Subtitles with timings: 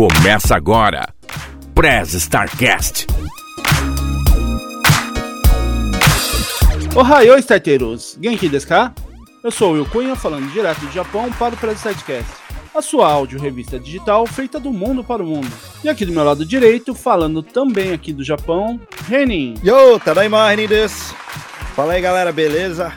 [0.00, 1.12] Começa agora,
[1.74, 3.06] Prez Starcast.
[6.96, 8.16] Ohayou, starteiros!
[8.18, 8.94] Genki desu ka?
[9.44, 12.32] Eu sou o Will Cunha, falando direto do Japão para o Prez Starcast,
[12.74, 15.52] a sua áudio revista digital feita do mundo para o mundo.
[15.84, 19.52] E aqui do meu lado direito, falando também aqui do Japão, Renin.
[19.62, 21.14] Yo, tadaima, Renin desu.
[21.76, 22.90] Fala aí, galera, beleza?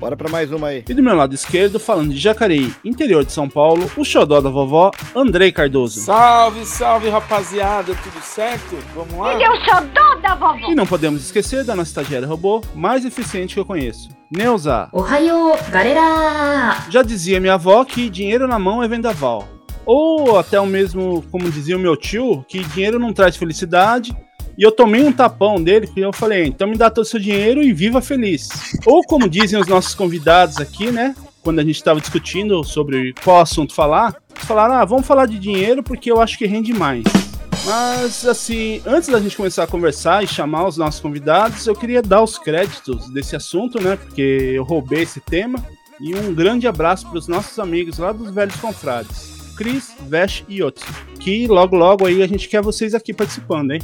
[0.00, 0.82] Bora pra mais uma aí.
[0.88, 4.48] E do meu lado esquerdo, falando de Jacareí, interior de São Paulo, o xodó da
[4.48, 6.00] vovó, Andrei Cardoso.
[6.00, 8.78] Salve, salve, rapaziada, tudo certo?
[8.94, 9.34] Vamos lá?
[9.34, 10.70] Ele é o xodó da vovó.
[10.70, 14.88] E não podemos esquecer da nossa estagiária robô mais eficiente que eu conheço, Neuza.
[14.90, 16.78] Ohayou, galera!
[16.88, 19.46] Já dizia minha avó que dinheiro na mão é vendaval.
[19.84, 24.16] Ou até o mesmo, como dizia o meu tio, que dinheiro não traz felicidade,
[24.60, 27.18] e eu tomei um tapão dele e eu falei, então me dá todo o seu
[27.18, 28.46] dinheiro e viva feliz.
[28.84, 31.16] Ou como dizem os nossos convidados aqui, né?
[31.42, 35.82] Quando a gente estava discutindo sobre qual assunto falar, falaram, ah, vamos falar de dinheiro
[35.82, 37.04] porque eu acho que rende mais.
[37.64, 42.02] Mas, assim, antes da gente começar a conversar e chamar os nossos convidados, eu queria
[42.02, 43.96] dar os créditos desse assunto, né?
[43.96, 45.58] Porque eu roubei esse tema.
[45.98, 50.62] E um grande abraço para os nossos amigos lá dos Velhos Confrades, Cris, Vesh e
[50.62, 50.84] Otsu.
[51.18, 53.80] Que logo, logo aí a gente quer vocês aqui participando, hein?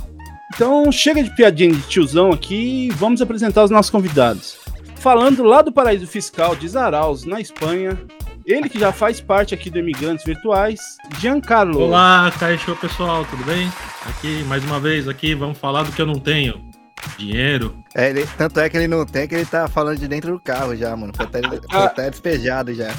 [0.56, 4.56] Então chega de piadinha de tiozão aqui e vamos apresentar os nossos convidados.
[4.96, 8.00] Falando lá do paraíso fiscal de Zaraus, na Espanha,
[8.46, 10.80] ele que já faz parte aqui do Imigrantes Virtuais,
[11.18, 11.78] Giancarlo.
[11.80, 13.70] Olá, Caixô pessoal, tudo bem?
[14.08, 16.65] Aqui, mais uma vez, aqui, vamos falar do que eu não tenho.
[17.18, 17.76] Dinheiro.
[17.94, 20.40] É, ele- tanto é que ele não tem que ele tá falando de dentro do
[20.40, 21.12] carro já, mano.
[21.16, 22.92] Foi até, foi até despejado já.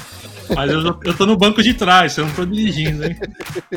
[0.54, 3.16] Mas eu, eu tô no banco de trás, eu não tô dirigindo, hein?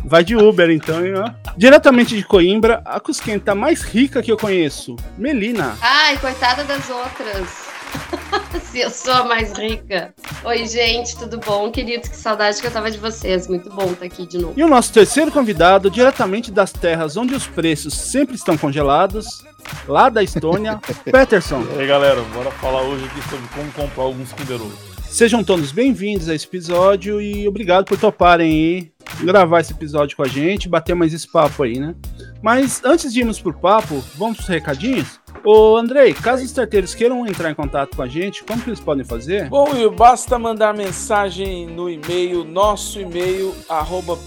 [0.06, 1.30] Vai de Uber então, hein, ó.
[1.58, 5.76] Diretamente de Coimbra, a cusquenta mais rica que eu conheço, Melina.
[5.82, 7.48] Ai, coitada das outras.
[8.72, 10.14] Se eu sou a mais rica.
[10.44, 11.70] Oi, gente, tudo bom?
[11.72, 13.48] Queridos, que saudade que eu tava de vocês.
[13.48, 14.54] Muito bom estar aqui de novo.
[14.56, 19.44] E o nosso terceiro convidado, diretamente das terras onde os preços sempre estão congelados,
[19.88, 21.66] lá da Estônia, Peterson.
[21.76, 24.60] E aí galera, bora falar hoje aqui sobre como comprar alguns Kinder.
[25.10, 28.92] Sejam todos bem-vindos a esse episódio e obrigado por toparem aí
[29.26, 31.94] gravar esse episódio com a gente, bater mais esse papo aí, né?
[32.42, 35.20] Mas antes de irmos pro papo, vamos pros recadinhos?
[35.44, 38.80] Ô Andrei, caso os starteiros queiram entrar em contato com a gente, como que eles
[38.80, 39.50] podem fazer?
[39.50, 44.18] Bom, Will, basta mandar mensagem no e-mail, nosso e-mail, arroba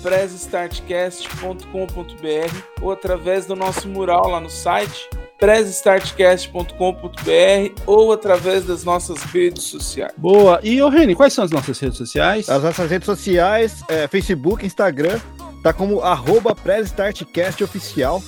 [2.81, 5.09] ou através do nosso mural lá no site,
[5.39, 10.13] pressstartcast.com.br ou através das nossas redes sociais.
[10.17, 10.61] Boa.
[10.63, 12.49] E ô Reni, quais são as nossas redes sociais?
[12.49, 15.21] As nossas redes sociais, é, Facebook, Instagram,
[15.63, 18.23] tá como arroba PressStartCast oficial.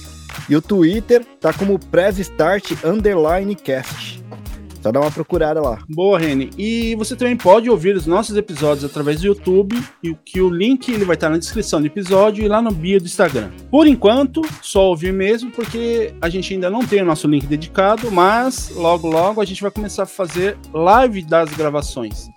[0.49, 4.23] E o Twitter tá como PressStart Underline Cast.
[4.87, 5.81] Só dá uma procurada lá.
[5.89, 6.51] Boa, Reni.
[6.57, 10.89] E você também pode ouvir os nossos episódios através do YouTube, e que o link
[10.93, 13.51] ele vai estar na descrição do episódio e lá no bio do Instagram.
[13.69, 18.13] Por enquanto, só ouvir mesmo, porque a gente ainda não tem o nosso link dedicado,
[18.13, 22.29] mas logo logo a gente vai começar a fazer live das gravações.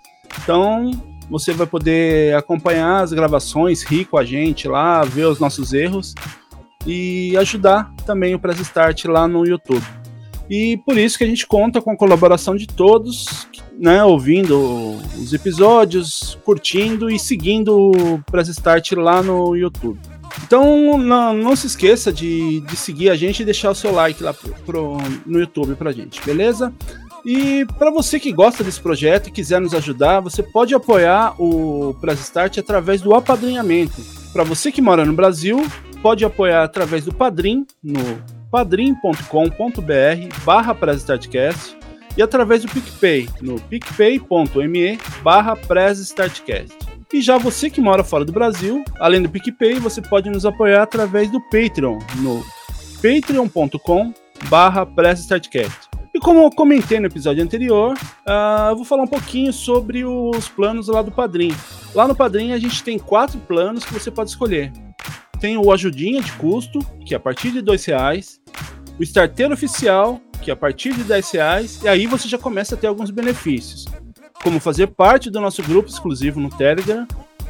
[0.42, 0.90] Então,
[1.30, 6.16] você vai poder acompanhar as gravações, rir com a gente lá, ver os nossos erros
[6.86, 9.84] e ajudar também o Press Start lá no YouTube.
[10.48, 13.46] E por isso que a gente conta com a colaboração de todos,
[13.78, 20.00] né, ouvindo os episódios, curtindo e seguindo o Press Start lá no YouTube.
[20.44, 24.22] Então não, não se esqueça de, de seguir a gente e deixar o seu like
[24.22, 26.72] lá pro, pro- no YouTube pra gente, beleza?
[27.24, 31.94] E para você que gosta desse projeto e quiser nos ajudar, você pode apoiar o
[32.00, 34.00] Press Start através do apadrinhamento.
[34.32, 35.64] Para você que mora no Brasil,
[36.02, 41.76] pode apoiar através do Padrim no padrim.com.br barra PressStartCast
[42.16, 46.76] e através do PicPay no picpay.me barra PressStartCast.
[47.12, 50.82] E já você que mora fora do Brasil, além do PicPay, você pode nos apoiar
[50.82, 52.44] através do Patreon no
[53.02, 54.12] patreon.com
[54.48, 54.86] barra.
[56.12, 57.96] E como eu comentei no episódio anterior,
[58.26, 61.54] ah, eu vou falar um pouquinho sobre os planos lá do Padrim.
[61.94, 64.72] Lá no Padrim a gente tem quatro planos que você pode escolher.
[65.40, 68.40] Tem o Ajudinha de custo, que é a partir de 2 reais.
[68.98, 71.80] O Starteiro Oficial, que é a partir de 10 reais.
[71.82, 73.86] E aí você já começa a ter alguns benefícios.
[74.42, 77.06] Como fazer parte do nosso grupo exclusivo no Telegram,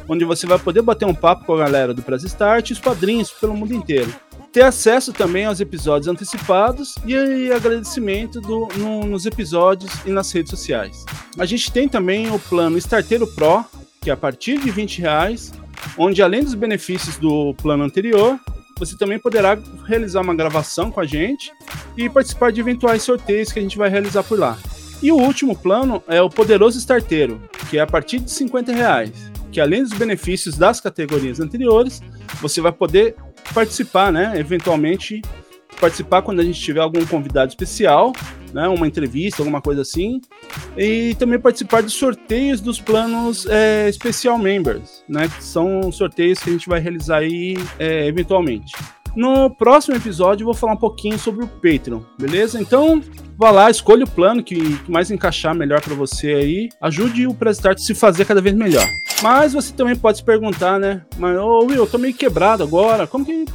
[0.07, 2.79] onde você vai poder bater um papo com a galera do Press Start e os
[2.79, 4.13] padrinhos pelo mundo inteiro.
[4.51, 10.49] Ter acesso também aos episódios antecipados e agradecimento do- no- nos episódios e nas redes
[10.49, 11.05] sociais.
[11.37, 13.63] A gente tem também o plano Starteiro Pro,
[14.01, 15.53] que é a partir de 20 reais,
[15.97, 18.39] onde além dos benefícios do plano anterior,
[18.77, 21.51] você também poderá realizar uma gravação com a gente
[21.95, 24.57] e participar de eventuais sorteios que a gente vai realizar por lá.
[25.03, 29.11] E o último plano é o Poderoso Starteiro, que é a partir de 50 reais,
[29.51, 32.01] que além dos benefícios das categorias anteriores,
[32.41, 33.15] você vai poder
[33.53, 34.33] participar, né?
[34.35, 35.21] Eventualmente
[35.81, 38.13] participar quando a gente tiver algum convidado especial,
[38.53, 38.67] né?
[38.67, 40.21] Uma entrevista, alguma coisa assim.
[40.77, 45.27] E também participar dos sorteios dos planos é, Special Members, né?
[45.27, 48.71] Que são sorteios que a gente vai realizar aí é, eventualmente.
[49.15, 52.61] No próximo episódio eu vou falar um pouquinho sobre o Patreon, beleza?
[52.61, 53.01] Então,
[53.37, 56.69] vá lá, escolha o plano que, mais encaixar melhor para você aí.
[56.79, 58.85] Ajude o Prestart se fazer cada vez melhor.
[59.21, 61.01] Mas você também pode se perguntar, né?
[61.17, 63.05] Mas, ô Will, eu tô meio quebrado agora.
[63.05, 63.45] Como que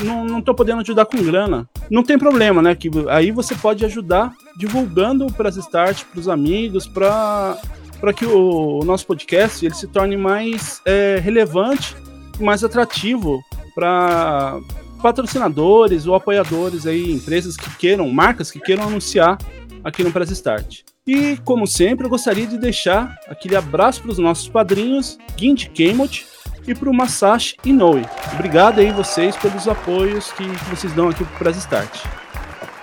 [0.00, 1.68] não, não tô podendo ajudar com grana?
[1.90, 2.74] Não tem problema, né?
[2.74, 7.58] Que aí você pode ajudar divulgando o Press Start pros amigos, para
[8.00, 11.96] para que o, o, nosso podcast ele se torne mais é, relevante
[12.38, 13.42] mais atrativo
[13.74, 14.58] para
[15.02, 19.38] patrocinadores ou apoiadores aí, empresas que queiram, marcas que queiram anunciar
[19.82, 20.80] aqui no Press Start.
[21.06, 26.26] E, como sempre, eu gostaria de deixar aquele abraço para os nossos padrinhos, Gint Kemot
[26.66, 28.06] e para o Masashi Inoue.
[28.32, 32.04] Obrigado aí vocês pelos apoios que, vocês dão aqui para o Start.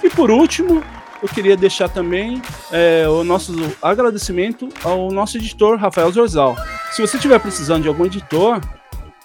[0.04, 0.84] E por último,
[1.22, 2.42] eu queria deixar também
[2.72, 6.56] é, o nosso agradecimento ao nosso editor, Rafael Zorzal.
[6.92, 8.60] Se você estiver precisando de algum editor,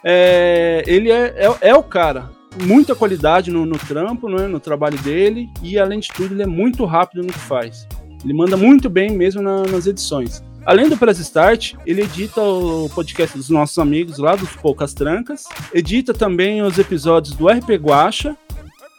[0.05, 2.31] é, ele é, é, é, o cara
[2.63, 6.47] muita qualidade no, no trampo, né, no trabalho dele, e além de tudo, ele é
[6.47, 7.87] muito rápido no que faz.
[8.25, 10.43] Ele manda muito bem mesmo na, nas edições.
[10.67, 15.45] Além do Press Start, ele edita o podcast dos nossos amigos lá dos Poucas Trancas,
[15.73, 18.37] edita também os episódios do RP Guacha,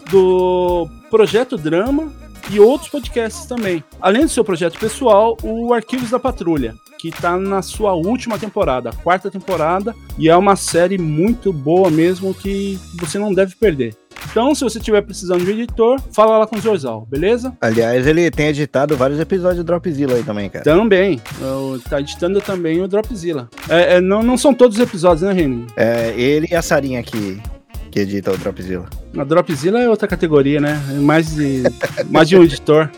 [0.09, 2.09] do Projeto Drama
[2.49, 3.83] e outros podcasts também.
[3.99, 8.89] Além do seu projeto pessoal, o Arquivos da Patrulha, que está na sua última temporada,
[8.89, 13.95] a quarta temporada, e é uma série muito boa mesmo que você não deve perder.
[14.31, 17.55] Então, se você estiver precisando de um editor, fala lá com o Zorzal, beleza?
[17.61, 20.63] Aliás, ele tem editado vários episódios do Dropzilla aí também, cara.
[20.63, 21.21] Também.
[21.41, 23.49] Eu, tá editando também o Dropzilla.
[23.69, 25.65] É, é, não, não são todos os episódios, né, Reni?
[25.75, 27.41] É, ele e a Sarinha que,
[27.89, 28.85] que edita o Dropzilla.
[29.17, 30.81] A Dropzilla é outra categoria, né?
[30.91, 31.63] É mais de,
[32.09, 32.89] mais de um editor.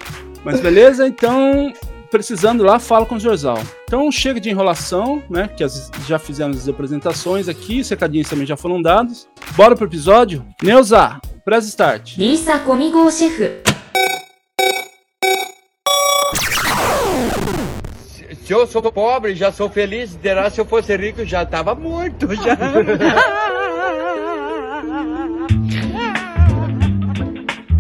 [0.44, 1.74] Mas beleza, então
[2.10, 3.60] precisando lá, fala com o Zorzal.
[3.84, 5.48] Então chega de enrolação, né?
[5.48, 9.28] Que as, já fizemos as apresentações aqui, os recadinhos também já foram dados.
[9.56, 10.46] Bora pro episódio?
[10.62, 12.18] Neuza, press start.
[12.18, 13.62] Lisa comigo, chefe.
[18.44, 20.16] Se eu sou pobre, já sou feliz.
[20.16, 22.34] Derá, se eu fosse rico, já tava morto.
[22.34, 22.58] Já.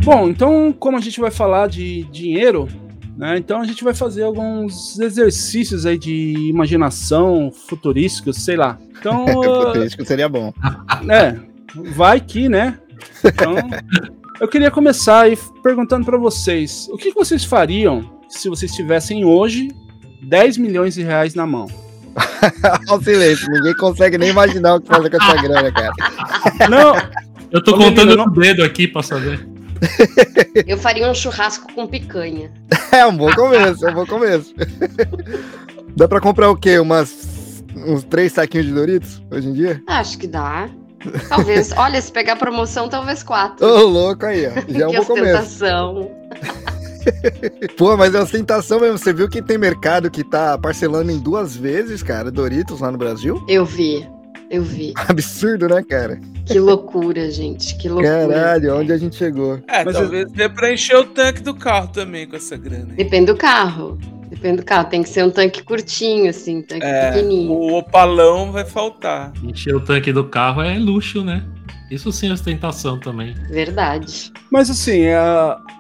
[0.04, 2.68] Bom, então, como a gente vai falar de dinheiro,
[3.20, 3.38] né?
[3.38, 8.80] Então a gente vai fazer alguns exercícios aí de imaginação futurísticos, sei lá.
[8.98, 10.54] Então, Futurístico seria bom.
[11.10, 11.38] É,
[11.96, 12.80] vai que, né?
[13.24, 13.56] Então,
[14.40, 19.70] eu queria começar aí perguntando para vocês, o que vocês fariam se vocês tivessem hoje
[20.24, 21.68] 10 milhões de reais na mão?
[22.90, 25.94] Olha o silêncio, ninguém consegue nem imaginar o que fazer com essa grana, cara.
[26.70, 26.96] Não,
[27.52, 29.46] Eu tô Ô, contando menino, no dedo aqui pra saber.
[30.68, 32.52] Eu faria um churrasco com picanha.
[32.92, 34.52] É um bom começo, é um bom começo.
[35.96, 36.80] Dá pra comprar o quê?
[36.80, 39.80] Umas, uns três saquinhos de Doritos hoje em dia?
[39.88, 40.68] Acho que dá.
[41.30, 41.72] Talvez.
[41.78, 43.64] Olha, se pegar promoção, talvez quatro.
[43.64, 44.52] Ô, louco aí, ó.
[44.68, 45.40] Já é um que bom começo.
[45.40, 46.12] ostentação.
[47.78, 48.98] Pô, mas é ostentação mesmo.
[48.98, 52.98] Você viu que tem mercado que tá parcelando em duas vezes, cara, Doritos lá no
[52.98, 53.44] Brasil?
[53.48, 54.08] Eu vi.
[54.50, 54.94] Eu vi.
[55.08, 56.20] Absurdo, né, cara?
[56.46, 57.76] Que loucura, gente.
[57.78, 58.28] Que loucura.
[58.28, 59.60] Caralho, onde a gente chegou?
[59.68, 62.88] É, Mas talvez dê pra encher o tanque do carro também com essa grana.
[62.90, 62.96] aí.
[62.98, 63.98] Depende do carro.
[64.30, 64.90] Depende do carro.
[64.90, 67.52] Tem que ser um tanque curtinho, assim, tanque É, pequenininho.
[67.52, 69.32] o opalão vai faltar.
[69.44, 71.44] Encher o tanque do carro é luxo, né?
[71.92, 73.34] Isso sim é ostentação também.
[73.50, 74.32] Verdade.
[74.52, 75.06] Mas assim,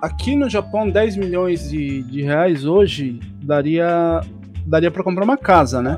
[0.01, 4.21] aqui no Japão, 10 milhões de, de reais hoje daria,
[4.65, 5.97] daria para comprar uma casa, né?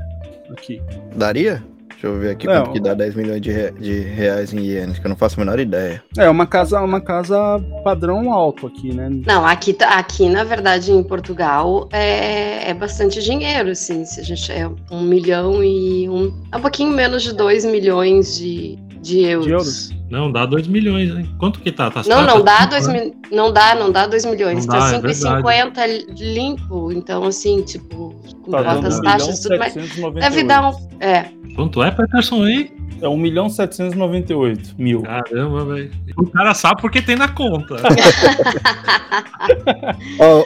[0.50, 0.82] Aqui.
[1.16, 1.64] Daria?
[2.02, 4.60] Deixa eu ver aqui É, quanto que dá 10 milhões de, re- de reais em
[4.60, 6.04] ienes, que eu não faço a menor ideia.
[6.18, 7.38] É, uma casa, uma casa
[7.84, 9.08] padrão alto aqui, né?
[9.28, 14.04] Não, aqui, tá- aqui na verdade, em Portugal, é, é bastante dinheiro, assim.
[14.04, 16.34] Se a gente é um milhão e um.
[16.52, 19.46] É um pouquinho menos de 2 milhões de, de euros.
[19.46, 20.01] De euros.
[20.12, 21.34] Não, dá 2 milhões, hein?
[21.40, 21.90] Quanto que tá?
[21.90, 22.94] tá Não, tá- não tá dá cinco, 2 né?
[22.94, 27.62] mil, não dá, não dá 2 milhões, Não tá dá, é 5,50 limpo, então assim,
[27.62, 28.14] tipo,
[28.44, 29.74] com Tá as taxas tudo mais.
[29.74, 31.26] Deve dar um, é,
[31.56, 32.72] Quanto é, Peterson, aí?
[33.02, 35.02] É 1 milhão 798 mil.
[35.02, 35.92] Caramba, velho.
[36.16, 37.78] O cara sabe porque tem na conta.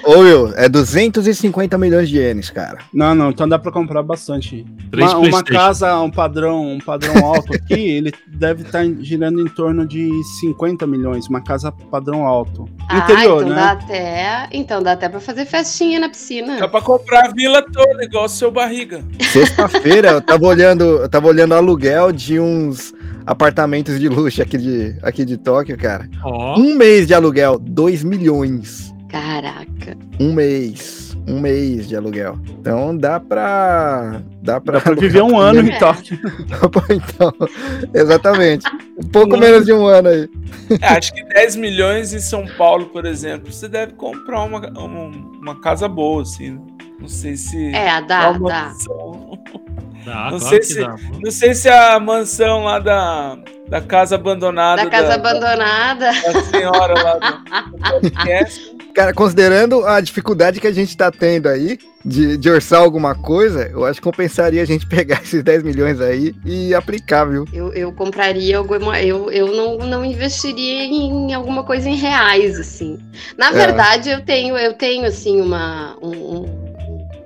[0.06, 2.78] Ô Will, é 250 milhões de ienes, cara.
[2.94, 4.66] Não, não, então dá para comprar bastante.
[4.94, 9.88] Uma, uma casa, um padrão, um padrão alto aqui, ele deve estar girando em torno
[9.88, 10.10] de
[10.40, 12.68] 50 milhões, uma casa padrão alto.
[12.92, 13.56] Interior, então né?
[13.56, 16.60] dá até, então dá até para fazer festinha na piscina.
[16.60, 19.04] Dá pra comprar a vila toda, igual o seu barriga.
[19.32, 22.94] Sexta-feira eu tava olhando, eu tava olhando aluguel de uns
[23.26, 26.08] apartamentos de luxo aqui de, aqui de Tóquio, cara.
[26.24, 28.94] Ó, Um mês de aluguel, 2 milhões.
[29.10, 29.98] Caraca.
[30.20, 31.05] Um mês.
[31.28, 32.38] Um mês de aluguel.
[32.60, 34.22] Então dá pra.
[34.42, 36.20] Dá pra, Dá pra viver um ano em Tóquio.
[36.90, 37.34] então,
[37.94, 38.66] exatamente.
[38.98, 40.30] Um pouco menos de um ano aí.
[40.82, 45.12] É, acho que 10 milhões em São Paulo, por exemplo, você deve comprar uma, uma,
[45.42, 46.60] uma casa boa, assim.
[47.00, 47.74] Não sei se.
[47.74, 48.74] É, dá, uma dá.
[50.06, 50.96] Dá, Não claro sei se- dá.
[51.24, 54.84] Não sei se a mansão lá da, da casa abandonada.
[54.84, 56.12] Da casa da, abandonada.
[56.12, 58.76] Da senhora lá do, do podcast.
[58.94, 63.68] Cara, considerando a dificuldade que a gente tá tendo aí de, de orçar alguma coisa,
[63.70, 67.46] eu acho que compensaria a gente pegar esses 10 milhões aí e aplicar, viu?
[67.52, 69.02] Eu, eu compraria alguma.
[69.02, 72.98] Eu, eu não, não investiria em alguma coisa em reais, assim.
[73.38, 73.52] Na É.
[73.54, 76.66] verdade, eu tenho, eu tenho assim, uma, um, um-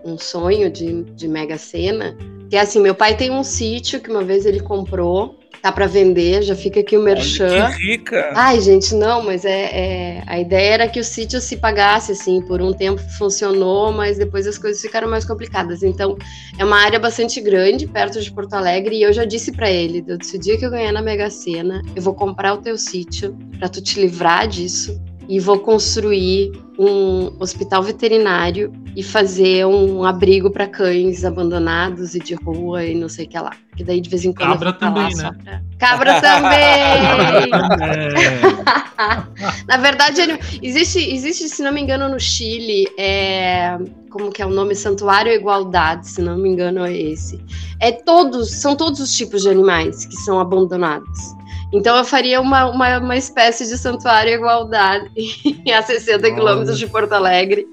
[0.05, 2.15] um sonho de, de mega sena.
[2.49, 5.85] Que é assim, meu pai tem um sítio que uma vez ele comprou, tá para
[5.85, 7.65] vender, já fica aqui o merchan.
[7.65, 8.31] Olha, que rica.
[8.35, 12.41] Ai, gente, não, mas é, é- a ideia era que o sítio se pagasse, assim,
[12.41, 15.83] por um tempo funcionou, mas depois as coisas ficaram mais complicadas.
[15.83, 16.17] Então,
[16.57, 20.03] é uma área bastante grande, perto de Porto Alegre, e eu já disse pra ele,
[20.07, 22.77] eu disse, o dia que eu ganhar na Mega Sena, eu vou comprar o teu
[22.77, 24.99] sítio pra tu te livrar disso
[25.29, 32.33] e vou construir um hospital veterinário e fazer um abrigo pra cães abandonados e de
[32.33, 33.51] rua e não sei o que lá.
[33.77, 35.31] Que daí de vez em quando Cabra também, né?
[35.43, 37.49] pra- Cabra também!
[39.67, 40.21] Na verdade,
[40.61, 43.77] existe, existe, se não me engano, no Chile, é,
[44.09, 44.75] como que é o nome?
[44.75, 47.39] Santuário Igualdade, se não me engano, é esse.
[47.79, 51.19] É todos, são todos os tipos de animais que são abandonados.
[51.73, 55.09] Então eu faria uma, uma, uma espécie de santuário igualdade
[55.71, 57.67] a 60 quilômetros de Porto Alegre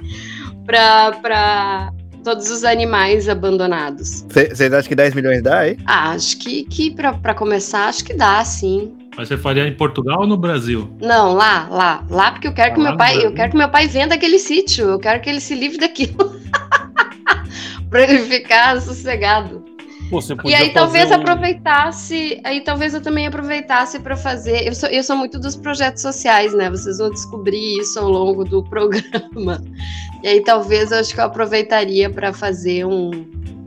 [0.66, 4.26] para todos os animais abandonados.
[4.28, 5.78] Vocês acham que 10 milhões dá aí?
[5.86, 8.92] Ah, acho que, que para começar, acho que dá, sim.
[9.16, 10.90] Mas você faria em Portugal ou no Brasil?
[11.00, 13.70] Não, lá, lá, lá, porque eu quero que Lá meu pai, eu quero que meu
[13.70, 16.36] pai venda aquele sítio, eu quero que ele se livre daquilo.
[17.88, 19.64] pra ele ficar sossegado.
[20.50, 24.66] E aí talvez um- aproveitasse, aí talvez eu também aproveitasse para fazer.
[24.66, 26.70] Eu sou, eu sou muito dos projetos sociais, né?
[26.70, 29.62] Vocês vão descobrir isso ao longo do programa.
[30.22, 33.10] E aí talvez eu acho que eu aproveitaria para fazer um,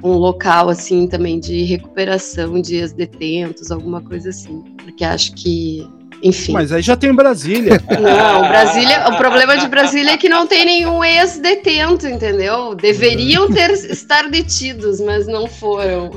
[0.03, 4.62] um local assim também de recuperação de ex-detentos, alguma coisa assim.
[4.84, 5.88] Porque acho que,
[6.21, 6.53] enfim.
[6.53, 7.81] Mas aí já tem Brasília.
[7.89, 12.75] Não, Brasília, o problema de Brasília é que não tem nenhum ex-detento, entendeu?
[12.75, 16.11] Deveriam ter estar detidos, mas não foram.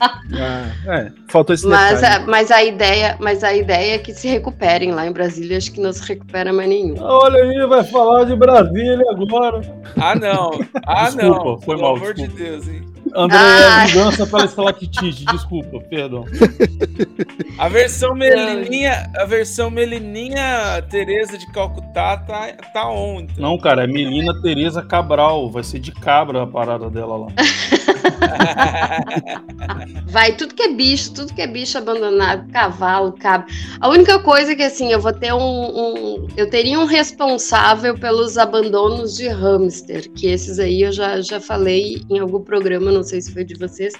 [0.00, 2.24] Ah, é, faltou esse Mas detalhe.
[2.24, 5.72] a, mas a ideia, mas a ideia é que se recuperem lá em Brasília, acho
[5.72, 6.94] que não se recupera mais nenhum.
[7.00, 9.60] Olha aí, vai falar de Brasília agora.
[9.98, 10.50] Ah, não.
[10.86, 11.58] Ah, Desculpa, não.
[11.60, 12.38] foi Pelo mal, amor desculpa.
[12.38, 12.95] de Deus, hein?
[13.14, 13.84] André, Ah.
[13.86, 15.24] vingança pela estalactite.
[15.26, 16.24] Desculpa, perdão.
[17.58, 23.20] A versão Melininha, a versão Melininha Tereza de Calcutá tá, tá on.
[23.20, 23.34] então.
[23.38, 25.50] Não, cara, é Melina Tereza Cabral.
[25.50, 27.26] Vai ser de cabra a parada dela lá.
[30.06, 33.46] Vai, tudo que é bicho, tudo que é bicho abandonado, cavalo, cabra.
[33.80, 38.38] A única coisa que assim, eu vou ter um, um- eu teria um responsável pelos
[38.38, 43.20] abandonos de hamster, que esses aí eu já, já falei em algum programa, não sei
[43.20, 43.94] se foi de vocês,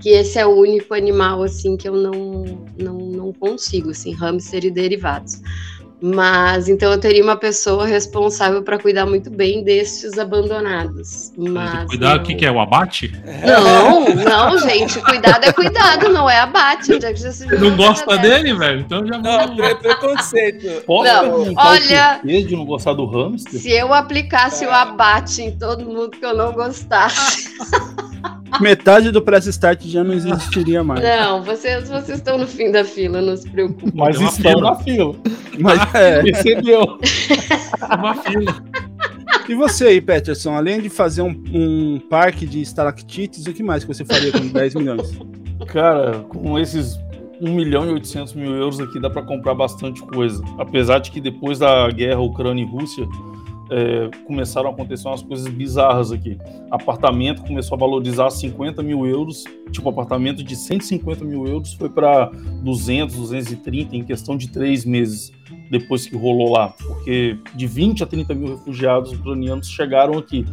[0.00, 2.12] que esse é o único animal assim que eu não
[2.78, 5.40] não, não consigo, assim, hamster e derivados.
[6.00, 11.32] Mas então eu teria uma pessoa responsável para cuidar muito bem destes abandonados.
[11.36, 12.50] Mas Cuidado, não- o que, que é?
[12.52, 13.12] O abate?
[13.44, 15.00] não, não, gente.
[15.00, 16.92] Cuidado é cuidado, não é abate.
[16.94, 18.80] Onde é que já se viu Não uma gosta dele, velho?
[18.80, 20.84] Então já Não, pre- preconceito.
[20.86, 23.60] Posso Não, olha- de não gostar do hamster?
[23.60, 27.48] Se eu aplicasse o abate em todo mundo que eu não gostasse.
[28.60, 31.02] Metade do Press Start já não existiria mais.
[31.02, 33.92] Não, vocês, vocês estão no fim da fila, não se preocupem.
[33.94, 34.70] Mas uma estão fila.
[34.70, 35.14] na fila.
[35.58, 36.22] Mas é.
[36.22, 36.98] Percebeu?
[37.98, 38.62] Uma fila.
[39.48, 43.82] E você aí, Peterson, além de fazer um, um parque de estalactites, o que mais
[43.82, 45.18] que você faria com 10 milhões?
[45.68, 46.98] Cara, com esses
[47.40, 50.42] 1 milhão e 800 mil euros aqui dá para comprar bastante coisa.
[50.58, 53.06] Apesar de que depois da guerra Ucrânia e Rússia
[53.70, 56.38] é, começaram a acontecer umas coisas bizarras aqui.
[56.70, 62.30] Apartamento começou a valorizar 50 mil euros, tipo apartamento de 150 mil euros foi para
[62.62, 65.32] 200, 230 em questão de três meses
[65.70, 70.46] depois que rolou lá, porque de 20 a 30 mil refugiados ucranianos chegaram aqui.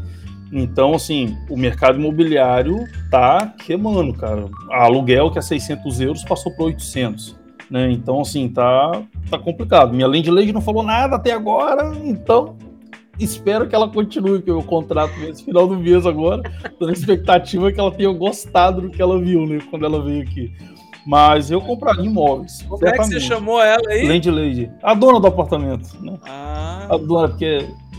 [0.51, 4.45] Então, assim, o mercado imobiliário tá queimando, cara.
[4.71, 7.35] A aluguel que é 600 euros passou para 800.
[7.69, 7.91] Né?
[7.91, 9.93] Então, assim, tá, tá complicado.
[9.93, 12.55] Minha landlady não falou nada até agora, então
[13.19, 16.41] espero que ela continue, que o contrato nesse final do mês agora.
[16.79, 19.59] Tô na expectativa que ela tenha gostado do que ela viu, né?
[19.69, 20.51] Quando ela veio aqui.
[21.07, 22.63] Mas eu compraria imóveis.
[22.63, 23.27] Como é que você certamente.
[23.27, 24.07] chamou ela aí?
[24.07, 24.71] Landlady.
[24.81, 26.17] A dona do apartamento, né?
[26.23, 27.45] Ah, A dona, porque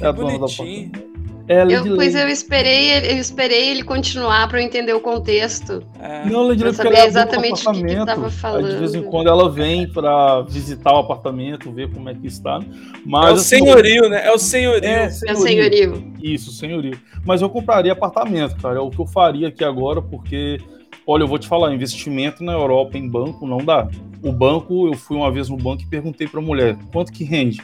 [0.00, 0.86] é a dona do bonitinho.
[0.90, 1.05] apartamento.
[1.48, 5.80] É, Eu, pois eu esperei, ele- eu esperei ele continuar para eu entender o contexto.
[6.00, 6.24] É.
[6.28, 8.06] Não, Pra porque saber ela a exatamente o que que apartamento.
[8.06, 8.68] tava Aí, falando.
[8.70, 12.58] de vez em quando ela vem para visitar o apartamento, ver como é que está.
[13.04, 14.26] Mas, É o assim, senhorio, né?
[14.26, 14.84] É o senhorio.
[14.88, 15.42] É, É senhorio.
[15.42, 16.12] senhorio.
[16.20, 16.98] Isso, senhorio.
[17.24, 18.78] Mas eu compraria apartamento, cara.
[18.78, 20.58] É o que eu faria aqui agora, porque,
[21.06, 23.86] olha, eu vou te falar, investimento na Europa em banco não dá.
[24.20, 27.62] O banco, eu fui uma vez no banco e perguntei pra mulher, quanto que rende?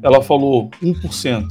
[0.00, 1.44] Ela falou 1%.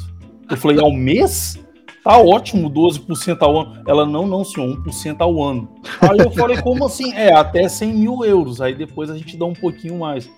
[0.50, 1.60] Eu falei, ao mês?
[2.05, 3.81] Tá ótimo, 12% ao ano.
[3.88, 5.67] Ela, não, não, senhor, 1% ao ano.
[6.00, 7.12] Aí eu falei, como assim?
[7.13, 8.62] É, até 100 mil euros.
[8.62, 10.29] Aí depois a gente dá um pouquinho mais.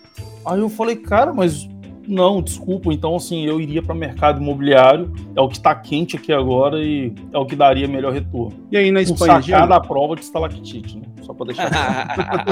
[0.45, 1.67] Aí eu falei, cara, mas
[2.08, 2.94] não, desculpa.
[2.94, 5.14] Então, assim, eu iria para mercado imobiliário.
[5.36, 8.54] É o que está quente aqui agora e é o que daria melhor retorno.
[8.72, 9.58] E aí na Espanha, Jean?
[9.60, 11.04] sacada à prova de estalactite, né?
[11.22, 12.50] Só para deixar claro.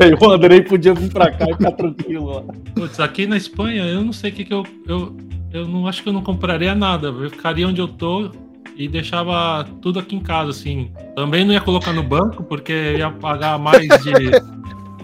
[0.02, 2.42] Aí o Andrei podia vir para cá e ficar tranquilo lá.
[2.74, 5.14] Putz, aqui na Espanha, eu não sei o que, que eu, eu.
[5.52, 7.08] Eu não acho que eu não compraria nada.
[7.08, 8.30] Eu ficaria onde eu tô
[8.76, 10.90] e deixava tudo aqui em casa, assim.
[11.14, 14.12] Também não ia colocar no banco, porque ia pagar mais de,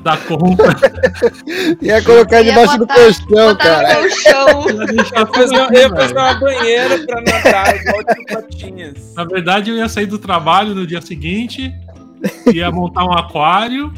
[0.03, 0.65] da conta.
[1.81, 3.95] Ia colocar Ia debaixo do colchão, cara.
[3.97, 4.67] colchão.
[5.17, 9.15] Ia fazer, eu ia fazer uma banheira pra nadar, igual tio Patinhas.
[9.15, 11.73] Na verdade, eu ia sair do trabalho no dia seguinte,
[12.53, 13.93] ia montar um aquário,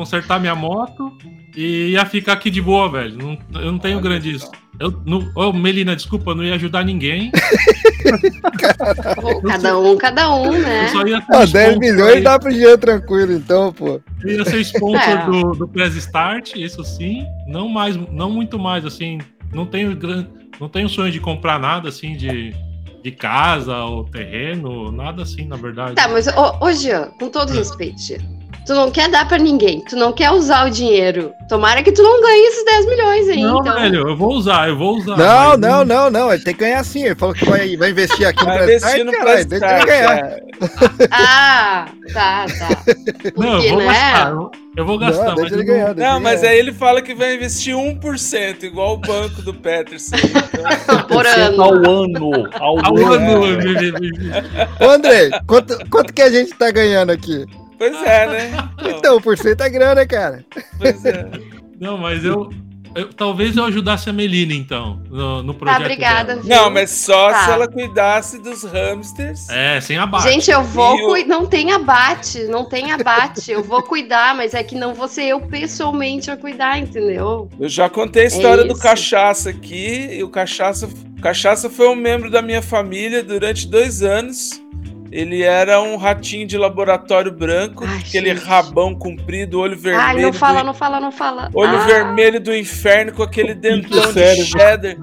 [0.00, 1.12] consertar minha moto
[1.54, 3.16] e ia ficar aqui de boa, velho.
[3.18, 4.48] Não- eu não tenho grandes.
[4.78, 7.30] Eu, não, ô, Melina, desculpa, eu não ia ajudar ninguém.
[9.20, 10.88] Pô, Cada um, cada um, Eu né?
[10.88, 12.22] só ia ser um 10 sponsor milhões aí.
[12.22, 14.00] dá pro Jean tranquilo, então, pô.
[14.22, 15.26] Eu ia ser sponsor É.
[15.26, 17.24] do, do Press Start, isso sim.
[17.46, 19.18] Não mais, não muito mais, assim.
[19.52, 19.98] Não tenho,
[20.58, 22.54] não tenho sonho de comprar nada assim de,
[23.02, 25.94] de casa ou terreno, nada assim, na verdade.
[25.94, 28.20] Tá, mas, ô, ô Jean, com todo respeito, Jean,
[28.66, 31.32] tu não quer dar pra ninguém, tu não quer usar o dinheiro.
[31.48, 33.74] Tomara que tu não ganhe esses 10 milhões aí, não, então.
[33.74, 35.16] velho, eu vou usar, eu vou usar.
[35.16, 36.32] Não, mas não, não, não.
[36.32, 37.04] Ele tem que ganhar sim.
[37.04, 39.48] Ele falou que vai, vai investir aqui no Vai Prestart, investir no caralho.
[39.48, 40.40] Prestart, ganhar.
[41.10, 42.82] Ah, tá, tá.
[43.34, 43.86] Porque, Não, eu vou né?
[43.86, 44.30] gastar.
[44.30, 45.94] eu- Eu vou gastar, Não, mas ele ganhar.
[45.94, 46.52] deixa Não, ele mas ganhar.
[46.52, 50.14] aí ele fala que vai investir 1%, igual o banco do Peterson.
[50.16, 51.62] Então, Por ano.
[51.62, 52.48] Ao ano.
[52.60, 53.42] Ao, Ao ano.
[53.44, 54.00] ano, É.
[54.00, 54.12] me-
[54.86, 57.44] Ô, André, quanto, quanto que a gente tá ganhando aqui?
[57.80, 58.70] Pois é, né?
[58.96, 60.44] Então, por cento é grana, cara.
[60.78, 61.28] pois é.
[61.80, 62.50] Não, mas eu,
[62.94, 65.78] eu- Talvez eu ajudasse a Melina, então, no, no projeto.
[65.78, 66.26] Tá, obrigada.
[66.36, 66.40] dela.
[66.42, 66.50] viu?
[66.56, 67.44] Não, mas só Tá.
[67.44, 69.48] se ela cuidasse dos hamsters.
[69.48, 70.28] É, sem abate.
[70.28, 71.28] Gente, eu vou E o- cuidar.
[71.28, 73.50] Não tem abate, não tem abate.
[73.50, 77.48] Eu vou cuidar, mas é que não vou ser eu pessoalmente a cuidar, entendeu?
[77.58, 78.82] Eu já contei a história do isso.
[78.82, 80.88] Cachaça aqui, e o Cachaça,
[81.22, 84.60] Cachaça foi um membro da minha família durante dois anos.
[85.12, 88.44] Ele era um ratinho de laboratório branco, Ai, aquele gente.
[88.46, 90.04] rabão comprido, olho vermelho.
[90.06, 91.50] Ai, não fala, do- não fala, não fala.
[91.52, 94.96] Olho Ah, vermelho do inferno com aquele dentão de cheddar.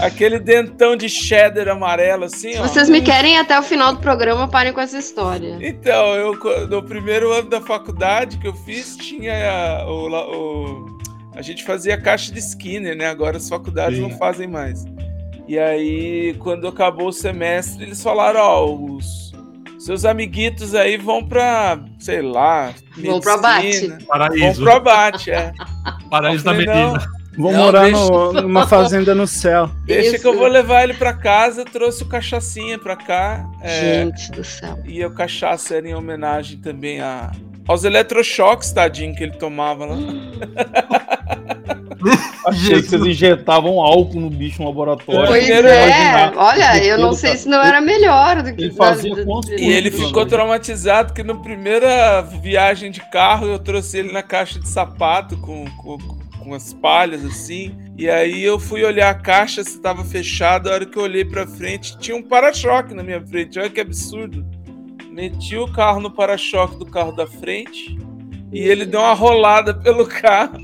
[0.00, 2.62] Aquele dentão de cheddar amarelo, assim, Se ó.
[2.68, 5.58] vocês me querem até o final do programa, parem com essa história.
[5.60, 6.34] Então, eu
[6.68, 9.32] no primeiro ano da faculdade que eu fiz, tinha
[9.80, 10.98] a, o, o-
[11.34, 13.06] a gente fazia caixa de Skinner, né?
[13.06, 14.02] Agora as faculdades Sim.
[14.02, 14.84] não fazem mais.
[15.48, 19.27] E aí, quando acabou o semestre, eles falaram, ó, os
[19.88, 24.06] seus amiguitos aí vão pra, sei lá, Vão pro medicina, abate.
[24.06, 24.62] Vão Paraíso.
[24.62, 25.52] pro abate, é.
[26.10, 27.18] Paraíso da Melina.
[27.38, 29.70] Vou Não, morar deixa- no- numa fazenda no céu.
[29.86, 30.22] Deixa Isso.
[30.22, 33.46] que eu vou levar ele pra casa, trouxe o cachaçinha pra cá.
[33.62, 34.76] é, Gente do céu.
[34.84, 37.30] E o cachaça era em homenagem também a,
[37.66, 39.96] aos eletrochoques, tadinho, que ele tomava lá.
[42.46, 45.26] Achei que vocês injetavam álcool no bicho no laboratório.
[45.26, 49.12] Pois é, olha, eu não sei se não era melhor do que ele fazia
[49.58, 54.58] E ele ficou traumatizado que na primeira viagem de carro eu trouxe ele na caixa
[54.60, 57.76] de sapato com, com, com as palhas assim.
[57.96, 60.70] E aí eu fui olhar a caixa se estava fechada.
[60.70, 63.58] A hora que eu olhei pra frente, tinha um para-choque na minha frente.
[63.58, 64.46] Olha que absurdo.
[65.10, 67.98] Meti o carro no para-choque do carro da frente
[68.52, 70.58] e ele deu uma rolada pelo carro.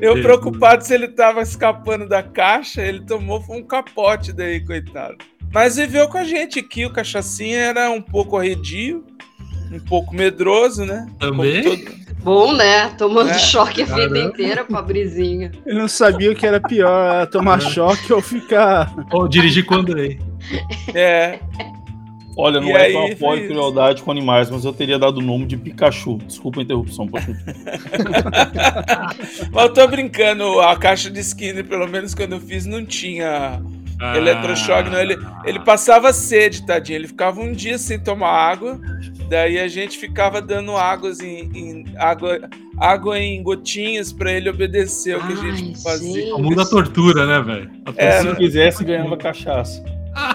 [0.00, 5.16] Eu preocupado se ele tava escapando da caixa, ele tomou foi um capote daí, coitado.
[5.52, 9.04] Mas viveu com a gente aqui, o cachacinha era um pouco arredio,
[9.72, 11.06] um pouco medroso, né?
[11.18, 11.62] Também?
[11.62, 12.90] Todo- Bom, né?
[12.98, 13.38] Tomando É.
[13.38, 14.18] choque a vida Caramba.
[14.18, 15.50] inteira, pobrezinho.
[15.64, 18.94] Ele não sabia o que era pior, era tomar choque ou ficar.
[19.10, 20.20] Ou dirigir com o Andrei.
[20.94, 21.38] É.
[22.40, 23.48] Olha, não E é aí, que eu apoio isso.
[23.52, 26.18] crueldade com animais, mas eu teria dado o nome de Pikachu.
[26.26, 27.08] Desculpa a interrupção.
[29.52, 33.60] Mas eu tô brincando, a caixa de Skinner, pelo menos quando eu fiz, não tinha
[34.00, 34.98] Ah, eletrochoque, não.
[34.98, 36.96] Ele, ele passava sede, tadinho.
[36.98, 38.80] Ele ficava um dia sem tomar água,
[39.28, 42.40] daí a gente ficava dando águas em, em- água,
[42.78, 46.34] água em gotinhas pra ele obedecer o que a gente fazia.
[46.34, 47.70] O mundo da tortura, né, velho?
[47.96, 49.84] É, Se quisesse, ganhava cachaça.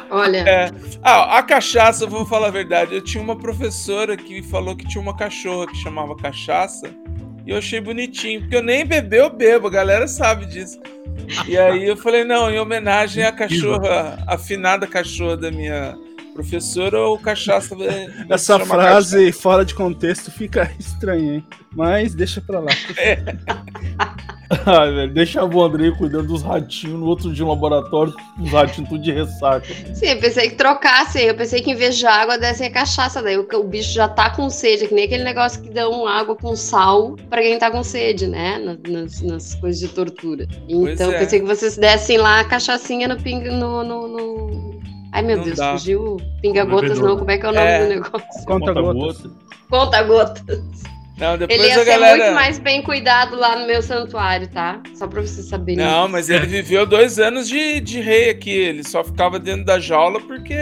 [0.10, 0.72] Olha, É.
[1.02, 2.96] Ah, a cachaça, eu vou falar a verdade.
[2.96, 6.90] Eu tinha uma professora que falou que tinha uma cachorra que chamava cachaça.
[7.46, 10.80] E eu achei bonitinho, porque eu nem beber, eu bebo, a galera sabe disso.
[11.48, 15.96] E aí eu falei, não, em homenagem à cachorra, a afinada cachorra da minha
[16.36, 17.76] professora, ou cachaça.
[18.30, 21.44] Essa frase fora de contexto fica estranha, hein?
[21.74, 22.72] Mas deixa pra lá.
[24.68, 28.90] Ai, velho, deixava o Andrei cuidando dos ratinhos no outro dia no laboratório, os ratinhos
[28.90, 29.66] tudo de ressaca.
[29.96, 33.24] sim, eu pensei que trocasse, eu pensei que em vez de água desse a cachaça,
[33.24, 36.06] daí o, o bicho já tá com sede, é que nem aquele negócio que dão
[36.08, 38.60] água com sal pra quem tá com sede, né?
[38.60, 40.48] Na- Nas, nas coisas de tortura.
[40.70, 41.16] Então, é.
[41.16, 43.84] eu pensei que vocês dessem lá a cachaçinha no ping no.
[43.84, 44.76] no, no-
[45.16, 45.72] Ai meu Não Deus, dá.
[45.72, 47.18] fugiu pinga-gotas, não.
[47.18, 47.84] Como é que é o nome É.
[47.84, 48.46] do negócio?
[48.46, 49.22] Conta gotas.
[49.22, 49.32] gota.
[49.70, 50.62] Conta-gotas.
[51.18, 52.18] Não, depois Ele ia a ser galera.
[52.18, 54.82] muito mais bem cuidado lá no meu santuário, tá?
[54.94, 55.82] Só pra vocês saberem.
[55.86, 58.52] Não, mas ele viveu dois anos de, de rei aqui.
[58.52, 60.54] Ele só ficava dentro da jaula porque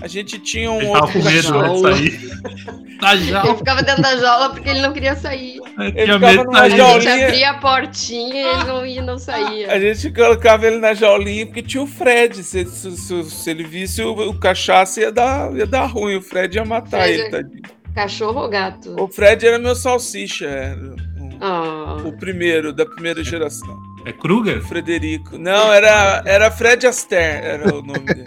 [0.00, 2.86] a gente tinha um Ele tava outro com medo né, de sair.
[2.98, 3.44] Tá já.
[3.44, 5.58] Ele ficava dentro da jaula porque ele não queria sair.
[5.78, 6.70] Ele Ele ficava numa A sair.
[6.70, 7.26] gente jaulinha.
[7.26, 9.70] abria a portinha e ele não ia, não saía.
[9.70, 12.42] A gente colocava ele na jaulinha porque tinha o Fred.
[12.42, 16.16] Se, se- se- se ele visse o, o cachaça, ia dar, ia dar ruim.
[16.16, 17.62] O Fred ia matar Fred ele, é- tadinho.
[17.94, 18.96] Cachorro ou gato?
[18.98, 20.96] O Fred era meu salsicha, era o,
[21.38, 21.96] Ah.
[22.02, 23.76] o primeiro, da primeira geração.
[24.06, 24.58] É Kruger?
[24.58, 25.36] O Frederico.
[25.36, 28.24] Não, era, era Fred Astaire, era o nome dele.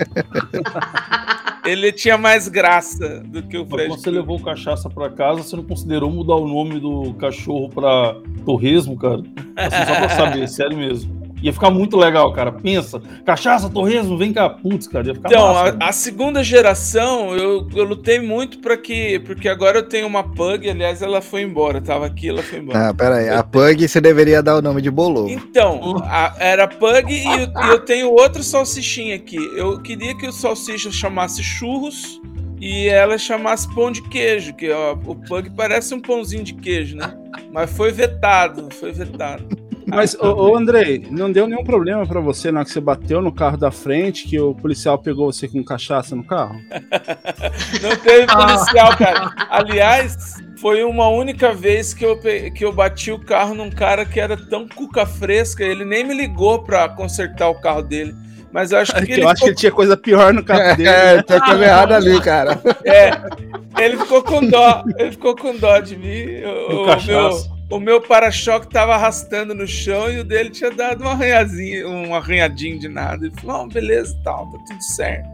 [1.66, 3.88] ele tinha mais graça do que o Mas Fred.
[3.88, 8.14] quando você levou cachaça pra casa, você não considerou mudar o nome do cachorro pra
[8.46, 9.24] Torresmo, cara?
[9.56, 11.19] Assim, só pra saber, sério mesmo.
[11.42, 12.52] Ia ficar muito legal, cara.
[12.52, 14.50] Pensa, cachaça, torresmo, vem cá.
[14.50, 18.76] Putz, cara, ia ficar Então, massa, a, a segunda geração, eu, eu lutei muito pra
[18.76, 19.20] que.
[19.20, 21.80] Porque agora eu tenho uma pug, aliás, ela foi embora.
[21.82, 22.90] Tava aqui, ela foi embora.
[22.90, 23.30] Ah, pera aí.
[23.30, 25.30] A Pug você deveria dar o nome de Bolovo.
[25.30, 29.38] Então, a- era pug e eu, eu tenho outro salsichinha aqui.
[29.56, 32.20] Eu queria que o salsicha chamasse churros
[32.60, 36.98] e ela chamasse pão de queijo, que ó, o pug parece um pãozinho de queijo,
[36.98, 37.14] né?
[37.54, 39.46] Mas foi vetado, foi vetado.
[39.90, 43.22] Mas, ô, ô Andrei, não deu nenhum problema pra você na hora que você bateu
[43.22, 46.56] no carro da frente, que o policial pegou você com cachaça no carro?
[47.82, 49.32] Não teve policial, cara.
[49.50, 54.20] Aliás, foi uma única vez que eu, que eu bati o carro num cara que
[54.20, 58.14] era tão cuca fresca, ele nem me ligou pra consertar o carro dele.
[58.52, 60.76] Mas eu acho que Que ele eu acho que ele tinha coisa pior no carro
[60.76, 60.90] dele.
[60.90, 61.24] É, né?
[61.24, 62.60] coisa errada ali, cara.
[62.84, 66.42] É, ele ficou com dó, ele ficou com dó de mim.
[66.44, 67.48] O, o cachaça.
[67.48, 71.88] meu, o meu para-choque tava arrastando no chão e o dele tinha dado um arranhazinho,
[71.88, 73.28] um arranhadinho de nada.
[73.28, 75.30] Ele falou, não, beleza, tal, tá tudo certo.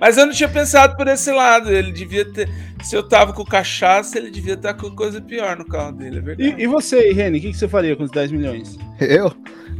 [0.00, 1.72] Mas eu não tinha pensado por esse lado.
[1.72, 2.48] Ele devia ter.
[2.82, 6.20] Se eu tava com cachaça, ele devia estar com coisa pior no carro dele, é
[6.20, 6.54] verdade.
[6.58, 8.76] E, e você, Reni, o que, que você faria com os 10 milhões?
[9.00, 9.32] Eu?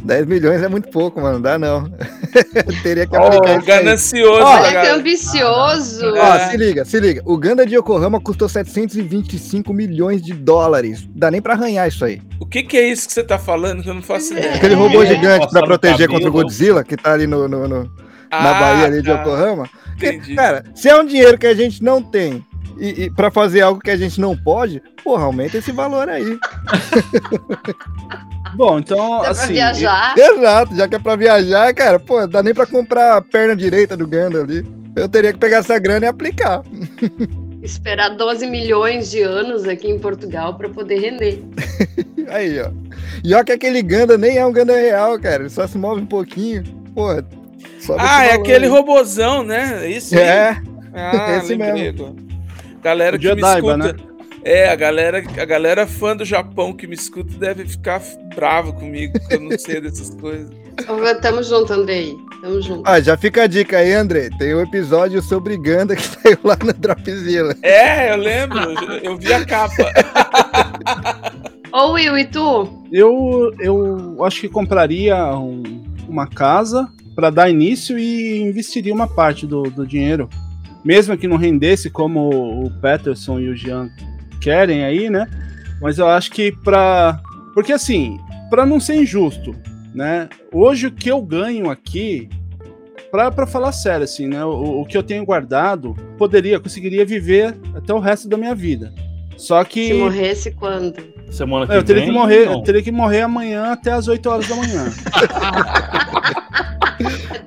[0.05, 1.35] 10 milhões é muito pouco, mano.
[1.35, 1.85] Não dá não.
[2.83, 3.67] Teria que aplicar isso aí.
[3.67, 4.95] ganancioso, Ó, Olha que cara.
[4.95, 6.07] ambicioso.
[6.15, 6.49] Ó, É.
[6.51, 7.23] se liga, se liga.
[7.25, 11.07] O Ganda de Yokohama custou 725 milhões de dólares.
[11.15, 12.21] Dá nem pra arranhar isso aí.
[12.41, 14.55] O que, que é isso que você tá falando que eu não faço ideia?
[14.55, 16.13] Aquele robô É, gigante pra proteger cabelo.
[16.15, 17.85] contra o Godzilla, que tá ali no, no- no-
[18.31, 19.21] na Ah, Bahia ali de tá.
[19.21, 19.69] Yokohama.
[19.93, 20.35] Porque, Entendi.
[20.37, 22.45] cara, se é um dinheiro que a gente não tem
[22.79, 26.39] e, e para fazer algo que a gente não pode, porra, aumenta esse valor aí.
[28.55, 29.53] Bom, então, Dá pra assim.
[29.53, 30.15] viajar.
[30.17, 33.97] Exato, já que é pra viajar, cara, pô, dá nem pra comprar a perna direita
[33.97, 34.67] do Ganda ali.
[34.97, 36.63] Eu teria que pegar essa grana e aplicar.
[37.63, 41.43] Esperar 12 milhões de anos aqui em Portugal pra poder render.
[42.29, 42.71] Aí, ó.
[43.25, 45.43] E ó que aquele Ganda nem é um Ganda real, cara.
[45.43, 46.63] Ele só se move um pouquinho.
[46.95, 47.25] Porra.
[47.99, 48.71] Ah, é valor aquele aí.
[48.71, 49.87] robozão, né?
[49.87, 50.21] É Isso aí.
[50.21, 50.57] É,
[50.95, 52.15] Ah, esse lembrei agora.
[52.83, 53.97] Galera O que me escuta.
[54.45, 58.01] É, a galera, a galera fã do Japão que me escuta deve ficar
[58.35, 60.49] bravo comigo, porque eu não sei dessas coisas.
[61.21, 62.15] Tamo junto, Andrei.
[62.41, 62.83] Tamo junto.
[62.89, 64.31] Ah, já fica a dica aí, André.
[64.39, 67.57] Tem um episódio sobre Ganda que saiu lá no Dropzilla.
[67.63, 69.75] É, eu lembro, eu, eu vi a capa.
[71.73, 72.85] Ô, Will, e tu?
[72.93, 79.47] Eu, eu acho que compraria um- uma casa para dar início e investiria uma parte
[79.47, 80.29] do, do dinheiro.
[80.85, 83.91] Mesmo que não rendesse como o Peterson e o Jean
[84.41, 85.27] querem aí, né?
[85.81, 87.21] Mas eu acho que para
[87.55, 88.19] Porque assim,
[88.51, 89.55] para não ser injusto,
[89.95, 90.29] né?
[90.53, 92.29] Hoje o que eu ganho aqui
[93.11, 94.45] pra, pra falar sério, assim, né?
[94.45, 98.93] O, o que eu tenho guardado poderia, conseguiria viver até o resto da minha vida.
[99.37, 99.87] Só que.
[99.87, 100.95] Se morresse quando?
[101.31, 102.55] Semana que eu teria vem, que morrer, não.
[102.55, 104.87] eu teria que morrer amanhã até as 8 horas da manhã.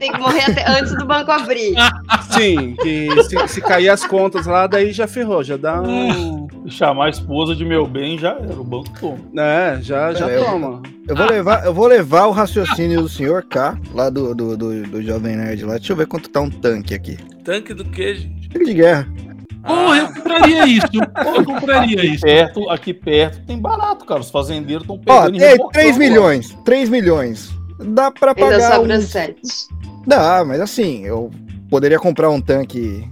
[0.01, 1.75] Tem que morrer até antes do banco abrir.
[2.31, 6.47] Sim, que se, se cair as contas lá, daí já ferrou, já dá um.
[6.67, 9.17] Chamar a esposa de meu bem já era, o banco toma.
[9.37, 10.81] É, já, já É, eu- toma.
[11.07, 14.83] Eu vou, levar, eu vou levar o raciocínio do senhor K, lá do, do, do,
[14.87, 15.73] do Jovem Nerd lá.
[15.75, 17.17] Deixa eu ver quanto tá um tanque aqui.
[17.43, 18.49] Tanque do que, gente?
[18.49, 19.07] Tanque de guerra.
[19.63, 20.87] Porra, eu compraria isso.
[21.35, 22.21] Eu compraria Aqui isso.
[22.25, 24.19] perto, aqui perto tem barato, cara.
[24.21, 26.09] Os fazendeiros estão Ó, pegando em tem rebocão 3 agora.
[26.09, 26.57] milhões.
[26.65, 27.60] 3 milhões.
[27.83, 28.75] Dá pra Ainda pagar.
[28.75, 29.01] sobra Um...
[29.01, 29.41] sete.
[30.07, 31.29] Dá, mas assim, eu
[31.69, 33.07] poderia comprar um tanque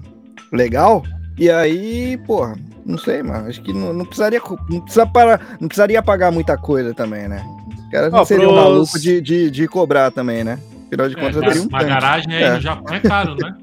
[0.51, 1.03] legal.
[1.37, 2.55] E aí, porra,
[2.85, 3.47] não sei, mano.
[3.47, 4.41] Acho que não, não precisaria.
[4.69, 7.43] Não, precisa parar, não precisaria pagar muita coisa também, né?
[7.85, 10.59] Os caras não Ó, seriam pros- malucos de, de, de cobrar também, né?
[10.87, 11.89] Afinal de É, contas, eu teria um uma tanque.
[11.91, 12.51] garagem aí É.
[12.53, 13.55] no Japão é caro, né?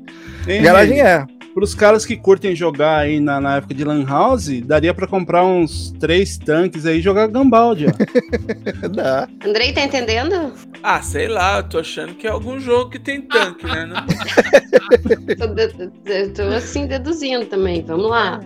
[0.63, 1.27] Garagem é.
[1.57, 5.43] Pros caras que curtem jogar aí na, na época de Lan House, daria pra comprar
[5.43, 7.93] uns três tanques aí e jogar Gambaldi, ó.
[8.95, 9.27] Dá.
[9.43, 10.53] Andrei, tá entendendo?
[10.83, 13.87] Ah, sei lá, eu tô achando que é algum jogo que tem tanque, né?
[13.87, 14.05] Não-
[15.35, 17.83] Tô, tô assim deduzindo também.
[17.87, 18.39] Vamos lá.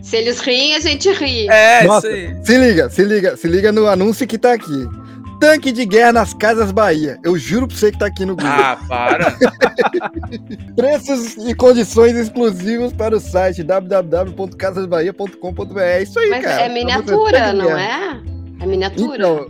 [0.00, 1.46] Se eles riem, a gente ri.
[1.50, 2.08] É, Nossa.
[2.10, 2.36] isso aí.
[2.46, 4.88] Se liga, se liga, se liga no anúncio que tá aqui.
[5.40, 7.18] Tanque de guerra nas Casas Bahia.
[7.22, 8.50] Eu juro pra você que tá aqui no Google.
[8.50, 9.36] Ah, para.
[10.74, 15.78] Preços e condições exclusivos para o site www.casasbahia.com.br.
[15.80, 16.62] É isso aí, Mas cara.
[16.62, 18.20] é miniatura, não guerra.
[18.60, 18.62] é?
[18.62, 19.16] É miniatura.
[19.16, 19.46] Então,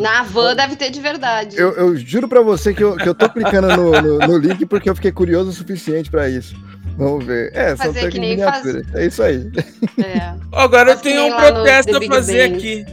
[0.00, 1.56] Na van deve ter de verdade.
[1.58, 4.64] eu, eu juro pra você que eu, que eu tô clicando no, no, no link
[4.66, 6.54] porque eu fiquei curioso o suficiente pra isso.
[6.98, 7.50] Vamos ver.
[7.54, 8.82] É, Fazer que nem miniatura.
[8.94, 9.50] É isso aí.
[9.98, 10.34] É.
[10.52, 12.56] Agora eu Mas tenho um protesto a fazer Bang.
[12.58, 12.84] aqui.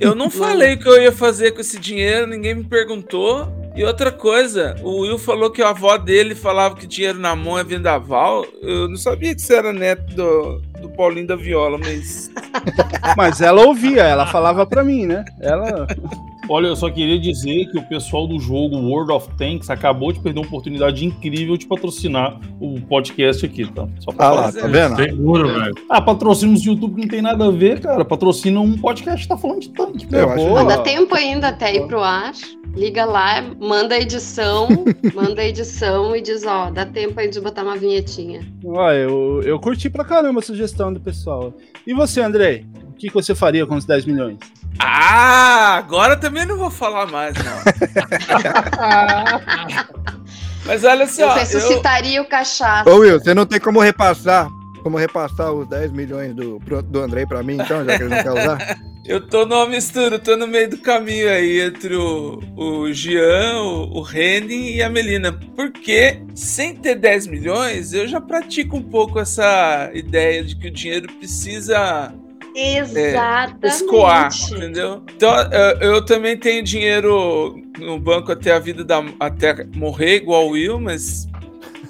[0.00, 3.48] Eu não falei o que eu ia fazer com esse dinheiro, ninguém me perguntou.
[3.74, 7.56] E outra coisa, o Will falou que a avó dele falava que dinheiro na mão
[7.56, 8.44] é vendaval.
[8.60, 12.28] Eu não sabia que você era neto do, do Paulinho da Viola, mas.
[13.16, 15.24] Mas ela ouvia, ela falava pra mim, né?
[15.40, 15.86] Ela.
[16.48, 20.20] Olha, eu só queria dizer que o pessoal do jogo World of Tanks acabou de
[20.20, 23.86] perder uma oportunidade incrível de patrocinar o podcast aqui, tá?
[24.00, 24.46] Só pra Ah falar.
[24.46, 24.96] lá, tá vendo?
[24.96, 25.74] Seguro, velho.
[25.90, 28.02] Ah, patrocínios do YouTube que não tem nada a ver, cara.
[28.02, 30.06] Patrocina um podcast que tá falando de tanque.
[30.10, 32.32] Eu acho dá tempo ainda até ir pro ar.
[32.74, 34.68] Liga lá, manda a edição,
[35.14, 38.40] manda a edição e diz, ó, dá tempo aí de botar uma vinhetinha.
[38.64, 41.52] Ó, eu, eu curti pra caramba a sugestão do pessoal.
[41.86, 42.64] E você, Andrei?
[42.88, 44.38] O que, que você faria com os 10 milhões?
[44.78, 47.44] Ah, agora também não vou falar mais, não.
[50.64, 52.88] Mas olha Eu só, eu, ressuscitaria o cachaça.
[52.88, 54.50] Ô, Will, você não tem como repassar.
[54.82, 58.22] Como repassar os 10 milhões do, do Andrei pra mim, então, já que ele não
[58.22, 58.78] quer usar?
[59.04, 63.60] eu tô numa mistura, eu tô no meio do caminho aí entre o, o Jean,
[63.62, 65.32] o, o Renin e a Melina.
[65.56, 70.70] Porque sem ter 10 milhões, eu já pratico um pouco essa ideia de que o
[70.70, 72.14] dinheiro precisa
[72.54, 73.66] Exatamente.
[73.66, 75.02] escoar, entendeu?
[75.14, 80.46] Então eu, eu também tenho dinheiro no banco até a vida da até morrer igual
[80.46, 81.26] o Will, mas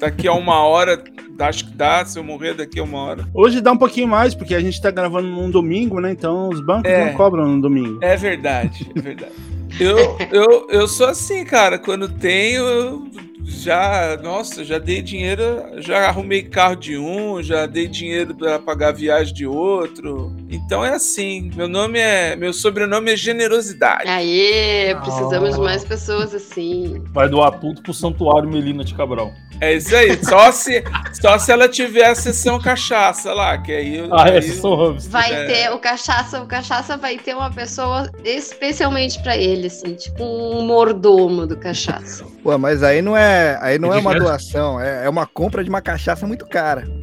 [0.01, 1.03] daqui a uma hora
[1.41, 3.29] acho que dá se eu morrer daqui a uma hora.
[3.33, 6.11] Hoje dá um pouquinho mais, porque a gente tá gravando num domingo, né?
[6.11, 7.05] Então os bancos É.
[7.07, 7.99] não cobram no domingo.
[8.03, 9.33] É verdade, é verdade.
[9.79, 11.79] Eu, eu, eu sou assim, cara.
[11.79, 13.07] Quando tenho, eu
[13.49, 14.19] já.
[14.23, 15.43] Nossa, já dei dinheiro,
[15.79, 20.35] já arrumei carro de um, já dei dinheiro para pagar a viagem de outro.
[20.51, 21.51] Então é assim.
[21.55, 22.37] Meu nome é.
[22.37, 24.09] Meu sobrenome é generosidade.
[24.09, 27.03] Aê, precisamos de mais pessoas assim.
[27.13, 29.33] Vai doar tudo pro Santuário Melina de Cabral.
[29.61, 30.17] É isso aí.
[30.25, 30.85] Só se,
[31.21, 33.97] só se ela tiver a sessão cachaça lá, que aí.
[33.99, 35.09] eu- Ah, aí esses são hamsters.
[35.09, 35.45] Vai É.
[35.47, 40.63] ter o cachaça, o cachaça vai ter uma pessoa especialmente pra ele, assim, tipo um
[40.67, 42.25] mordomo do cachaça.
[42.43, 45.63] Pô, mas aí não é, aí não é uma Digamos- doação, é, é uma compra
[45.63, 46.89] de uma cachaça muito cara.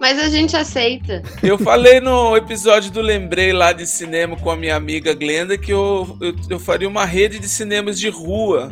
[0.00, 1.22] Mas a gente aceita.
[1.42, 5.72] Eu falei no episódio do Lembrei lá de cinema com a minha amiga Glenda que
[5.72, 8.70] eu, eu, eu faria uma rede de cinemas de rua.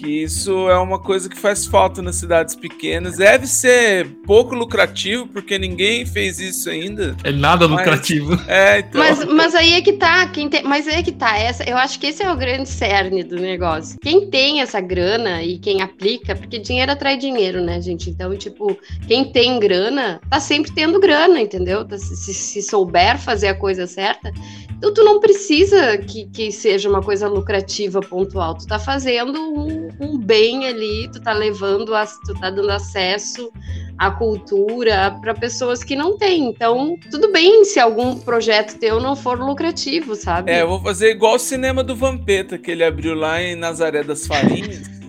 [0.00, 3.18] Que isso é uma coisa que faz falta nas cidades pequenas.
[3.18, 7.14] Deve ser pouco lucrativo, porque ninguém fez isso ainda.
[7.22, 8.30] É nada Mas- lucrativo.
[8.48, 9.00] É, então.
[9.00, 11.76] Mas, mas aí é que tá, quem tem, mas aí é que tá, essa, eu
[11.76, 13.98] acho que esse é o grande cerne do negócio.
[14.00, 18.08] Quem tem essa grana e quem aplica, porque dinheiro atrai dinheiro, né, gente?
[18.10, 21.84] Então, tipo, quem tem grana, tá sempre tendo grana, entendeu?
[21.84, 24.32] Tá- se, se- se souber fazer a coisa certa,
[24.76, 29.89] então tu não precisa que, que seja uma coisa lucrativa pontual, tu tá fazendo um,
[29.98, 33.50] um bem ali, tu tá levando, as, tu tá dando acesso
[33.98, 36.48] à cultura para pessoas que não têm.
[36.48, 40.50] Então, tudo bem se algum projeto teu não for lucrativo, sabe?
[40.50, 44.02] É, eu vou fazer igual o cinema do Vampeta, que ele abriu lá em Nazaré
[44.02, 44.82] das Farinhas.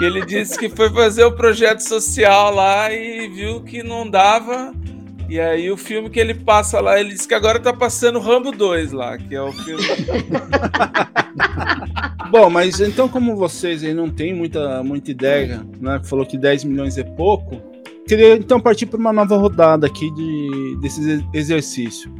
[0.00, 4.74] Ele disse que foi fazer o projeto social lá e viu que não dava.
[5.28, 8.52] E aí o filme que ele passa lá, ele disse que agora tá passando Rambo
[8.52, 9.82] 2 lá, que é o filme.
[12.30, 16.00] Bom, mas então como vocês aí não tem muita, muita ideia, né?
[16.04, 17.60] Falou que 10 milhões é pouco.
[18.06, 22.12] Queria então partir para uma nova rodada aqui de, desse ex- exercício.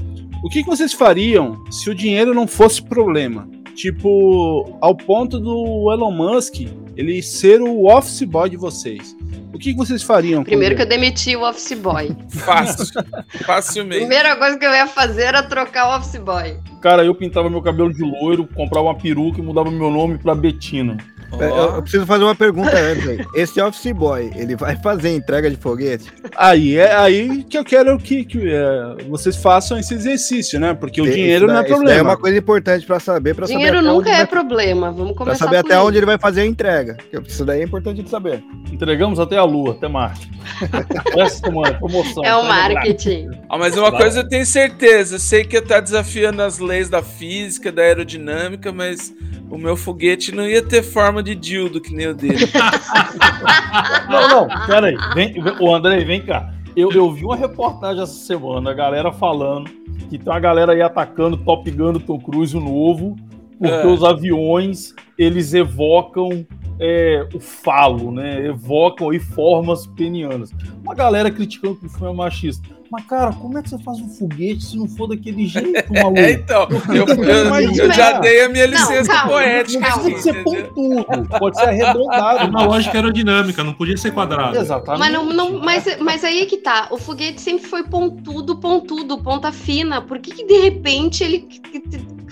[0.43, 3.49] O que, que vocês fariam se o dinheiro não fosse problema?
[3.75, 6.61] Tipo, ao ponto do Elon Musk
[6.97, 9.17] ele ser o office boy de vocês.
[9.53, 10.41] O que, vocês fariam?
[10.41, 12.11] com Primeiro que eu demiti o office boy.
[12.29, 13.01] Fácil.
[13.47, 14.01] Facilmente.
[14.01, 16.59] Primeira coisa que eu ia fazer era trocar o office boy.
[16.81, 20.35] Cara, eu pintava meu cabelo de loiro, comprava uma peruca e mudava meu nome pra
[20.35, 20.97] Betina.
[21.41, 23.19] É, Eu, eu preciso fazer uma pergunta antes aí.
[23.35, 26.13] Esse office boy, ele vai fazer entrega de foguete?
[26.37, 30.75] Aí é aí que eu quero que, que é, vocês façam esse exercício, né?
[30.75, 31.99] Porque o Isso dinheiro não é isso daí problema.
[31.99, 34.91] é uma coisa importante pra saber, pra Dinheiro saber nunca é vai, problema.
[34.93, 35.87] Vamos pra começar saber por até aí.
[35.87, 36.97] onde ele vai fazer a entrega.
[37.27, 38.43] Isso daí é importante de saber.
[38.73, 40.31] Entregamos até a Lua, até Marte.
[41.17, 42.25] Essa semana, promoção.
[42.25, 43.29] É o marketing.
[43.49, 47.03] Ah, mas uma coisa eu tenho certeza, eu sei que tá desafiando as leis da
[47.03, 49.13] física, da aerodinâmica, mas
[49.51, 52.47] o meu foguete não ia ter forma de dildo que nem o dele.
[54.09, 54.97] Não, não, pera aí.
[55.15, 56.53] Vem, vem, ô, André, vem cá.
[56.77, 59.71] Eu, eu vi uma reportagem essa semana, a galera falando
[60.09, 63.17] que tem uma galera aí atacando Top Gun Tom Cruise o novo,
[63.59, 63.87] porque É.
[63.87, 66.47] os aviões, eles evocam
[66.81, 68.47] é, o falo, né?
[68.47, 70.53] Evocam aí formas penianas.
[70.83, 72.69] Uma galera criticando que o filme é machista.
[72.95, 76.19] Mas, cara, como é que você faz um foguete se não for daquele jeito, maluco?
[76.19, 78.21] É, então, eu, eu- eu já é.
[78.21, 82.51] dei a minha Não, licença calma, poética Não precisa ser pontudo, pode ser É arredondado.
[82.51, 84.57] uma lógica aerodinâmica, não podia ser quadrado.
[84.57, 85.01] Exatamente.
[85.01, 86.87] Mas, não, não- mas, mas aí é que tá.
[86.91, 90.01] O foguete sempre foi pontudo, pontudo, ponta fina.
[90.01, 91.49] Por que, que de repente ele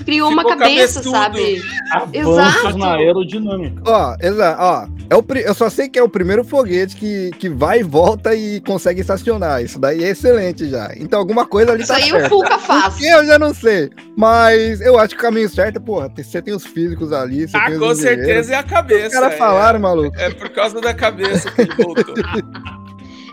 [0.05, 1.11] criou uma Ficou cabeça, cabeçudo.
[1.11, 1.63] sabe?
[1.93, 2.79] Avanços Exato.
[2.79, 3.83] na aerodinâmica.
[3.87, 4.87] Ó, exato, ó.
[5.11, 8.35] É o, eu só sei que é o primeiro foguete que, que vai e volta
[8.35, 9.63] e consegue estacionar.
[9.63, 10.91] Isso daí é excelente já.
[10.97, 12.29] Então alguma coisa ali Isso tá aí o certa.
[12.29, 12.95] Fuca Por faz.
[12.97, 13.91] que eu já não sei.
[14.17, 17.57] Mas eu acho que o caminho certo, porra, tem- você tem os físicos ali, você
[17.57, 19.07] Ah, com certeza é a cabeça.
[19.09, 19.37] Os caras é.
[19.37, 20.17] falaram, maluco.
[20.19, 22.15] É por causa da cabeça que ele voltou.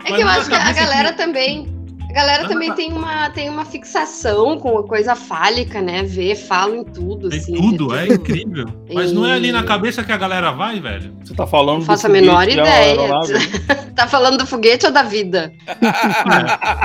[0.02, 1.79] É Mas que eu acho que a cabeça galera que- também.
[2.10, 6.02] A galera também na- tem uma, tem uma fixação com a coisa fálica, né?
[6.02, 7.54] Vê, fala em tudo, Tem assim.
[7.54, 8.14] tudo, é tudo.
[8.14, 8.66] incrível.
[8.92, 11.14] Mas não é ali na cabeça que a galera vai, velho.
[11.24, 12.96] Você tá falando Não do faço a menor e ideia.
[12.96, 13.80] né?
[14.00, 15.52] Tá falando do foguete ou da vida?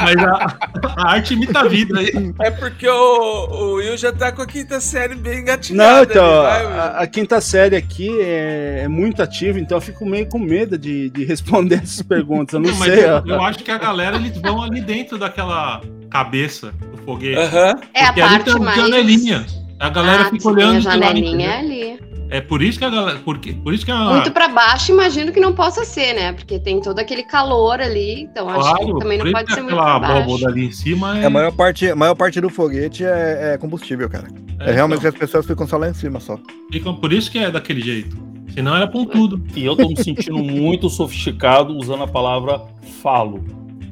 [0.04, 0.58] Mas a,
[0.98, 2.12] a arte imita a vida aí.
[2.42, 6.04] É porque o, o Will já tá com a quinta série bem Não, engatilhada.
[6.12, 6.76] então, ali, vai, Will.
[6.82, 10.78] a, a quinta série aqui é, é muito ativa, então eu fico meio com medo
[10.78, 12.54] de, de responder essas perguntas.
[12.54, 13.06] Eu não, Não, mas sei.
[13.06, 17.38] eu, eu acho que a galera, eles vão ali dentro daquela cabeça do foguete.
[17.40, 17.76] Aham.
[17.94, 18.78] É a ali parte tem mais.
[18.78, 19.46] janelinha.
[19.80, 21.98] A galera ah, fica olhando a de lá, janelinha entendeu?
[21.98, 22.06] ali.
[22.30, 23.20] É por isso que a galera.
[23.24, 23.98] Porque, por isso que a.
[23.98, 26.34] Muito pra baixo, imagino que não possa ser, né?
[26.34, 29.78] Porque tem todo aquele calor ali, então acho Claro, que também não pode ser muito
[29.80, 30.48] aquela pra baixo.
[30.48, 31.24] ali em cima é.
[31.24, 34.28] É, a maior parte, a maior parte do foguete é, é combustível, cara.
[34.60, 36.40] É, realmente que então, as pessoas ficam só lá em cima só.
[36.72, 38.18] ficam- por isso que é daquele jeito.
[38.54, 39.44] Senão era pontudo.
[39.56, 42.62] E eu tô me sentindo muito sofisticado usando a palavra
[43.04, 43.44] falo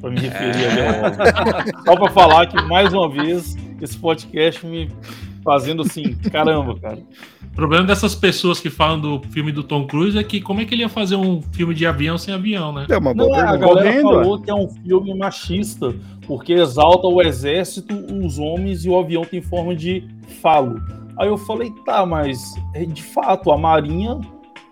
[0.04, 1.84] pra me referir órgão.
[1.84, 4.90] Só pra falar que, mais uma vez, esse podcast me
[5.42, 6.98] fazendo assim, caramba, cara.
[7.42, 10.64] O problema dessas pessoas que falam do filme do Tom Cruise é que como é
[10.64, 12.86] que ele ia fazer um filme de avião sem avião, né?
[12.90, 15.94] É uma boa Não, a galera Correndo, falou que é um filme machista,
[16.26, 20.06] porque exalta o exército, os homens e o avião tem forma de
[20.42, 20.82] falo.
[21.16, 24.20] Aí eu falei, tá, mas é, de fato, a marinha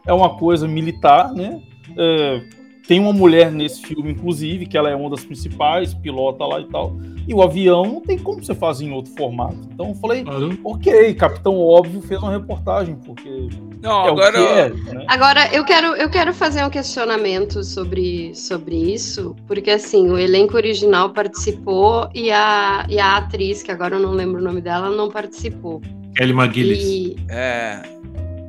[0.05, 1.63] é uma coisa militar, né?
[1.97, 2.43] É,
[2.87, 6.65] tem uma mulher nesse filme, inclusive, que ela é uma das principais, pilota lá e
[6.67, 6.97] tal.
[7.27, 9.57] E o avião não tem como você fazer em outro formato.
[9.73, 10.59] Então eu falei, Claro.
[10.65, 13.49] ok, Capitão Óbvio fez uma reportagem, porque
[13.81, 14.41] Não, é agora.
[14.41, 14.49] o que
[14.91, 15.05] é, né?
[15.09, 20.57] Agora, eu quero, eu quero fazer um questionamento sobre, sobre isso, porque assim, o elenco
[20.57, 24.91] original participou e a, e a atriz, que agora eu não lembro o nome dela,
[24.91, 25.81] não participou.
[26.17, 26.83] Kelly McGillis.
[26.83, 27.81] E É.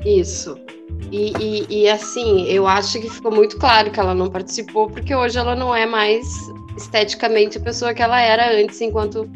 [0.05, 0.57] isso.
[1.11, 5.13] E, e, e, assim, eu acho que ficou muito claro que ela não participou, porque
[5.13, 6.25] hoje ela não é mais
[6.77, 9.29] esteticamente a pessoa que ela era antes, enquanto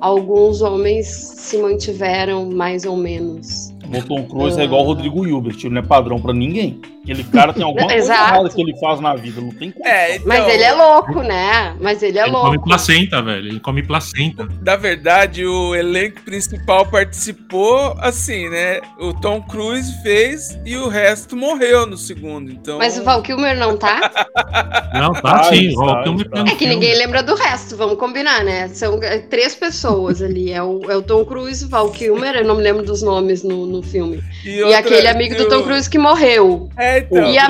[0.00, 3.74] alguns homens se mantiveram mais ou menos.
[3.94, 6.80] O Tom Cruise é igual o Rodrigo Hilbert, ele não é padrão pra ninguém.
[7.08, 9.86] Aquele cara tem alguma coisa errada que ele faz na vida, não tem como.
[9.86, 11.74] É, então, Mas ele é louco, né?
[11.80, 12.64] Mas ele é Ele come louco.
[12.68, 13.48] placenta, velho.
[13.48, 14.46] Ele come placenta.
[14.64, 18.80] Na verdade, o elenco principal participou assim, né?
[18.98, 22.50] O Tom Cruise fez e o resto morreu no segundo.
[22.50, 22.78] Então.
[22.78, 23.98] Mas o Val Kilmer não tá?
[24.94, 25.74] Não, tá Sai, sim.
[25.78, 26.24] Ó, sai, tem um sai.
[26.26, 28.68] mecânico É que ninguém lembra do resto, vamos combinar, né?
[28.68, 30.50] São é, três pessoas ali.
[30.52, 33.66] É o, é o Tom Cruise, Val Kilmer, eu não me lembro dos nomes no,
[33.66, 34.22] no filme.
[34.44, 36.68] E, outra- aquele amigo e do o- Tom Cruise que morreu.
[36.76, 37.30] É, É, então.
[37.30, 37.48] E a-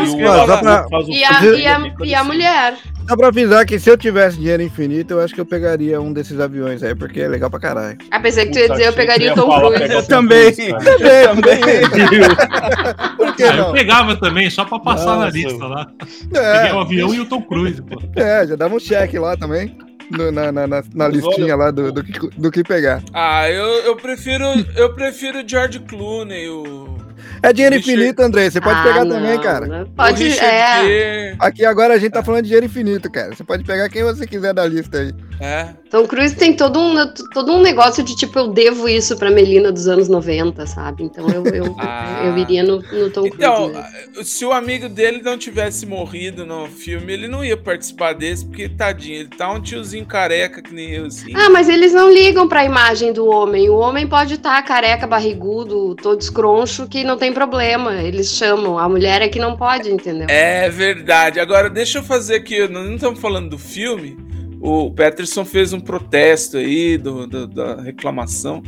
[1.99, 2.75] eu E mulher.
[3.09, 6.13] Só pra avisar que se eu tivesse dinheiro infinito, eu acho que eu pegaria um
[6.13, 7.97] desses aviões aí, porque é legal pra caralho.
[8.11, 9.89] Ah, pensei que tu ia dizer eu pegaria o Tom Cruise.
[9.89, 10.53] Tom Também.
[10.53, 11.61] Também, também.
[13.17, 13.73] Por que Ah, eu não?
[13.73, 15.87] pegava também, só pra passar na lista lá.
[16.31, 18.01] Peguei o É, avião e o Tom Cruise, pô.
[18.17, 19.77] é, já dava um cheque lá também.
[20.11, 23.03] no- na, na, na, na listinha lá do, do, que, do que pegar.
[23.13, 24.45] Ah, eu, eu prefiro
[24.77, 26.97] eu prefiro o George Clooney, o,
[27.43, 28.51] É dinheiro infinito, André.
[28.51, 29.67] Você pode Ah, pegar não, também, cara.
[29.67, 29.87] não.
[29.87, 31.35] Pode, é.
[31.39, 33.35] Aqui agora a gente tá falando de dinheiro infinito, cara.
[33.35, 35.13] Você pode pegar quem você quiser da lista aí.
[35.41, 35.69] É.
[35.91, 36.95] Tom Cruise tem todo um,
[37.33, 41.05] todo um negócio de tipo, eu devo isso pra Melina dos anos 90, sabe?
[41.05, 42.23] Então eu, eu, Ah.
[42.25, 43.37] eu iria no, no Tom Cruise.
[43.37, 44.25] Então, mesmo.
[44.25, 48.69] se o amigo dele não tivesse morrido no filme, ele não ia participar desse, porque
[48.69, 51.33] tadinho, ele tá um tiozinho careca que nem eu, assim.
[51.35, 53.71] Ah, mas eles não ligam pra imagem do homem.
[53.71, 57.95] O homem pode estar careca, barrigudo, todo escroncho, que não tem problema.
[58.03, 58.79] Eles chamam.
[58.79, 60.27] A mulher é que não pode, entendeu?
[60.29, 61.41] É verdade.
[61.41, 64.17] Agora, deixa eu fazer aqui, não estamos falando do filme.
[64.61, 68.63] O Peterson fez um protesto aí do, do- da reclamação.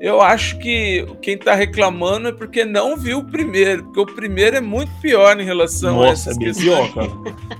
[0.00, 4.56] Eu acho que quem tá reclamando é porque não viu o primeiro, porque o primeiro
[4.56, 6.90] é muito pior em relação a Nossa, é essas bem questões.
[6.92, 7.10] pior, cara.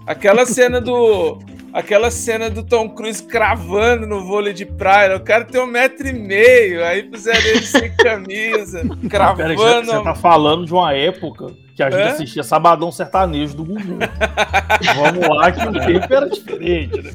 [0.07, 1.39] Aquela cena do.
[1.75, 5.17] Aquela cena do Tom Cruise cravando no vôlei de praia.
[5.17, 6.85] O cara tem um metro e meio.
[6.85, 9.55] Aí fizeram ele sem camisa, Pera cravando.
[9.57, 12.07] você, você tá falando de uma época que a gente Hã?
[12.13, 13.99] assistia Sabadão Sertanejo do Gugu.
[14.95, 17.11] Vamos lá, que o tempo era diferente, né?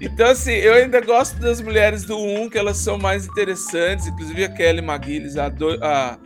[0.00, 4.08] Então, assim, eu ainda gosto das mulheres do 1, que elas são mais interessantes.
[4.08, 6.18] Inclusive a Kelly McGillis, a, do- a,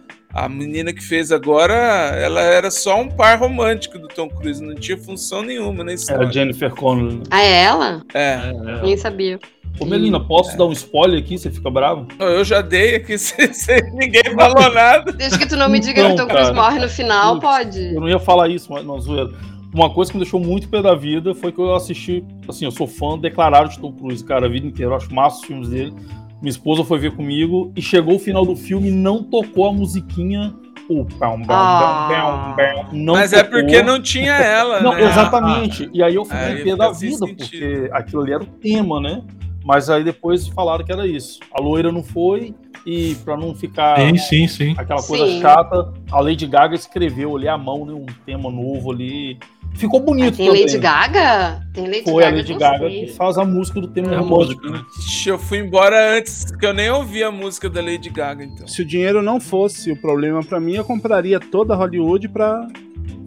[0.45, 4.75] a menina que fez agora, ela era só um par romântico do Tom Cruise, não
[4.75, 6.31] tinha função nenhuma na Era história.
[6.33, 7.23] Jennifer Connelly.
[7.31, 8.03] Ah, é ela?
[8.13, 8.53] É.
[8.83, 9.39] Nem sabia.
[9.81, 11.39] Ô, Melina, posso dar um spoiler aqui?
[11.39, 12.07] Você fica bravo?
[12.19, 15.11] Eu já dei aqui, sem, sem ninguém falou nada.
[15.13, 16.63] Desde que tu não me diga que o Então, Tom Cruise cara.
[16.63, 17.95] morre no final, Putz, pode.
[17.95, 19.31] Eu não ia falar isso, mas não, zoeira.
[19.75, 22.71] Uma coisa que me deixou muito pé da vida foi que eu assisti, assim, eu
[22.71, 25.69] sou fã declarado de Tom Cruise, cara, a vida inteira, eu acho massa os filmes
[25.69, 25.93] dele.
[26.41, 29.73] Minha esposa foi ver comigo e chegou o final do filme e não tocou a
[29.73, 30.55] musiquinha.
[30.89, 32.87] O pão, Ah.
[32.93, 33.59] não Mas é tocou.
[33.61, 35.03] porque não tinha ela, Não, né?
[35.05, 35.91] exatamente.
[35.93, 37.37] E aí eu fiquei Aí pé da vida, sentido.
[37.39, 39.23] porque aquilo ali era o tema, né?
[39.65, 41.41] Mas aí depois falaram que era isso.
[41.53, 42.55] A loira não foi,
[42.87, 44.75] e pra não ficar Sim, sim, sim.
[44.79, 45.41] aquela coisa Sim.
[45.41, 49.39] chata, a Lady Gaga escreveu ali à mão, né, um tema novo ali.
[49.77, 50.63] Ficou bonito Tem também.
[50.63, 51.63] Lady Gaga?
[51.73, 52.37] Tem Lady Foi a Gaga.
[52.37, 54.85] Lady eu Gaga que faz a música do tema É a né?
[55.27, 58.67] Eu fui embora antes, que eu nem ouvi a música da Lady Gaga, então.
[58.67, 62.67] Se o dinheiro não fosse o problema pra mim, eu compraria toda a Hollywood pra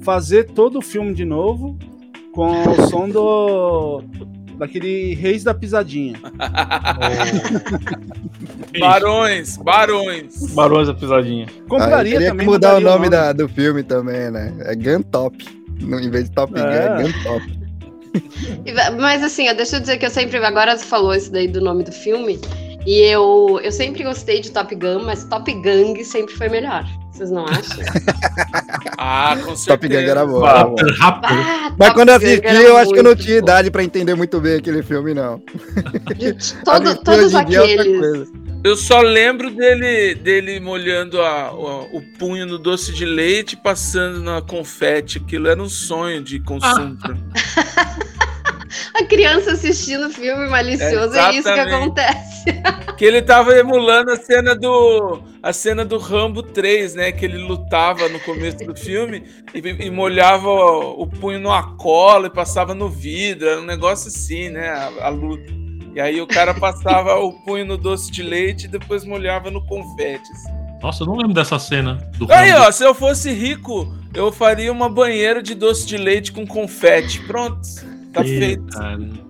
[0.02, 1.78] fazer todo o filme de novo
[2.34, 4.02] com o som do
[4.58, 6.20] daquele Reis da Pisadinha.
[8.78, 10.54] Barões, barões.
[10.54, 11.48] Barões da Pisadinha.
[11.68, 12.46] Compraria teria também.
[12.46, 14.54] que mudar o mudaria nome da, do filme também, né?
[14.60, 15.59] É Gun Top.
[15.80, 16.86] No, em vez de Top Gun, É.
[16.86, 17.60] é Gun Top.
[19.00, 20.38] Mas assim, deixa eu dizer que eu sempre.
[20.38, 22.40] Agora você falou isso daí do nome do filme.
[22.86, 26.86] E eu, eu sempre gostei de Top Gun, mas Top Gang sempre foi melhor.
[27.20, 27.78] Vocês não acham?
[29.02, 29.68] Ah, com certeza.
[29.68, 30.40] Top Gun era bom.
[30.42, 30.52] Vai.
[30.58, 30.76] era bom.
[31.00, 31.30] Rapper.
[31.32, 33.46] Ah, Mas quando eu assisti, eu acho que eu não tinha bom.
[33.48, 35.42] idade pra entender muito bem aquele filme, não.
[36.18, 36.34] De
[36.66, 38.30] todo- todos é aqueles.
[38.62, 43.58] Eu só lembro dele, dele molhando a- o, o punho no doce de leite e
[43.58, 45.18] passando na confete.
[45.18, 46.90] Aquilo era um sonho de consumo.
[47.08, 47.24] mim.
[48.94, 52.30] A criança assistindo o filme malicioso, é, isso que acontece.
[52.98, 57.12] Que ele tava emulando a cena do a cena do Rambo 3, né?
[57.14, 62.28] Que ele lutava no começo do filme e, e molhava o, o punho numa cola
[62.28, 63.48] e passava no vidro.
[63.48, 64.68] Era um negócio assim, né?
[64.70, 65.50] A, a luta.
[65.96, 69.66] E aí o cara passava o punho no doce de leite e depois molhava no
[69.66, 70.30] confete.
[70.34, 70.52] assim.
[70.82, 72.68] Nossa, eu não lembro dessa cena do Aí, Rambo.
[72.68, 77.20] ó, se eu fosse rico, eu faria uma banheira de doce de leite com confete.
[77.22, 77.62] Pronto.
[78.20, 78.66] Tá feito.
[78.78, 79.30] cara.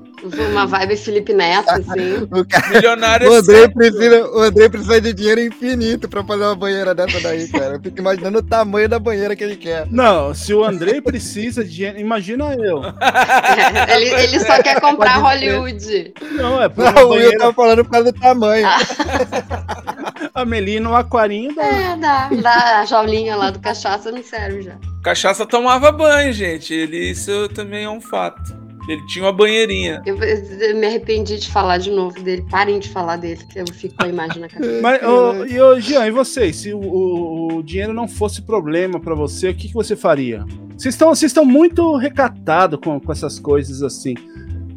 [0.52, 2.28] Uma vibe Felipe Neto, assim.
[2.30, 6.22] O, cara, Milionário o, é André sempre- precisa, o André precisa de dinheiro infinito pra
[6.26, 7.76] fazer uma banheira dessa daí, cara.
[7.76, 9.88] Eu fico imaginando o tamanho da banheira que ele quer.
[9.90, 12.82] Não, se o Andrei precisa de dinheiro, imagina eu.
[12.84, 15.52] É, ele, ele só quer comprar Pode ser.
[15.56, 16.14] Hollywood.
[16.34, 18.68] Não, é por Não, uma o Will banheira, tava falando por causa do tamanho.
[20.36, 22.80] a Melina, o aquarinho da É, dá, dá.
[22.82, 24.76] A jaulinha lá do cachaça me serve já.
[25.02, 26.74] Cachaça tomava banho, gente.
[26.74, 28.60] Ele, isso também é um fato.
[28.90, 30.02] Ele tinha uma banheirinha.
[30.06, 32.44] Eu, eu me arrependi de falar de novo dele.
[32.50, 34.82] Parem de falar dele, que eu fico com a imagem na cabeça.
[34.82, 36.56] Mas, ô, e ô, Jean, e vocês?
[36.56, 40.44] Se o, o- o dinheiro não fosse problema pra você, o que, que você faria?
[40.78, 44.16] Vocês estão vocês estão muito recatados com, com essas coisas assim.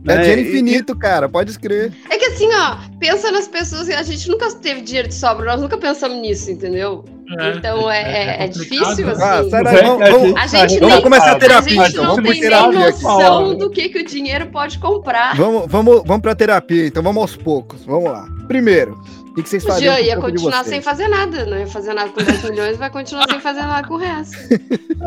[0.05, 0.21] É né?
[0.23, 1.29] dinheiro infinito, cara.
[1.29, 1.93] Pode escrever.
[2.11, 3.89] É que assim, ó, pensa nas pessoas.
[3.89, 7.05] A gente nunca teve dinheiro de sobra, nós nunca pensamos nisso, entendeu?
[7.39, 8.53] É, Então é, é- é complicado.
[8.53, 9.23] difícil, assim.
[9.23, 11.91] Ah, sai Mas daí, é vamos, A gente vamos nem, começar a a terapia, gente
[11.93, 12.05] então.
[12.05, 15.37] não Vamos tem nem noção do que, que o dinheiro pode comprar.
[15.37, 17.85] Vamos, vamos, vamos pra terapia, então vamos aos poucos.
[17.85, 18.27] Vamos lá.
[18.49, 21.09] Primeiro, o que, que vocês O fariam Jean o ia trampo de continuar sem fazer
[21.09, 23.99] nada, não ia fazer nada com 10 milhões, vai continuar sem fazer nada com o
[23.99, 24.37] resto.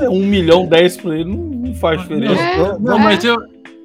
[0.02, 2.42] É, um milhão, dez pra ele não, não faz diferença.
[2.42, 3.04] É, Não, é.
[3.04, 3.38] mas eu.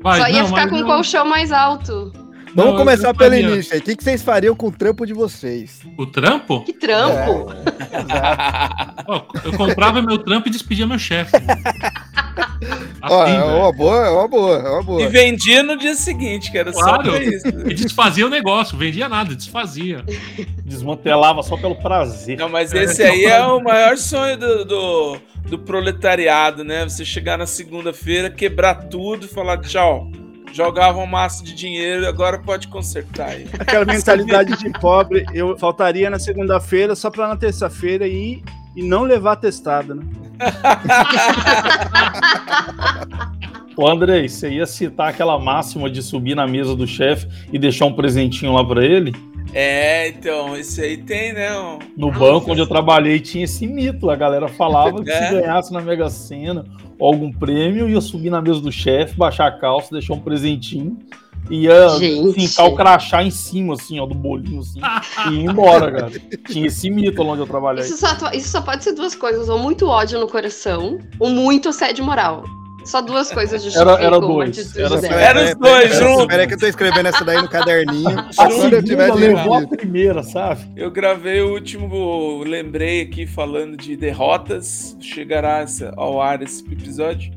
[0.03, 2.11] Vai, Só ia não, ficar mas com um colchão mais alto.
[2.55, 3.49] Vamos Não, começar pelo faria.
[3.49, 3.81] início aí.
[3.81, 5.81] O que, que vocês fariam com o trampo de vocês?
[5.97, 6.63] O trampo?
[6.65, 7.53] Que trampo.
[9.07, 11.33] Ó, eu comprava meu trampo e despedia meu chefe.
[13.03, 13.57] Ó, Assim, é velho.
[13.57, 15.09] uma boa, é uma boa, é uma E boa.
[15.09, 17.17] vendia no dia seguinte, que era só Claro.
[17.17, 20.05] E desfazia o negócio, vendia nada, desfazia.
[20.65, 22.37] Desmantelava só pelo prazer.
[22.39, 25.17] Não, mas esse aí é o maior sonho do, do,
[25.49, 26.85] do proletariado, né?
[26.85, 30.11] Você chegar na segunda-feira, quebrar tudo e falar tchau.
[30.53, 33.49] Jogava uma massa de dinheiro, agora pode consertar aí.
[33.59, 38.43] Aquela mentalidade de pobre, eu faltaria na segunda-feira só pra na terça-feira ir
[38.75, 40.03] e não levar testado, né?
[43.77, 47.87] Ô, Andrei, você ia citar aquela máxima de subir na mesa do chefe e deixar
[47.87, 49.15] um presentinho lá pra ele?
[49.53, 51.59] É, então, esse aí tem, né?
[51.59, 54.09] um- No banco onde eu trabalhei tinha esse mito.
[54.11, 55.27] A galera falava que É.
[55.29, 56.65] se ganhasse na Mega Sena
[56.99, 60.99] ou algum prêmio, ia subir na mesa do chefe, baixar a calça, deixar um presentinho.
[61.51, 62.35] Ia Gente.
[62.35, 64.79] fincar o crachá em cima, assim, ó, do bolinho, assim,
[65.31, 66.13] e ir embora, cara.
[66.47, 67.83] Tinha esse mito lá onde eu trabalhei.
[67.83, 71.71] Isso só, isso só pode ser duas coisas: ou muito ódio no coração, ou muito
[71.71, 72.45] assédio moral.
[72.85, 74.77] Só duas coisas justificam Era- era dois.
[74.77, 75.21] Era- dela.
[75.21, 76.27] Era os dois juntos.
[76.27, 78.19] Peraí que eu tô escrevendo essa daí no caderninho.
[78.39, 80.63] A Quando eu tiver levou a primeira, sabe?
[80.77, 85.65] Eu gravei o último, lembrei aqui falando de derrotas, chegará
[85.97, 87.33] ao ar esse episódio.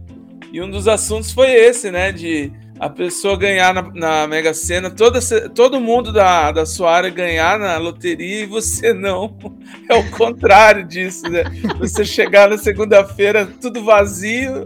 [0.51, 2.11] E um dos assuntos foi esse, né?
[2.11, 5.19] De a pessoa ganhar na, na Mega Sena, toda,
[5.49, 9.35] todo mundo da, da sua área ganhar na loteria e você não.
[9.89, 11.43] É o contrário disso, né?
[11.79, 14.63] Você chegar na segunda-feira tudo vazio.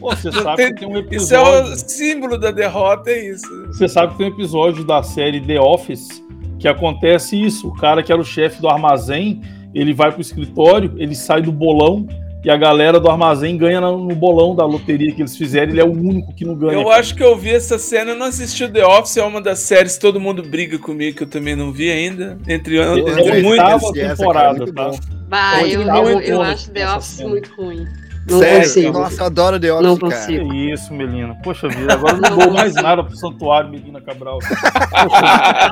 [0.00, 1.76] Pô, você sabe tem- que tem um Isso é o episódio.
[1.88, 3.46] símbolo da derrota, é isso.
[3.66, 6.22] Você sabe que tem um episódio da série The Office
[6.58, 7.68] que acontece isso.
[7.68, 9.40] O cara que era o chefe do armazém,
[9.74, 12.06] ele vai pro escritório, ele sai do bolão
[12.44, 15.72] e a galera do armazém ganha no bolão da loteria que eles fizeram.
[15.72, 16.74] Ele é o único que não ganha.
[16.74, 19.40] Eu acho que eu vi essa cena, eu não assisti o The Office, é uma
[19.40, 22.38] das séries que todo mundo briga comigo, que eu também não vi ainda.
[22.46, 23.82] Entre, É entre a muitas.
[23.82, 24.90] essa, cara, temporada, tá?
[25.28, 27.28] Bah, eu, o eu, eu acho The Office cena?
[27.28, 27.86] muito ruim.
[28.30, 28.58] Não Sério?
[28.62, 28.92] consigo.
[28.98, 30.14] Nossa, eu adoro The Office, Não cara.
[30.16, 30.48] consigo.
[30.50, 31.34] Que isso, Melina.
[31.42, 34.38] Poxa vida, agora eu não dou mais nada pro santuário, Melina Cabral.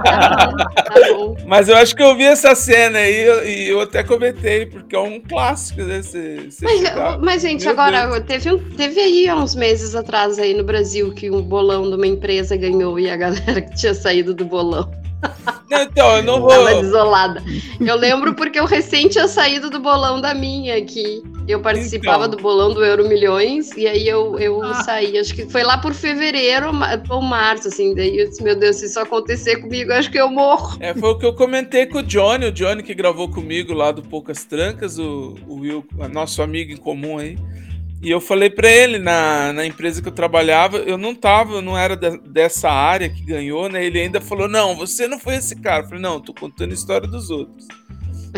[0.07, 1.37] Tá bom.
[1.47, 4.99] Mas eu acho que eu vi essa cena aí e eu até comentei, porque é
[5.01, 6.03] um clássico, né?
[6.03, 10.39] Você, você Mas, mas, gente, Meu agora, teve, um- teve aí há uns meses atrás
[10.39, 13.95] aí no Brasil que um bolão de uma empresa ganhou e a galera que tinha
[13.95, 14.91] saído do bolão
[15.71, 16.49] Não, então, eu não vou.
[16.51, 17.43] tava desolada.
[17.81, 21.23] Eu lembro porque eu recém tinha saído do bolão da minha aqui.
[21.49, 22.37] Eu participava Então.
[22.37, 25.17] do bolão do Euro Milhões e aí eu, eu saí.
[25.19, 26.67] Acho que foi lá por fevereiro
[27.09, 27.95] ou março, assim.
[27.95, 30.77] Daí eu disse, meu Deus, se isso acontecer comigo, acho que eu morro.
[30.81, 33.93] É, foi o que eu comentei com o Johnny, o Johnny que gravou comigo lá
[33.93, 37.37] do Poucas Trancas, o, o Will, nosso amigo em comum aí.
[38.03, 41.63] E eu falei pra ele, na, na empresa que eu trabalhava, eu não tava, eu
[41.63, 43.85] não era de- dessa área que ganhou, né?
[43.85, 45.83] Ele ainda falou, não, você não foi esse cara.
[45.83, 47.67] Eu falei, não, tô contando a história dos outros.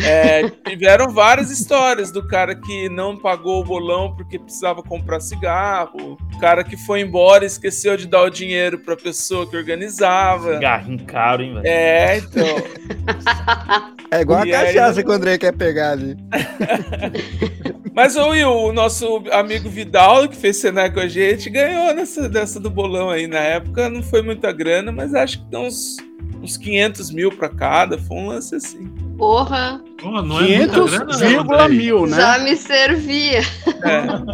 [0.05, 6.16] É, tiveram várias histórias do cara que não pagou o bolão porque precisava comprar cigarro,
[6.34, 10.59] o cara que foi embora e esqueceu de dar o dinheiro pra pessoa que organizava.
[10.59, 11.66] Garrinho caro, hein, velho?
[11.66, 12.46] É, então.
[14.11, 16.16] É igual a E aí, cachaça eu- que o André quer pegar ali.
[17.92, 22.26] Mas o Will, o nosso amigo Vidal, que fez cenário com a gente, ganhou nessa
[22.26, 23.26] dessa do bolão aí.
[23.26, 25.96] Na época não foi muita grana, mas acho que deu uns,
[26.42, 27.99] uns 500 mil pra cada.
[27.99, 28.90] Foi um lance assim.
[29.18, 31.78] Porra, Pô, não é muita 500, grana, não, vírgula Andrei.
[31.78, 32.16] mil, né?
[32.16, 33.40] já me servia.
[33.82, 34.00] É.
[34.06, 34.24] Não,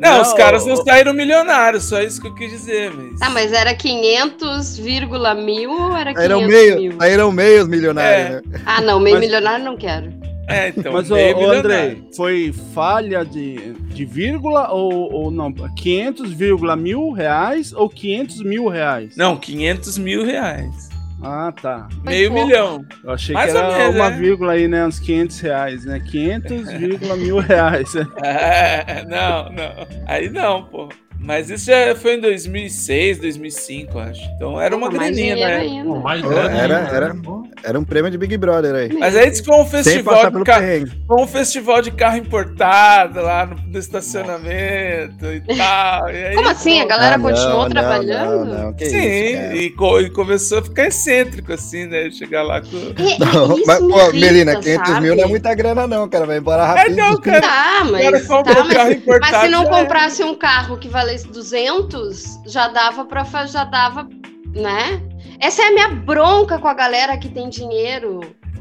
[0.00, 2.92] Não, os caras não saíram milionários, só isso que eu quis dizer.
[2.92, 3.22] Mas...
[3.22, 6.92] Ah, mas era 500, vírgula mil ou era 500 Saíram meio, mil?
[6.98, 8.60] saíram meios milionários, né?
[8.66, 10.12] Ah, não, meio Mas- milionário não quero.
[10.48, 11.52] É, então, Mas, ô, meio ô.
[11.52, 15.52] André, foi falha de, de vírgula ou, ou não?
[15.52, 19.16] 500, vírgula mil reais ou 500 mil reais?
[19.16, 20.89] Não, 500 mil reais.
[21.22, 21.86] Ah, tá.
[22.02, 22.46] Foi Meio pouco.
[22.46, 22.84] milhão.
[23.04, 24.10] Eu achei Mais que ou era menos, uma é.
[24.10, 24.86] vírgula aí, né?
[24.86, 26.00] Uns 500 reais, né?
[26.00, 27.92] 500, vírgula mil reais.
[28.22, 29.86] É, não, não.
[30.06, 30.88] Aí não, pô.
[31.22, 34.22] Mas isso já foi em 2006, 2005, acho.
[34.36, 35.82] Então era uma Pô, graninha, né?
[35.84, 36.48] Pô, mais É, era-
[36.78, 37.20] ainda, era- né?
[37.62, 38.98] Era um prêmio de Big Brother aí.
[38.98, 40.64] Mas aí disse que foi um festival de carro.
[41.06, 46.08] Foi um festival de carro importado lá no, no estacionamento e tal.
[46.08, 46.80] E aí, Como assim?
[46.80, 48.44] A galera Ah, continuou não, trabalhando?
[48.46, 49.56] Não, não, que Sim, isso, cara.
[49.56, 52.10] e, co- e começou a ficar excêntrico, assim, né?
[52.10, 52.68] Chegar lá com.
[52.76, 55.28] E- e Não, mas, pô, irrita, Melina, 500 mil não é sabe?
[55.30, 56.24] muita grana, não, cara.
[56.24, 56.96] Vai embora É, rapidinho.
[56.96, 57.40] não, cara.
[57.42, 59.66] Tá, cara mas, compra tá, um carro mas, mas se não é.
[59.68, 64.08] comprasse um carro que valesse 200, já dava pra fa- já dava,
[64.54, 65.02] né?
[65.40, 68.20] Essa é a minha bronca com a galera que tem dinheiro.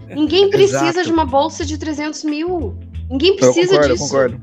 [0.09, 2.75] Ninguém precisa de uma bolsa de 300 mil.
[3.09, 4.03] Ninguém Eu precisa concordo, eu disso.
[4.09, 4.41] concordo.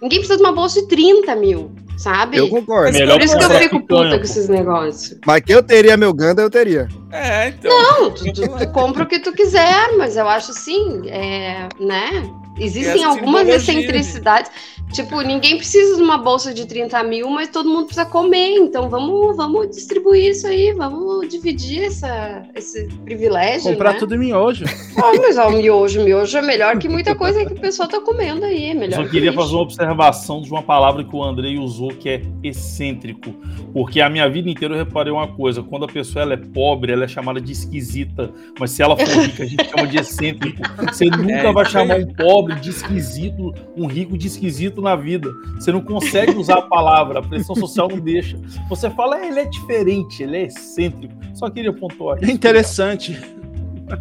[0.00, 2.36] Ninguém precisa de uma bolsa de 30 mil, sabe?
[2.38, 2.84] Eu concordo.
[2.92, 5.18] Mas Melhor Por isso que eu fico puta com esses negócios.
[5.26, 6.88] Mas que eu teria meu Ganda, eu teria.
[7.12, 7.70] É, então.
[7.70, 12.30] Não, tu, tu- tu compra o que tu quiser, mas eu acho assim, é, né?
[12.58, 14.50] Existem algumas excentricidades.
[14.92, 18.58] Tipo, ninguém precisa de uma bolsa de 30 mil, mas todo mundo precisa comer.
[18.58, 23.72] Então vamos, vamos distribuir isso aí, vamos dividir essa, esse privilégio.
[23.72, 23.98] Comprar né?
[23.98, 24.64] tudo em miojo.
[24.96, 27.88] Ah, mas ó, o miojo, o miojo é melhor que muita coisa que o pessoal
[27.88, 28.66] tá comendo aí.
[28.66, 31.58] É Eu melhor só que queria fazer uma observação de uma palavra que o Andrei
[31.58, 33.34] usou, que é excêntrico.
[33.72, 36.92] Porque a minha vida inteira eu reparei uma coisa: quando a pessoa ela é pobre,
[36.92, 38.30] ela é chamada de esquisita.
[38.58, 40.62] Mas se ela for rica, a gente chama de excêntrico.
[40.88, 45.30] Você nunca É, vai chamar um pobre de esquisito, um rico de esquisito na vida.
[45.54, 48.38] Você não consegue usar a palavra, a pressão social não deixa.
[48.68, 51.14] Você fala, "É, ele é diferente, ele é excêntrico.
[51.34, 52.30] Só queria pontuar É isso.
[52.32, 53.18] interessante.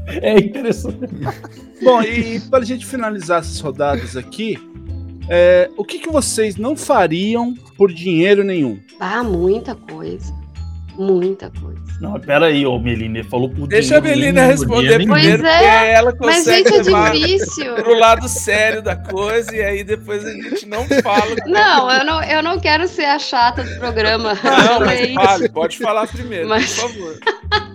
[0.07, 0.97] É interessante.
[1.83, 4.57] Bom, e para a gente finalizar essas rodadas aqui,
[5.29, 8.79] é, o que, que vocês não fariam por dinheiro nenhum?
[8.97, 10.33] Ah, muita coisa.
[10.97, 11.81] Muita coisa.
[11.99, 14.51] Não, pera aí, ô Melina, ele falou por Deixa a dinheiro Melina nenhum.
[14.51, 17.75] responder Pois primeiro, é, porque ela Mas, consegue gente, é levar difícil.
[17.75, 21.35] pro lado sério da coisa e aí depois a gente não fala.
[21.47, 24.33] Não, eu não, eu não quero ser a chata do programa.
[24.43, 25.15] Não, mas Gente.
[25.15, 27.19] fale, pode falar primeiro, Mas- por favor.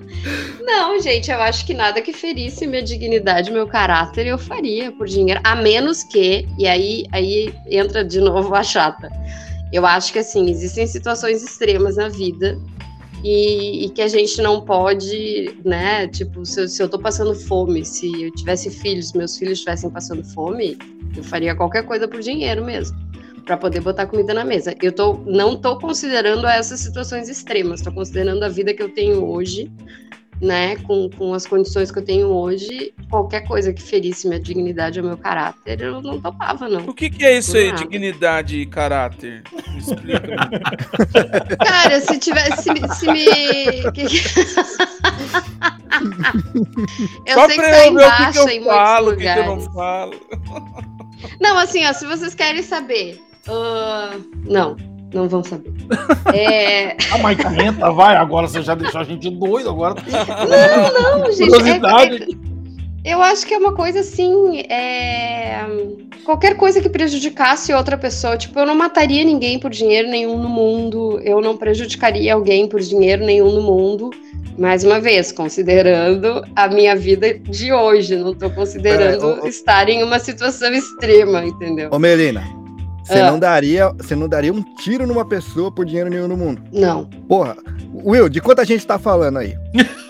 [0.60, 5.06] Não, gente, eu acho que nada que ferisse minha dignidade, meu caráter, eu faria por
[5.06, 5.40] dinheiro.
[5.42, 9.08] A menos que, e aí, aí entra de novo a chata.
[9.72, 12.58] Eu acho que assim, existem situações extremas na vida
[13.22, 16.06] e, e que a gente não pode, né?
[16.08, 19.90] Tipo, se eu, se eu tô passando fome, se eu tivesse filhos, meus filhos estivessem
[19.90, 20.76] passando fome,
[21.16, 22.96] eu faria qualquer coisa por dinheiro mesmo.
[23.44, 24.74] Pra poder botar comida na mesa.
[24.82, 29.24] Eu tô, não tô considerando essas situações extremas, tô considerando a vida que eu tenho
[29.26, 29.70] hoje
[30.40, 35.00] né, com, com as condições que eu tenho hoje, qualquer coisa que ferisse minha dignidade
[35.00, 36.84] ou meu caráter, eu não topava, não.
[36.86, 37.78] O que, que é isso aí, Nada.
[37.78, 39.42] dignidade e caráter?
[39.72, 40.36] Me explica.
[41.64, 42.62] Cara, se tivesse.
[42.62, 43.24] Se, se me.
[47.26, 49.46] eu Só sei que tá embaixo que em eu muitos falo, o que, eu lugares.
[49.46, 50.14] não falo.
[51.40, 53.20] Não, assim, ó, se vocês querem saber.
[53.48, 54.76] ah, não,
[55.12, 55.72] não vão saber.
[56.34, 61.32] É, Ah, mas 500, vai, agora você já deixou a gente doido, agora tem não,
[61.32, 61.42] gente.
[61.42, 62.22] é- curiosidade.
[62.44, 62.48] é-
[63.04, 64.60] eu acho que é uma coisa assim.
[64.68, 65.64] é,
[66.24, 68.36] Qualquer coisa que prejudicasse outra pessoa.
[68.36, 71.18] Tipo, eu não mataria ninguém por dinheiro nenhum no mundo.
[71.24, 74.10] Eu não prejudicaria alguém por dinheiro nenhum no mundo.
[74.58, 78.14] Mais uma vez, considerando a minha vida de hoje.
[78.16, 81.88] Não tô considerando É, estar em uma situação extrema, entendeu?
[81.90, 82.42] Ô, Melina,
[83.08, 83.30] você Ah.
[83.30, 86.62] não daria, você não daria um tiro numa pessoa por dinheiro nenhum no mundo.
[86.72, 87.04] Não.
[87.28, 87.56] Porra,
[88.04, 89.54] Will, de quanta gente tá falando aí?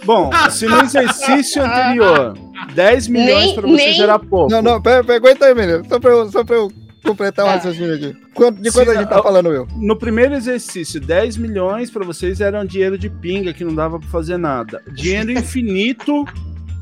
[0.05, 2.34] Bom, se no exercício anterior
[2.74, 4.51] 10 milhões Nem- para você nem- gerar pouco.
[4.51, 6.72] Não, não, pera, pera, aguenta aí, Melina, só pra eu, só pra eu
[7.05, 7.55] completar o Tá.
[7.55, 8.14] raciocínio aqui.
[8.34, 9.66] Quanto, de Se- quanto a gente tá falando, Will?
[9.76, 14.09] No primeiro exercício, 10 milhões para vocês eram dinheiro de pinga que não dava para
[14.09, 14.82] fazer nada.
[14.92, 16.24] Dinheiro infinito,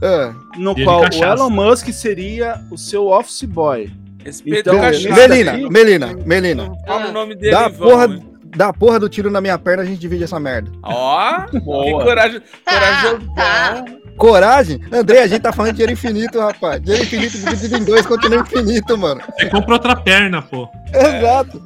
[0.03, 1.25] Ah, no Dinheiro qual o.
[1.25, 3.91] Elon Musk seria o seu office boy.
[4.27, 5.15] Respeita Então, o cachorro.
[5.15, 8.23] Melina, aqui- Melina, Melina, Fala o nome dele dá a vamos, porra, hein?
[8.57, 10.71] dá a porra do tiro na minha perna, a gente divide essa merda.
[10.83, 12.03] Ó, que Boa.
[12.05, 12.41] coragem.
[12.65, 13.35] Tá, corajosão.
[13.35, 13.85] tá.
[14.17, 14.81] Coragem?
[14.91, 16.81] André, a gente tá falando de dinheiro infinito, rapaz.
[16.83, 19.21] Dinheiro infinito dividido em dois continua infinito, mano.
[19.39, 20.69] Você compra outra perna, pô.
[20.93, 21.63] Exato.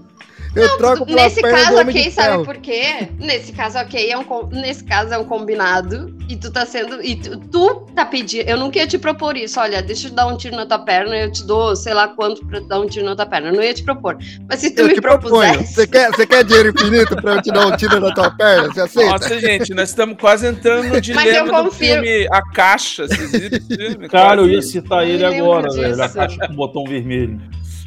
[0.55, 3.09] Eu troco por uma Nesse perna caso, do homem ok, de sabe por quê?
[3.19, 7.01] Nesse caso, ok, é um, nesse caso é um combinado e tu tá sendo.
[7.03, 8.49] E tu, tu tá pedindo.
[8.49, 9.61] Eu nunca ia te propor isso.
[9.61, 12.45] Olha, deixa eu dar um tiro na tua perna, eu te dou sei lá quanto
[12.47, 13.49] pra dar um tiro na tua perna.
[13.49, 14.19] Eu não ia te propor.
[14.49, 15.73] Mas se tu Eu me propusesse.
[15.75, 18.73] Você quer, você quer dinheiro infinito pra eu te dar um tiro na tua perna?
[18.73, 19.11] Você aceita?
[19.13, 21.95] Nossa, gente, nós estamos quase entrando no eu dilema do confio.
[21.95, 23.07] filme A Caixa.
[23.07, 23.31] Vocês
[23.69, 24.09] viram?
[24.09, 26.03] Cara, eu ia citar ele agora, velho.
[26.03, 27.41] A caixa com o botão vermelho.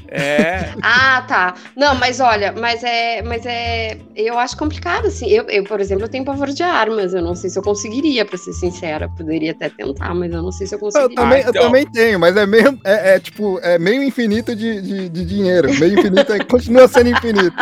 [0.08, 0.70] É.
[0.82, 1.56] Ah, tá.
[1.76, 5.28] Não, mas olha, mas é, mas é, eu acho complicado assim.
[5.30, 7.14] Eu, eu, por exemplo, eu tenho pavor de armas.
[7.14, 9.10] Eu não sei se eu conseguiria, pra ser sincera.
[9.10, 11.16] Poderia até tentar, mas eu não sei se eu Eu conseguiria.
[11.16, 11.54] também, então.
[11.54, 15.26] eu também tenho, mas é meio, é, é, tipo, é meio infinito de, de, de
[15.26, 15.74] dinheiro.
[15.80, 17.54] Meio infinito é, continua sendo infinito.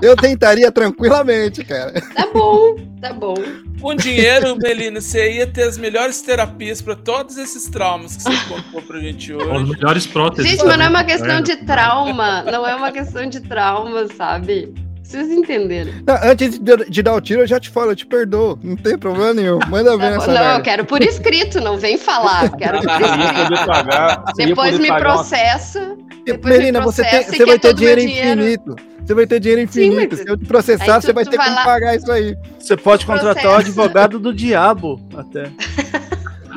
[0.00, 2.00] Eu tentaria tranquilamente, cara.
[2.14, 3.34] Tá bom, tá bom.
[3.80, 8.44] Com dinheiro, Melina, você ia ter as melhores terapias pra todos esses traumas que você
[8.48, 9.70] contou pra gente As hoje.
[9.72, 10.48] melhores próteses.
[10.52, 12.42] Gente, mas não é uma questão de trauma.
[12.44, 14.72] Não é uma questão de trauma, sabe?
[15.02, 15.92] Vocês entenderam.
[16.06, 18.58] Não, antes de, de dar o tiro, eu já te falo, eu te perdoo.
[18.62, 19.58] Não tem problema nenhum.
[19.68, 22.50] Manda ver essa Não, eu quero por escrito, não vem falar.
[22.56, 23.66] Quero por escrito.
[23.66, 24.24] pagar.
[24.36, 25.96] Depois me processa.
[26.24, 28.40] depois Melina, me você, tem, você vai ter dinheiro dinheiro.
[28.40, 28.76] infinito.
[29.04, 30.14] Você vai ter dinheiro Sim, infinito.
[30.16, 32.36] mas- Se eu te processar, tu- você vai ter vai como lá- pagar isso aí.
[32.58, 33.56] Você pode contratar o Processo.
[33.60, 35.50] advogado do diabo até.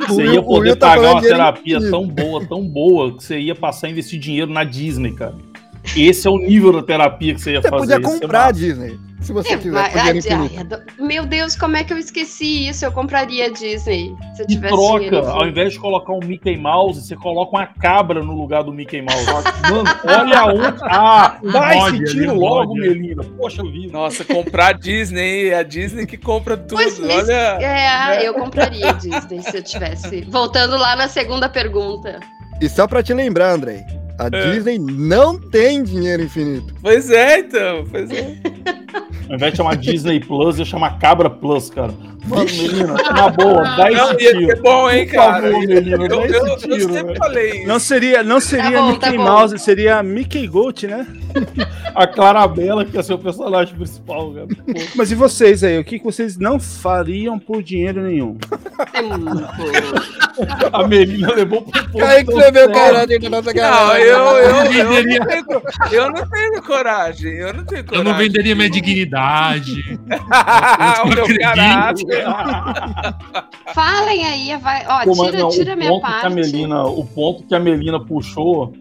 [0.08, 3.38] Você ia poder Will tá pagar falando uma terapia tão boa, tão boa, que você
[3.38, 5.34] ia passar a investir dinheiro na Disney, cara.
[5.96, 7.80] Esse é o nível da terapia que você ia Você fazer.
[7.94, 8.50] podia Ia ser comprar a.
[8.52, 8.98] Disney.
[9.22, 12.84] Se você É, quiser, dinheiro ai, meu Deus, como é que eu esqueci isso?
[12.84, 15.26] Eu compraria a Disney se eu tivesse dinheiro troca, infinito.
[15.28, 19.02] ao invés de colocar um Mickey Mouse, você coloca uma cabra no lugar do Mickey
[19.02, 19.24] Mouse.
[19.68, 20.78] Mano, olha onde.
[20.82, 22.80] Ah, dá esse ali, tiro logo, mod.
[22.88, 23.24] Melina.
[23.36, 23.92] Poxa vida.
[23.92, 26.80] Nossa, comprar a Disney, é a Disney que compra tudo.
[26.80, 27.58] Pois, mas- Olha.
[27.60, 30.20] É, eu compraria a Disney se eu tivesse.
[30.30, 32.20] Voltando lá na segunda pergunta.
[32.60, 33.80] E só pra te lembrar, Andrei,
[34.18, 34.52] a É.
[34.52, 36.74] Disney não tem dinheiro infinito.
[36.82, 37.84] Pois é, então.
[37.90, 38.36] Pois é.
[39.28, 41.92] Ao invés de chamar Disney Plus, ia chamar Cabra Plus, cara.
[42.26, 44.46] Mano, na boa, dá Não, esse ia tiro.
[44.46, 45.42] ser bom, hein, cara.
[45.42, 47.16] favor, Melina, Eu, eu, esse eu tiro, sempre velho.
[47.18, 47.68] falei isso.
[47.68, 49.22] Não seria, não seria bom, Mickey tá.
[49.22, 51.06] Mouse, seria Mickey Goat, né?
[51.94, 54.46] A Clarabella, que é seu personagem principal, cara.
[54.94, 55.78] Mas e vocês aí?
[55.78, 58.36] O que que vocês não fariam por dinheiro nenhum?
[60.72, 62.04] A Melina levou pro ponto.
[62.04, 64.04] Aí que vê o caráter da nossa Não, galera.
[64.04, 65.62] eu, eu, eu, venderia- não tenho,
[65.92, 67.32] eu não tenho coragem.
[67.34, 68.04] Eu não tenho Eu coragem.
[68.12, 69.98] não venderia minha dignidade.
[71.04, 72.15] o meu caráter.
[73.74, 74.84] Falem aí, vai.
[74.86, 76.34] Ó, Pô, tira, não, tira o minha ponto que a parte.
[76.34, 78.72] Melina, o ponto que a Melina puxou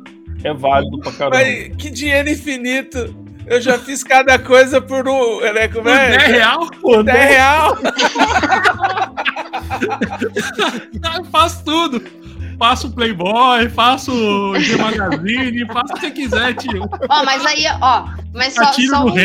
[0.43, 1.37] é válido pra caramba.
[1.37, 3.15] Mas que dinheiro infinito.
[3.47, 5.39] Eu já fiz cada coisa por um.
[5.41, 6.17] Né, como Por é?
[6.17, 7.77] 10 real, Pô, 10 real.
[11.17, 12.01] eu faço tudo.
[12.57, 14.11] Faço Playboy, faço
[14.59, 16.89] G Magazine, faço o que você quiser, tio.
[17.09, 18.05] Ó, mas aí, ó.
[18.33, 19.17] Mas só, Atiro só no uns-.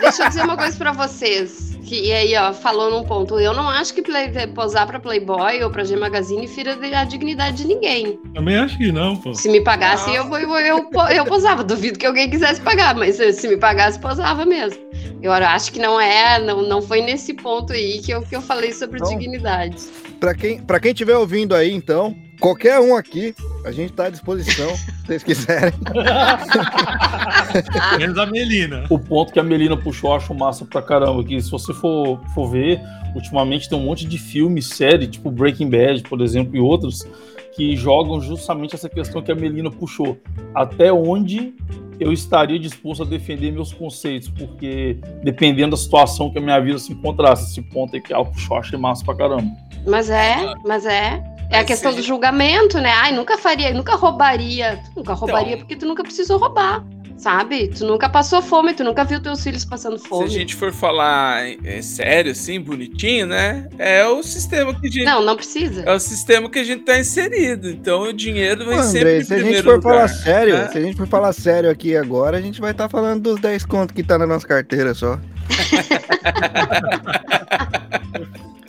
[0.00, 1.73] Deixa eu dizer uma coisa pra vocês.
[1.84, 3.38] Que, e aí, ó, falou num ponto.
[3.38, 7.58] Eu não acho que play- posar pra Playboy ou pra G Magazine fira a dignidade
[7.58, 8.18] de ninguém.
[8.32, 9.34] Também acho que não, pô.
[9.34, 11.62] Se me pagasse, eu, eu, eu, eu posava.
[11.62, 14.82] Duvido que alguém quisesse pagar, mas se se me pagasse, posava mesmo.
[15.22, 18.42] Eu acho que não é, não, não foi nesse ponto aí que eu, que eu
[18.42, 19.76] falei sobre Então, dignidade.
[20.20, 24.10] Pra quem, pra quem estiver ouvindo aí, então, qualquer um aqui, a gente tá à
[24.10, 25.72] disposição, se vocês quiserem.
[27.98, 28.84] Menos a Melina.
[28.90, 31.22] O ponto que a Melina puxou, eu acho massa pra caramba.
[31.24, 32.80] Que se você for, for ver,
[33.14, 37.06] ultimamente tem um monte de filme, série, tipo Breaking Bad, por exemplo, e outros,
[37.54, 40.18] que jogam justamente essa questão que a Melina puxou.
[40.54, 41.54] Até onde
[42.00, 46.78] eu estaria disposto a defender meus conceitos, porque dependendo da situação que a minha vida
[46.78, 49.46] se encontrasse, esse ponto aí que ela puxou, eu achei massa pra caramba.
[49.86, 51.22] Mas é, mas é.
[51.50, 52.90] É a questão do julgamento, né?
[52.90, 54.80] Ai, nunca faria, nunca roubaria.
[54.86, 55.58] Tu nunca roubaria Então.
[55.60, 56.84] porque tu nunca precisou roubar,
[57.16, 57.68] sabe?
[57.68, 60.28] Tu nunca passou fome, tu nunca viu teus filhos passando Se a fome.
[60.28, 63.68] gente for falar é, sério, assim, bonitinho, né?
[63.78, 65.04] É o sistema que a gente.
[65.04, 65.82] Não, não precisa.
[65.86, 67.68] É o sistema que a gente tá inserido.
[67.70, 69.82] Então o dinheiro sempre André, em se a gente for lugar.
[69.92, 70.68] falar sério, né?
[70.68, 73.64] se a gente for falar sério aqui agora, a gente vai estar falando dos 10
[73.66, 75.18] contos que tá na nossa carteira só.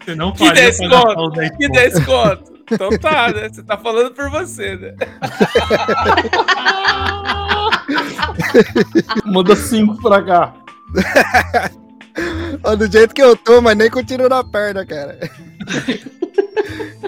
[0.06, 1.28] Você não Que faria 10 pra gastar conto?
[1.30, 1.52] os 10
[2.00, 2.55] Que conto.
[2.70, 2.96] 10 conto.
[2.96, 3.50] Então tá, né?
[3.50, 4.94] Você tá falando por você, né?
[9.26, 10.54] Manda cinco pra cá.
[12.64, 15.18] Ó, do jeito que eu tô, mas nem com tiro na perna, cara.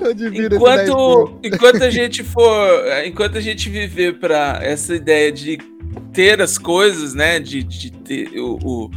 [0.01, 2.70] eu divido esse 10 Enquanto, enquanto a gente for,
[3.05, 5.58] enquanto a gente viver para essa ideia de
[6.14, 8.91] ter as coisas, né, de, de ter o, o-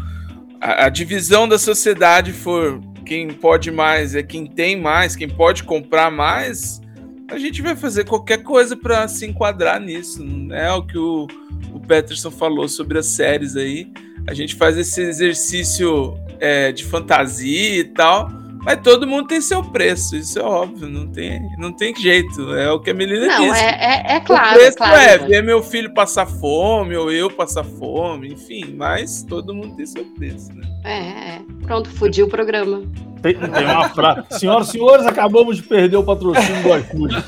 [0.61, 2.81] a, a divisão da sociedade for
[3.11, 6.81] quem pode mais é quem tem mais, quem pode comprar mais,
[7.29, 10.23] a gente vai fazer qualquer coisa para se enquadrar nisso.
[10.23, 11.27] Não é o que o,
[11.75, 13.91] o Peterson falou sobre as séries aí.
[14.29, 18.31] A gente faz esse exercício é, de fantasia e tal.
[18.65, 22.55] Mas todo mundo tem seu preço, isso é óbvio, não tem, não tem jeito.
[22.55, 23.63] É o que a Melina Não, disse.
[23.63, 24.97] é, é, é o claro, preço é claro.
[24.97, 25.27] é né?
[25.27, 30.05] ver meu filho passar fome, ou eu passar fome, enfim, mas todo mundo tem seu
[30.05, 30.69] preço, né?
[30.85, 31.41] É, é.
[31.63, 32.83] Pronto, fudiu o programa.
[33.23, 34.23] Tem, tem uma frase.
[34.31, 37.17] Senhoras e senhores, acabamos de perder o patrocínio do iFood.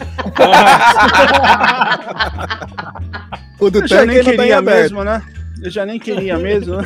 [3.62, 5.22] O do Eu já nem queria mesmo, né?
[5.62, 6.78] Eu já nem queria mesmo.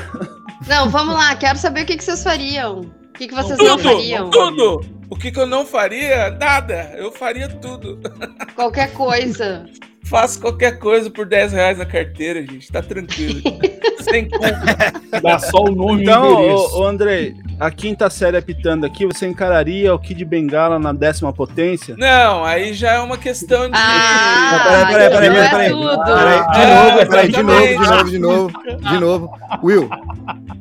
[0.68, 2.84] Não, vamos lá, quero saber o que, que vocês fariam.
[3.16, 4.28] O que, que vocês não fariam?
[4.28, 4.96] Tudo, tudo.
[5.08, 6.28] O que, que eu não faria?
[6.32, 6.92] Nada.
[6.98, 7.98] Eu faria tudo.
[8.54, 9.64] Qualquer coisa.
[10.06, 12.70] Faço qualquer coisa por 10 reais na carteira, gente.
[12.70, 13.40] Tá tranquilo.
[14.08, 14.46] Sem culpa.
[15.20, 19.26] Dá só o nome e o Então, ô, Andrei, a quinta série apitando aqui, você
[19.26, 21.96] encararia o Kid Bengala na décima potência?
[21.98, 23.72] Não, aí já é uma questão de.
[23.74, 25.70] Ah, Peraí, peraí, peraí, peraí, é peraí.
[25.70, 26.04] tudo.
[26.04, 28.52] Peraí, de novo, peraí, de novo, de novo, de novo,
[28.90, 29.30] de novo.
[29.64, 29.90] Will,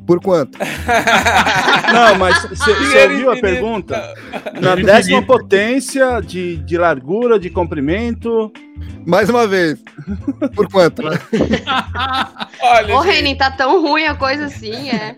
[0.06, 0.58] por quanto?
[1.92, 4.14] Não, mas você ouviu a pergunta?
[4.60, 8.52] Na décima potência de, de largura, de comprimento.
[9.06, 9.78] Mais uma vez.
[10.54, 11.02] Por quanto?
[12.60, 15.16] Olha, Ô, tá tão ruim a coisa assim, é.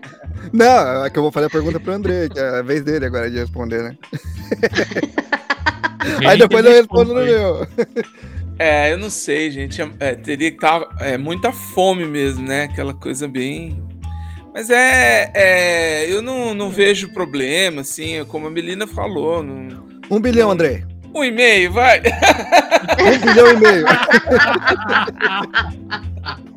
[0.53, 3.05] Não, é que eu vou fazer a pergunta pro André, que é a vez dele
[3.05, 3.97] agora de responder, né?
[6.25, 7.67] Aí depois eu respondo no meu.
[8.57, 9.81] É, eu não sei, gente.
[9.81, 12.63] É, é, teria que estar é, muita fome mesmo, né?
[12.63, 13.81] Aquela coisa bem.
[14.53, 15.31] Mas é.
[15.33, 19.43] é, eu não, não vejo problema, assim, como a Melina falou.
[19.43, 19.87] Não...
[20.09, 20.85] Um bilhão, André.
[21.13, 22.01] Um e-mail, vai!
[22.99, 23.85] Um bilhão e meio.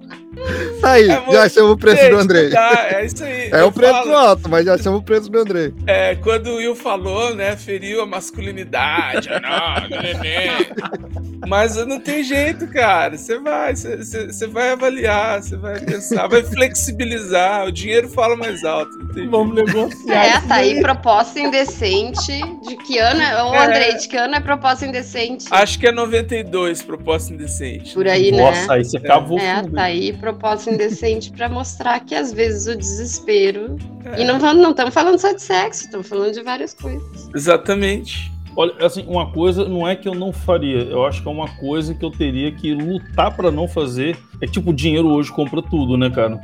[0.80, 2.48] Tá aí, É já achamos o preço do André.
[2.50, 3.48] tá, é isso aí.
[3.52, 5.72] É o preço falo, alto, mas já achamos o preço do André.
[5.86, 7.56] é, quando o Will falou, né?
[7.56, 9.28] Feriu a masculinidade.
[9.28, 11.48] não.
[11.48, 13.16] Mas não tem jeito, cara.
[13.16, 17.66] Você vai, você- vai avaliar, você vai pensar, vai flexibilizar.
[17.66, 18.92] O dinheiro fala mais alto.
[18.98, 19.30] Não tem jeito.
[19.30, 20.24] Vamos negociar.
[20.24, 22.32] É, tá aí proposta indecente.
[22.66, 23.42] De que ano é?
[23.44, 23.66] Ô, É.
[23.66, 25.46] Andrei, de que ano é proposta indecente?
[25.50, 27.94] Acho que é 92, proposta indecente.
[27.94, 28.74] Por aí, Nossa, né?
[28.74, 30.31] aí você cavou É, tá aí proposta
[30.70, 33.76] indecente pra mostrar que às vezes o desespero.
[34.04, 34.22] É.
[34.22, 37.30] E não estamos não falando só de sexo, estamos falando de várias coisas.
[37.34, 38.30] Exatamente.
[38.54, 41.48] Olha, assim, uma coisa não é que eu não faria, eu acho que é uma
[41.56, 44.16] coisa que eu teria que lutar pra não fazer.
[44.42, 46.38] É tipo, o dinheiro hoje compra tudo, né, cara?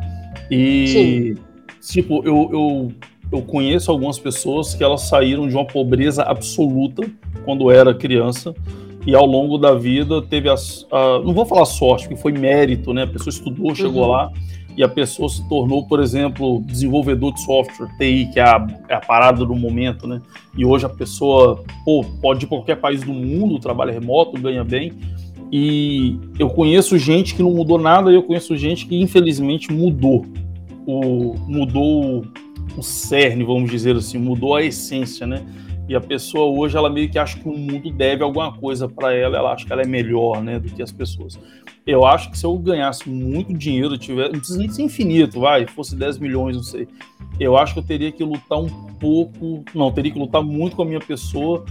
[0.50, 1.36] E,
[1.80, 2.92] tipo, eu, eu,
[3.30, 7.06] eu conheço algumas pessoas que elas saíram de uma pobreza absoluta
[7.44, 8.54] quando era criança
[9.10, 10.86] e ao longo da vida teve as.
[10.92, 13.04] a- não vou falar sorte, porque foi mérito, né?
[13.04, 14.08] A pessoa estudou, chegou Uhum.
[14.10, 14.30] lá
[14.76, 18.94] e a pessoa se tornou, por exemplo, desenvolvedor de software, TI, que é a, é
[18.96, 20.20] a parada do momento, né?
[20.54, 24.62] E hoje a pessoa pô, pode ir para qualquer país do mundo, trabalha remoto, ganha
[24.62, 24.92] bem.
[25.50, 30.26] E eu conheço gente que não mudou nada e eu conheço gente que infelizmente mudou.
[30.86, 32.24] O, mudou o,
[32.76, 35.42] o cerne, vamos dizer assim, mudou a essência, né?
[35.88, 39.14] E a pessoa hoje, ela meio que acha que o mundo deve alguma coisa para
[39.14, 41.40] ela, ela acha que ela é melhor, né, do que as pessoas.
[41.86, 43.94] Eu acho que se eu ganhasse muito dinheiro,
[44.56, 46.86] nem ser infinito, vai, fosse 10 milhões, não sei.
[47.40, 50.82] Eu acho que eu teria que lutar um pouco, não, teria que lutar muito com
[50.82, 51.64] a minha pessoa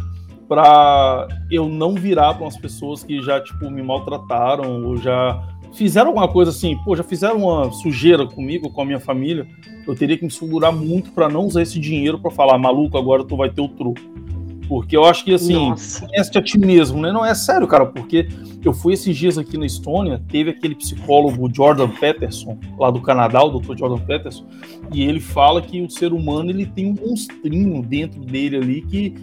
[0.48, 5.44] para eu não virar para umas pessoas que já tipo me maltrataram ou já
[5.74, 9.48] fizeram alguma coisa assim, pô, já fizeram uma sujeira comigo, com a minha família,
[9.88, 13.24] eu teria que me segurar muito para não usar esse dinheiro para falar, maluco, agora
[13.24, 14.02] tu vai ter o troco.
[14.68, 17.10] Porque eu acho que assim, conhece a ti mesmo, né?
[17.10, 18.28] Não é sério, cara, porque
[18.64, 23.42] eu fui esses dias aqui na Estônia, teve aquele psicólogo Jordan Peterson, lá do Canadá,
[23.44, 23.78] o Dr.
[23.78, 24.46] Jordan Peterson,
[24.92, 29.16] e ele fala que o ser humano ele tem um monstrinho dentro dele ali que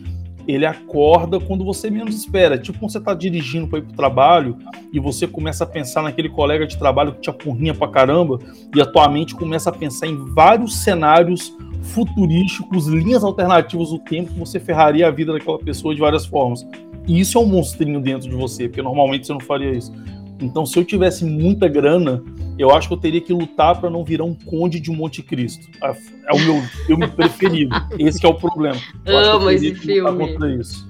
[0.46, 2.58] ele acorda quando você menos espera.
[2.58, 4.56] Tipo quando você tá dirigindo para ir pro trabalho
[4.92, 8.38] e você começa a pensar naquele colega de trabalho que te apurrinha pra caramba
[8.74, 14.32] e a tua mente começa a pensar em vários cenários futurísticos, linhas alternativas do tempo
[14.32, 16.66] que você ferraria a vida daquela pessoa de várias formas.
[17.06, 19.92] E isso é um monstrinho dentro de você, porque normalmente você não faria isso.
[20.40, 22.22] Então, se eu tivesse muita grana,
[22.58, 25.66] eu acho que eu teria que lutar para não virar um conde de Monte Cristo.
[25.82, 27.74] É o meu filme preferido.
[27.98, 28.76] Esse que é o problema.
[29.04, 30.26] Eu acho que eu Amo esse filme.
[30.32, 30.88] contra isso.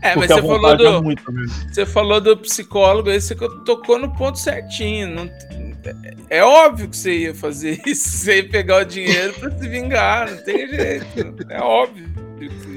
[0.00, 1.46] É, mas Porque a você falou, é do, muito, né?
[1.72, 3.34] você falou do psicólogo, aí você
[3.64, 5.08] tocou no ponto certinho.
[5.08, 5.30] Não-
[6.30, 10.30] é óbvio que você ia fazer isso, você ia pegar o dinheiro pra se vingar,
[10.30, 11.06] não tem jeito.
[11.48, 12.06] É óbvio.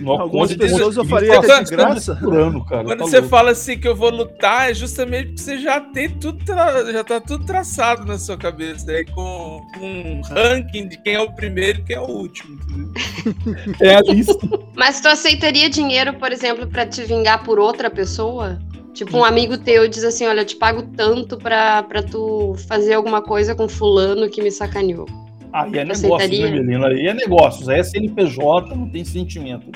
[0.01, 2.16] No Algumas pessoas eu faria até de graça.
[2.22, 2.84] por ano, cara.
[2.84, 3.30] Quando tá você louco.
[3.30, 7.03] fala assim que eu vou lutar, é justamente porque você já tem tudo, tra- já
[7.03, 11.32] tá tudo traçado na sua cabeça, aí com, com um ranking de quem é o
[11.34, 12.57] primeiro e quem é o último.
[13.80, 14.38] É a lista.
[14.76, 18.59] Mas tu aceitaria dinheiro, por exemplo, pra te vingar por outra pessoa?
[18.93, 22.93] Tipo, um amigo teu diz assim: Olha, eu te pago tanto pra, pra tu fazer
[22.93, 25.05] alguma coisa com fulano que me sacaneou.
[25.54, 26.88] Aí é negócio, né, Melina?
[26.88, 27.68] Aí é negócios.
[27.68, 29.70] Aí é CNPJ, não tem sentimento.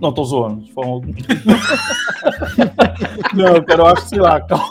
[0.00, 1.14] Não, tô zoando, de forma alguma.
[3.34, 4.70] não, cara, eu acho, sei lá, calma.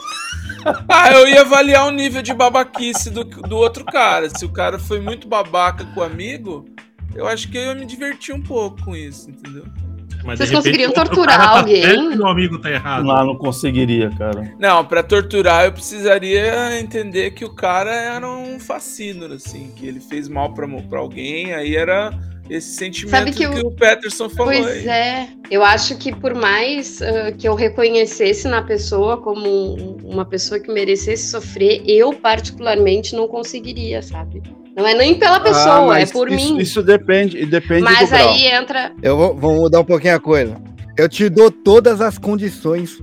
[0.87, 4.29] Ah, eu ia avaliar o nível de babaquice do, do outro cara.
[4.29, 6.65] Se o cara foi muito babaca com o amigo,
[7.15, 9.65] eu acho que eu ia me divertir um pouco com isso, entendeu?
[10.27, 11.81] Mas Vocês repente, conseguiriam torturar tá alguém?
[11.81, 13.03] certo meu amigo tá errado.
[13.05, 14.53] Não, não conseguiria, cara.
[14.59, 19.99] Não, pra torturar eu precisaria entender que o cara era um fascínio, assim, que ele
[19.99, 22.13] fez mal pra, pra alguém, aí era
[22.49, 24.87] esse sentimento Sabe que que, eu- o Peterson falou Pois aí.
[24.87, 30.23] é, eu acho que por mais ah, que eu reconhecesse na pessoa como um- uma
[30.25, 34.41] pessoa que merecesse sofrer, eu particularmente não conseguiria, sabe?
[34.77, 36.61] Não é nem pela Ah, pessoa, é mas por isso, mim.
[36.61, 38.29] Isso depende, depende Mas do grau.
[38.29, 38.91] aí entra.
[39.01, 40.55] Eu vou, vou mudar um pouquinho a coisa.
[40.95, 42.97] Eu te dou todas as condições,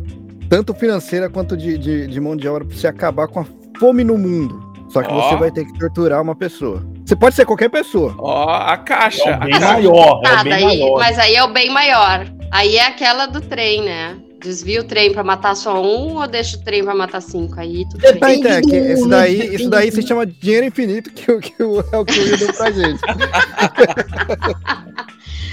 [0.49, 3.47] tanto financeira quanto de, de, de mão de obra, pra você acabar com a
[3.79, 4.62] fome no mundo.
[4.89, 5.20] Só que Ó.
[5.29, 6.87] você vai ter que torturar uma pessoa.
[7.05, 8.14] Você pode ser qualquer pessoa.
[8.18, 9.31] Ó, a caixa.
[9.31, 9.72] É a bem caixa.
[9.72, 10.99] maior, é bem daí, maior.
[11.01, 12.25] mas aí é o bem maior.
[12.53, 14.16] Aí é aquela do trem, né?
[14.45, 17.59] Desvia o trem pra matar só um ou deixa o trem pra matar cinco?
[17.59, 18.41] Aí tudo Tá, bem.
[18.41, 21.97] então, é isso daí, isso daí se chama dinheiro infinito, que, o- que o- é
[21.97, 23.01] o que o deu pra gente.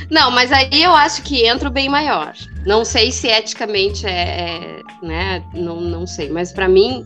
[0.09, 2.33] Não, mas aí eu acho que entra o bem maior.
[2.65, 5.41] Não sei se eticamente é, é, né?
[5.53, 7.05] Não, não sei, mas pra mim,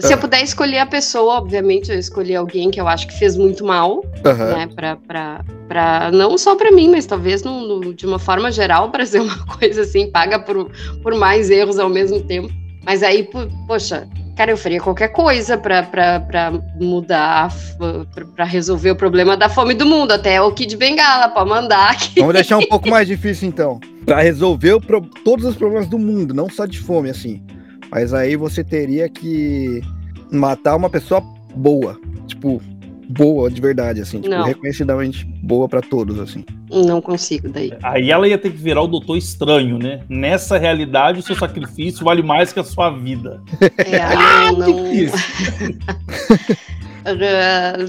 [0.00, 3.36] se eu puder escolher a pessoa, obviamente eu escolhi alguém que eu acho que fez
[3.36, 4.54] muito mal, Aham.
[4.54, 4.68] né?
[4.74, 8.90] Pra, pra, pra, não só pra mim, mas talvez no- no- de uma forma geral,
[8.90, 10.70] pra ser uma coisa assim, paga por,
[11.02, 12.48] por mais erros ao mesmo tempo.
[12.84, 17.76] Mas aí, po- poxa, cara, eu faria qualquer coisa pra mudar, a f-
[18.14, 20.12] pra, pra resolver o problema da fome do mundo.
[20.12, 22.20] Até o Kid Bengala, pra mandar aqui.
[22.20, 23.78] Vamos deixar um pouco mais difícil, então.
[24.06, 27.42] Pra resolver pro- todos os problemas do mundo, não só de fome, assim.
[27.90, 29.82] Mas aí você teria que
[30.30, 31.20] matar uma pessoa
[31.54, 31.98] boa.
[32.26, 32.60] Tipo,
[33.08, 34.20] boa de verdade, assim.
[34.20, 36.44] Tipo, reconhecidamente boa pra todos, assim.
[36.70, 37.72] Não consigo daí.
[37.82, 40.00] Aí ela ia ter que virar o doutor estranho, né?
[40.08, 43.40] Nessa realidade, o seu sacrifício vale mais que a sua vida.
[43.78, 44.68] É, Ah, não,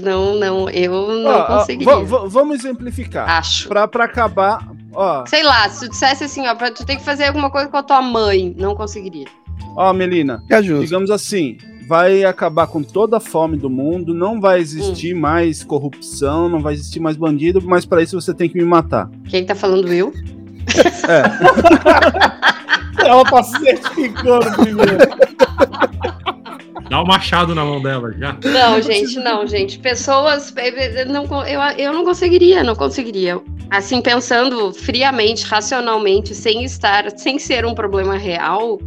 [0.00, 1.94] não, não, eu não Ó, ó, conseguiria.
[1.94, 3.28] va- va- vamos exemplificar.
[3.28, 3.68] Acho.
[3.68, 7.04] Pra, pra acabar, ó, Sei lá, se tu dissesse assim, ó, pra tu ter que
[7.04, 9.26] fazer alguma coisa com a tua mãe, não conseguiria.
[9.76, 11.56] Ó, Melina, É digamos assim,
[11.88, 15.20] vai acabar com toda a fome do mundo, não vai existir Hum.
[15.20, 19.10] mais corrupção, não vai existir mais bandido, mas pra isso você tem que me matar.
[19.28, 20.12] Quem tá falando eu?
[23.04, 24.98] Ela tá certificando primeiro.
[26.88, 28.36] Dá um machado na mão dela já.
[28.44, 29.78] Não, gente, não, gente.
[29.78, 30.52] Pessoas.
[30.56, 33.40] eh, Não, co- eu, eu não conseguiria, não conseguiria.
[33.70, 38.80] Assim, pensando friamente, racionalmente, sem estar, sem ser um problema real,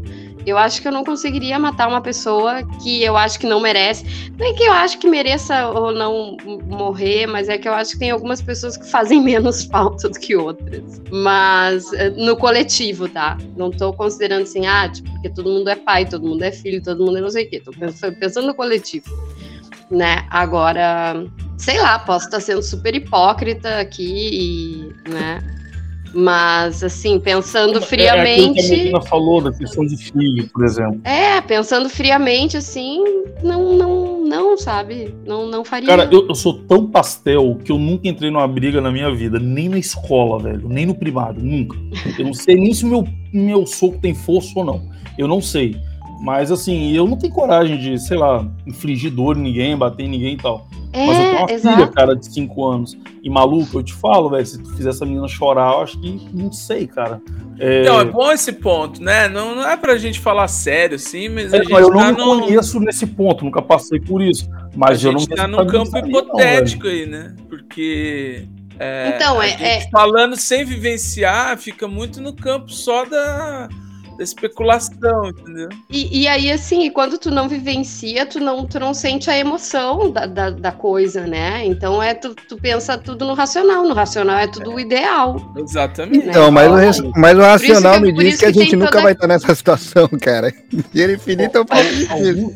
[0.45, 4.31] eu acho que eu não conseguiria matar uma pessoa que eu acho que não merece.
[4.37, 7.93] Não é que eu acho que mereça ou não morrer, mas é que eu acho
[7.93, 11.01] que tem algumas pessoas que fazem menos falta do que outras.
[11.11, 13.37] Mas eh, no coletivo, tá?
[13.55, 16.81] Não tô considerando assim, ah, tipo, porque todo mundo é pai, todo mundo é filho,
[16.81, 17.61] todo mundo é não sei o quê.
[17.63, 19.09] Tô pensando, no coletivo,
[19.89, 20.25] né?
[20.29, 21.25] Agora,
[21.57, 25.62] sei lá, posso estar sendo super hipócrita aqui, e, né?
[26.13, 28.69] Mas, assim, pensando É que a friamente.
[28.69, 31.01] Melina falou da questão de filho, por exemplo.
[31.03, 33.03] É, pensando friamente, assim,
[33.43, 35.13] não, não, não, sabe?
[35.25, 35.87] Não, não faria.
[35.87, 39.39] Cara, eu, eu sou tão pastel que eu nunca entrei numa briga na minha vida,
[39.39, 41.77] nem na escola, velho, nem no primário, nunca.
[42.17, 44.89] Eu não sei nem se o meu, meu soco tem força ou não.
[45.17, 45.75] Eu não sei.
[46.23, 50.09] Mas assim, eu não tenho coragem de, sei lá, infligir dor em ninguém, bater em
[50.09, 50.65] ninguém e tal.
[50.93, 51.91] é, Mas eu tenho uma filha, exato.
[51.91, 52.97] cara, de 5 anos.
[53.21, 56.25] E maluco, eu te falo, velho, se tu fizer essa menina chorar, eu acho que
[56.33, 57.21] não sei, cara.
[57.59, 59.27] É, Não, é bom esse ponto, né?
[59.27, 62.11] Não, não é pra gente falar sério, assim, mas a é, gente eu não tá
[62.13, 64.49] me num, conheço nesse ponto, nunca passei por isso.
[64.53, 67.35] a Mas eu não gente tá num campo responsabilizaria, não, hipotético aí, né?
[67.49, 68.47] Porque.
[68.79, 73.67] é, Então, a é- é- Falando sem vivenciar, fica muito no campo só da,
[74.17, 75.69] da especulação, entendeu?
[75.89, 80.11] E, e aí, assim, quando tu não vivencia, tu não, tu não sente a emoção
[80.11, 81.65] da, da, da coisa, né?
[81.65, 83.83] Então é tu, tu pensa tudo no racional.
[83.83, 85.35] No racional é tudo o ideal.
[85.57, 86.27] Exatamente.
[86.29, 88.75] Então, mas o, res- mas o racional que- me diz que a que tem gente
[88.75, 90.53] nunca toda- vai estar nessa situação, cara.
[90.91, 92.53] Dinheiro infinito é um pouco difícil.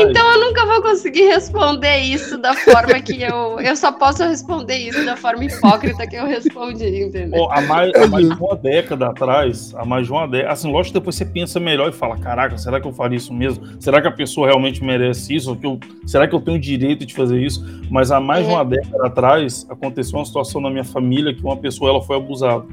[0.00, 3.58] Então eu nunca vou conseguir responder isso da forma que eu.
[3.60, 7.40] Eu só posso responder isso da forma hipócrita que eu respondi, entendeu?
[7.42, 10.70] Ó, há, mais, há mais de uma década atrás, há mais de uma década, assim,
[10.70, 13.64] lógico que depois você pensa melhor e fala, caraca, será que eu faria isso mesmo?
[13.78, 15.54] Será que a pessoa realmente merece isso?
[15.56, 17.64] Que eu- será que eu tenho o direito de fazer isso?
[17.90, 18.54] Mas há mais de É.
[18.54, 22.64] uma década atrás, aconteceu uma situação na minha família que uma pessoa ela foi abusada.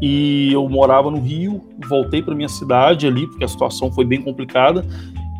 [0.00, 4.22] E eu morava no Rio, voltei para minha cidade ali, porque a situação foi bem
[4.22, 4.84] complicada.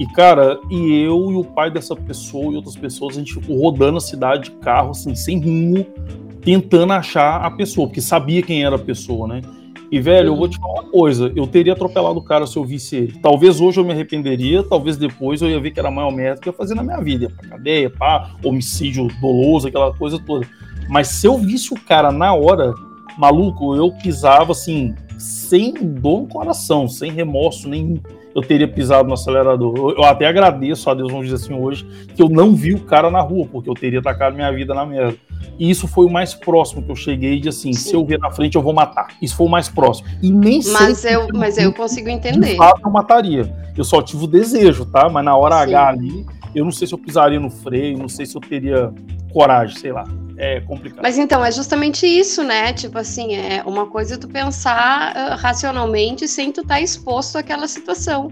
[0.00, 3.60] E, cara, e eu e o pai dessa pessoa e outras pessoas, a gente ficou
[3.60, 5.84] rodando a cidade de carro, assim, sem rumo,
[6.40, 9.40] tentando achar a pessoa, porque sabia quem era a pessoa, né?
[9.90, 12.64] E, velho, eu vou te falar uma coisa, eu teria atropelado o cara se eu
[12.64, 13.18] visse ele.
[13.22, 16.40] Talvez hoje eu me arrependeria, talvez depois eu ia ver que era a maior merda
[16.40, 20.18] que eu ia fazer na minha vida, ia pra cadeia, pá, homicídio doloso, aquela coisa
[20.18, 20.46] toda.
[20.90, 22.74] Mas se eu visse o cara na hora,
[23.16, 27.98] maluco, eu pisava assim, sem dor no coração, sem remorso nenhum.
[28.34, 29.74] Eu teria pisado no acelerador.
[29.76, 32.80] Eu, eu até agradeço a Deus, vamos dizer assim, hoje, que eu não vi o
[32.80, 35.16] cara na rua, porque eu teria tacado minha vida na merda.
[35.58, 38.30] E isso foi o mais próximo que eu cheguei de assim, se eu ver na
[38.30, 39.08] frente, eu vou matar.
[39.20, 40.08] Isso foi o mais próximo.
[40.22, 42.56] E nem Mas sei eu, mas eu consigo de entender.
[42.56, 43.52] fato eu mataria.
[43.76, 45.08] Eu só tive o desejo, tá?
[45.08, 45.74] Mas na hora Sim.
[45.74, 48.92] H ali, eu não sei se eu pisaria no freio, não sei se eu teria
[49.32, 50.04] coragem, sei lá.
[50.36, 51.02] É complicado.
[51.02, 52.72] Mas então, é justamente isso, né?
[52.72, 58.30] Tipo assim, é uma coisa tu pensar ah, racionalmente sem tu estar exposto àquela situação.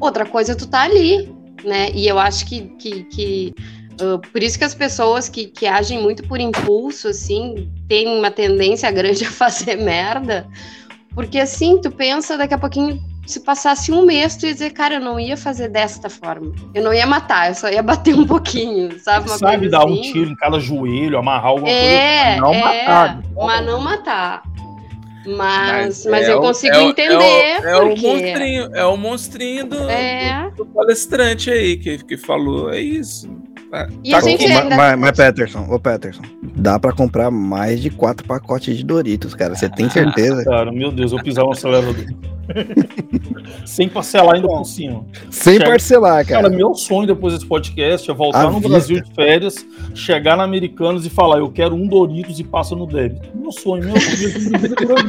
[0.00, 1.32] Outra coisa é tu tá ali,
[1.64, 1.90] né?
[1.92, 3.54] E eu acho que, que, que,
[4.00, 8.30] ah, por isso que as pessoas que, que agem muito por impulso, assim, têm uma
[8.30, 10.46] tendência grande a fazer merda,
[11.14, 14.96] porque assim, tu pensa daqui a pouquinho, se passasse um mês, tu ia dizer, cara,
[14.96, 16.52] eu não ia fazer desta forma.
[16.74, 19.28] Eu não ia matar, eu só ia bater um pouquinho, sabe?
[19.30, 20.12] Uma Sabe, coisa dar um assim.
[20.12, 22.40] tiro em cada joelho, amarrar alguma É, coisa.
[22.42, 23.22] Não é, matar.
[23.34, 24.42] mas não matar.
[25.26, 27.14] Mas, Mas mas, é eu consigo é o- entender.
[27.14, 28.06] É o, é o porque...
[28.06, 30.50] monstrinho, é o monstrinho do, É.
[30.54, 32.70] do palestrante aí que, que falou.
[32.70, 33.30] É isso.
[33.74, 36.22] É, E tá a gente com- Mas, ainda- mas, mas, Peterson, ô Peterson,
[36.56, 39.54] dá pra comprar mais de quatro pacotes de Doritos, cara.
[39.56, 40.44] Você tem certeza?
[40.44, 41.94] Cara, meu Deus, eu pisar no acelerador.
[43.64, 45.04] Sem parcelar ainda por cima.
[45.30, 46.54] Sem Cara, parcelar, Cara, cara.
[46.54, 48.68] meu sonho depois desse podcast é voltar À no vista.
[48.68, 52.86] Brasil de férias, chegar na Americanos e falar: eu quero um Doritos e passa no
[52.86, 53.28] débito.
[53.34, 55.04] Meu sonho, meu Deus.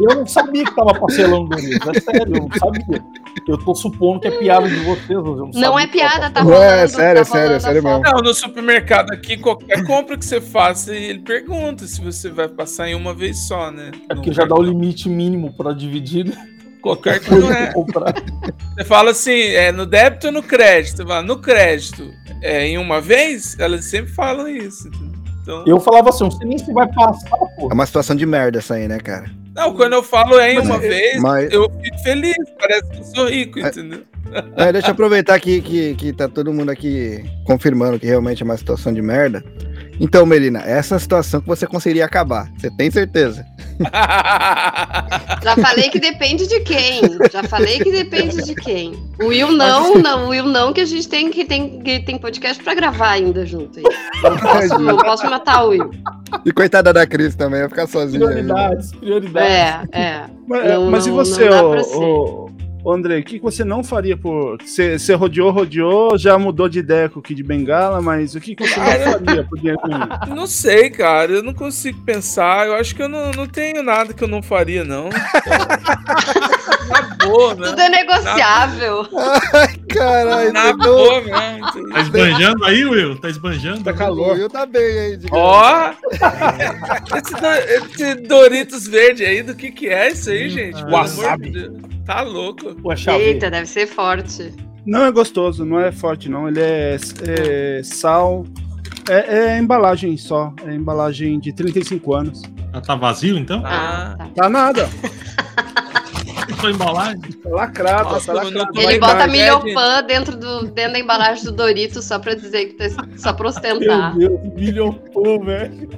[0.00, 3.04] Eu não sabia que tava parcelando Doritos, é sério, eu não sabia.
[3.46, 6.40] Eu tô supondo que é piada de vocês, mas eu não Não é piada, tá
[6.42, 6.62] rolando.
[6.62, 8.00] é sério, é tá sério, é rolando a sério mesmo.
[8.02, 12.88] Não, no supermercado aqui, qualquer compra que você faça, ele pergunta se você vai passar
[12.88, 13.90] em uma vez só, né?
[14.08, 16.46] É porque já dá o limite mínimo pra dividir, né?
[16.82, 17.72] Qualquer coisa é.
[17.72, 20.96] Você fala assim, é no débito ou no crédito?
[20.98, 22.10] Você fala, no crédito,
[22.42, 23.58] é em uma vez?
[23.58, 24.88] Elas sempre falam isso.
[25.42, 27.68] Então, Eu falava assim, sei nem se vai passar, pô.
[27.70, 29.30] É uma situação de merda essa aí, né, cara?
[29.52, 32.98] não, quando eu falo é em Mas- uma vez, mas- eu fico feliz, parece que
[32.98, 34.02] eu sou rico, entendeu?
[34.56, 38.44] É, deixa eu aproveitar que, que, que tá todo mundo aqui confirmando que realmente é
[38.44, 39.44] uma situação de merda.
[40.00, 42.50] Então, Melina, essa situação que você conseguiria acabar.
[42.58, 43.44] Você tem certeza?
[45.42, 47.02] Já falei que depende de quem.
[47.30, 48.92] Já falei que depende de quem.
[49.20, 52.18] O Will não, não, o Will não, que a gente tem que tem, que tem
[52.18, 53.84] podcast pra gravar ainda junto aí.
[54.22, 55.90] Não posso, não posso matar o Will.
[56.44, 58.20] E coitada da Cris também, vai ficar sozinha.
[58.28, 58.34] aí.
[58.34, 59.48] Prioridades, prioridades.
[59.50, 60.24] É, é.
[60.46, 61.96] Mas, Não, mas e não- você, não dá ô, pra ser.
[62.84, 64.58] Ô, André, o que que você não faria por.
[64.62, 68.54] Você você rodeou, rodeou, já mudou de ideia com o Kid Bengala, mas o que,
[68.54, 70.00] que você não faria por dinheiro nenhum?
[70.40, 72.66] Não sei, cara, eu não consigo pensar.
[72.66, 75.08] Eu acho que eu não, não tenho nada que eu não faria, não.
[76.90, 77.68] Na boa, né?
[77.68, 79.06] Tudo é negociável.
[79.88, 81.60] Caralho, Na então- boa, né?
[81.92, 83.16] Tá esbanjando aí, Will?
[83.20, 83.84] Tá esbanjando?
[83.84, 84.36] Tá O calor.
[84.36, 85.18] Will tá bem aí.
[85.30, 85.90] Ó!
[87.16, 90.74] esse, do- esse Doritos verde aí, do que que é isso aí, gente?
[90.76, 91.70] Pelo amor Wasabi.
[92.04, 92.90] Tá louco.
[92.90, 93.22] É chave.
[93.22, 94.54] Eita, deve ser forte.
[94.86, 96.48] Não é gostoso, não é forte, não.
[96.48, 96.96] Ele é,
[97.26, 98.44] é sal.
[99.08, 100.52] É, é embalagem só.
[100.66, 102.42] É embalagem de 35 anos.
[102.72, 103.62] Ah, Tá vazio, então?
[103.64, 104.28] Ah, tá.
[104.34, 104.88] Tá nada.
[106.60, 107.20] Foi embalagem?
[107.20, 108.78] Tá lacrado, Nossa, tá lacrado.
[108.78, 112.84] Ele bota milhopan dentro, do, dentro da embalagem do Dorito só pra dizer que tá,
[113.16, 114.16] só pra ostentar.
[114.16, 115.88] Meu Deus, milhão pô, velho.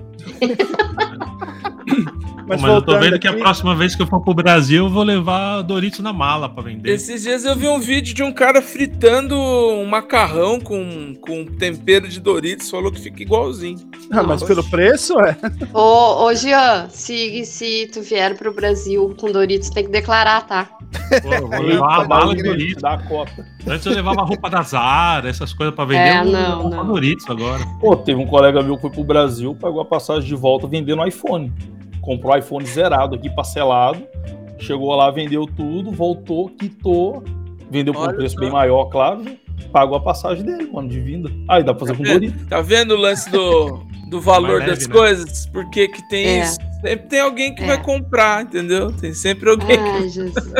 [2.46, 4.84] Mas, Mas, eu tô vendo que a aqui- próxima vez que eu for pro Brasil,
[4.84, 6.90] eu vou levar Doritos na mala pra vender.
[6.90, 12.08] Esses dias eu vi um vídeo de um cara fritando um macarrão com, com tempero
[12.08, 13.78] de Doritos, falou que fica igualzinho.
[14.10, 15.36] Ah, mas pelo preço, é.
[15.72, 20.68] Ô, ô Jean, se, se tu vier pro Brasil com Doritos, tem que declarar, tá?
[21.22, 22.82] Pô, eu vou levar a mala de Doritos.
[22.82, 23.46] Dá a cota.
[23.66, 26.08] Antes eu levava roupa da Zara, essas coisas pra vender.
[26.08, 26.86] É, não, não.
[26.86, 27.62] Doritos agora.
[27.80, 31.06] Pô, teve um colega meu que foi pro Brasil, pagou a passagem de volta vendendo
[31.06, 31.52] iPhone.
[32.02, 34.02] Comprou iPhone zerado aqui, parcelado.
[34.58, 37.24] Chegou lá, vendeu tudo, voltou, quitou.
[37.70, 38.40] Vendeu por um preço só.
[38.40, 39.22] bem maior, claro.
[39.22, 39.36] né?
[39.72, 41.30] Pagou a passagem dele, mano, de vinda.
[41.48, 42.12] Aí dá pra fazer com É.
[42.12, 42.46] Doritos.
[42.46, 43.80] Tá vendo o lance do,
[44.10, 44.92] do valor leve, das né?
[44.94, 45.46] coisas?
[45.46, 46.42] Porque que tem É.
[46.44, 46.58] isso?
[46.82, 47.66] Sempre tem alguém que É.
[47.66, 48.92] vai comprar, entendeu?
[48.92, 50.52] Tem sempre alguém que Ai, Jesus.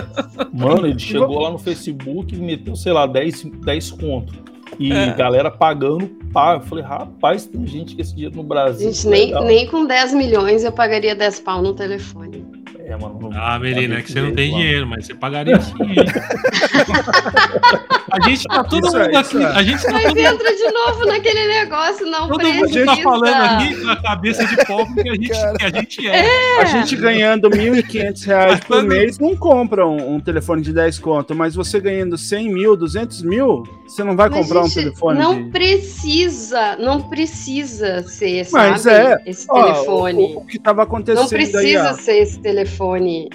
[0.53, 4.32] Mano, ele chegou lá no Facebook e meteu, sei lá, 10, 10 conto.
[4.78, 5.12] E É.
[5.14, 6.54] galera pagando pá.
[6.54, 8.92] Eu falei, rapaz, tem gente que esse dinheiro no Brasil.
[8.92, 9.44] Gente, nem, legal.
[9.44, 12.44] nem com 10 milhões eu pagaria 10 pau no telefone.
[12.84, 14.58] É, mano, não- Ah, Melina, é que você não tem Lá.
[14.58, 15.72] dinheiro, mas você pagaria sim?
[18.12, 19.44] A gente tá todo Isso é, mundo isso aqui.
[19.46, 19.48] é.
[19.48, 22.84] A gente tá Mas todo, entra de novo naquele negócio, não todo precisa.
[22.84, 25.28] mundo tá falando aqui com a cabeça de pobre que a gente,
[25.59, 26.60] que a, gente é.
[26.60, 30.98] A gente ganhando 1.500 reais por Quando- mês não compra um, um telefone de 10
[30.98, 35.18] conto, mas você ganhando 100 mil, 200 mil, você não vai Mas, comprar um telefone
[35.18, 35.51] Não de...
[35.51, 38.94] precisa, não precisa ser, Mas sabe?
[38.97, 40.22] é, Esse Ó, telefone.
[40.34, 43.28] o, o que tava acontecendo Não precisa aí, ser esse telefone.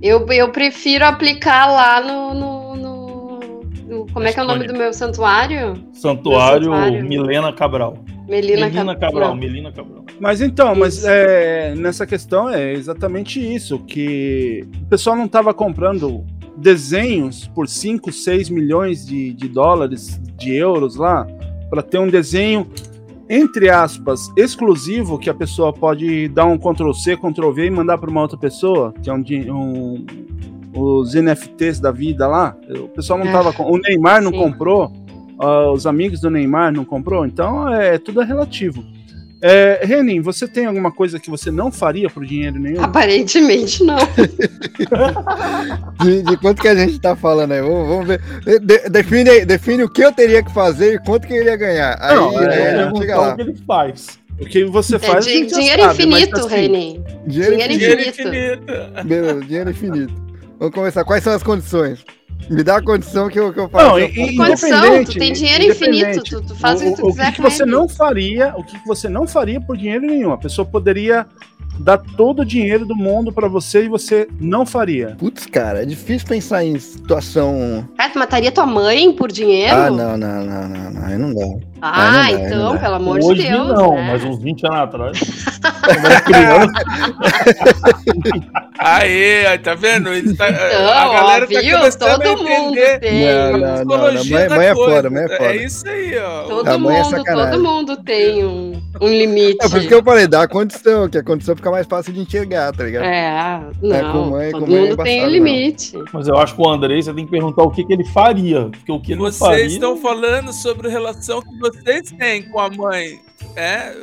[0.00, 2.61] Eu, eu prefiro aplicar lá no, no-
[4.12, 5.74] como é que é o nome do meu santuário?
[5.92, 7.04] Santuário, Santuário.
[7.04, 7.96] Milena Cabral.
[8.28, 9.36] Melina, Melina Cab- Cabral, não.
[9.36, 10.04] Melina Cabral.
[10.20, 16.24] Mas então, mas é, nessa questão é exatamente isso, que o pessoal não estava comprando
[16.56, 21.26] desenhos por 5, 6 milhões de, de dólares, de euros lá,
[21.68, 22.68] para ter um desenho,
[23.28, 28.20] entre aspas, exclusivo, que a pessoa pode dar um Ctrl-C, Ctrl-V e mandar para uma
[28.22, 30.06] outra pessoa, que é um, um-
[30.74, 32.56] os NFTs da vida lá.
[32.70, 33.64] O pessoal não É, tava com.
[33.64, 34.38] O Neymar não sim.
[34.38, 34.92] comprou,
[35.38, 38.84] ah, os amigos do Neymar não comprou, então é tudo é relativo.
[39.44, 42.80] É, Renin, você tem alguma coisa que você não faria por dinheiro nenhum?
[42.80, 43.96] Aparentemente não.
[46.02, 47.60] De, de quanto que a gente tá falando aí?
[47.60, 48.20] Vamos, vamos ver.
[48.44, 51.40] De- de- define, aí- define o que eu teria que fazer e quanto que eu
[51.40, 51.96] iria ganhar.
[52.00, 53.32] Aí, Não, aí é, a Eu gente chega perguntar lá.
[53.32, 54.18] o que ele faz.
[54.40, 55.24] O que você É, faz.
[55.24, 56.48] já dinheiro sabe, infinito, assim.
[56.48, 57.78] Dinheiro Dinheiro infinito.
[57.78, 58.28] Dinheiro infinito.
[58.72, 59.04] infinito.
[59.08, 60.31] Beleza, dinheiro infinito.
[60.62, 61.04] Vamos começar.
[61.04, 62.04] Quais são as condições?
[62.48, 63.84] Me dá a condição que eu, que eu faço.
[63.84, 64.30] Não, Eu e- faço.
[64.30, 66.00] e- Condição, independente, tu tem dinheiro independente.
[66.20, 67.70] infinito, tu, tu faz o que tu o, quiser que, que com você ele.
[67.72, 70.30] não faria, o que, você não faria por dinheiro nenhum.
[70.32, 71.26] A pessoa poderia
[71.80, 75.16] dar todo o dinheiro do mundo pra você e você não faria.
[75.18, 77.88] Putz, cara, é difícil pensar em situação.
[77.96, 79.74] Cara, tu mataria tua mãe por dinheiro?
[79.74, 81.04] Ah, não, não, não, não, não.
[81.06, 81.71] Aí não dá.
[81.84, 83.68] Ah, não dá, aí então, não pelo amor Hoje de Deus.
[83.68, 84.08] não, né?
[84.12, 85.18] mas uns 20 anos atrás.
[88.78, 90.10] Aê, aí, tá vendo?
[90.36, 91.78] Tá- Então, a galera ó, tá viu?
[91.78, 93.26] começando a Todo mundo entender tem.
[93.26, 95.44] Não, a não, não, psicologia Mãe- mãe é foda, mãe é foda.
[95.44, 96.42] É isso aí, ó.
[96.44, 97.52] Todo A mãe é mundo, sacanagem.
[97.52, 99.58] todo mundo tem um, um limite.
[99.64, 102.12] É por isso que eu falei, dá a condição, que a condição fica mais fácil
[102.12, 103.04] de enxergar, tá ligado?
[103.04, 105.92] É, não, É, com mãe- todo com mãe é mundo tem um embaçado, limite.
[106.12, 108.62] mas eu acho que o Andrei você tem que perguntar o que, que ele faria.
[108.70, 109.64] Porque o que Vocês faria.
[109.66, 111.71] estão falando sobre a relação que vocês
[112.18, 113.20] têm com a mãe.
[113.56, 113.94] É,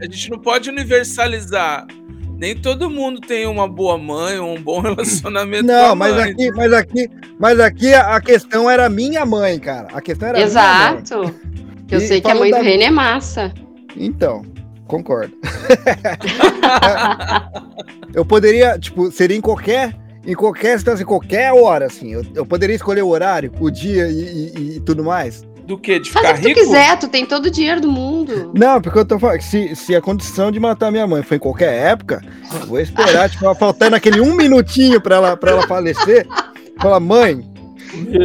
[0.00, 1.86] a gente não pode universalizar.
[2.36, 6.30] Nem todo mundo tem uma boa mãe ou um bom relacionamento com Não, mas mãe.
[6.30, 9.88] aqui, mas aqui, mas aqui a questão era minha mãe, cara.
[9.92, 11.02] A questão era minha mãe.
[11.02, 11.34] Exato.
[11.90, 13.52] Eu E sei que a mãe do da- reino é massa.
[13.96, 14.44] Então,
[14.86, 15.34] concordo.
[18.14, 22.12] eu poderia, tipo, seria em qualquer, em qualquer situação, em qualquer hora, assim.
[22.12, 25.44] Eu, eu poderia escolher o horário, o dia e, e- e tudo mais.
[25.68, 25.98] Do que?
[26.00, 26.60] De Faz ficar o que tu rico?
[26.60, 28.50] quiser, tu tem todo o dinheiro do mundo.
[28.54, 31.40] Não, porque eu tô falando, se, se a condição de matar minha mãe foi em
[31.40, 32.22] qualquer época,
[32.58, 36.26] eu vou esperar, tipo, faltando aquele um minutinho pra ela, pra ela falecer.
[36.80, 37.44] Falar, mãe,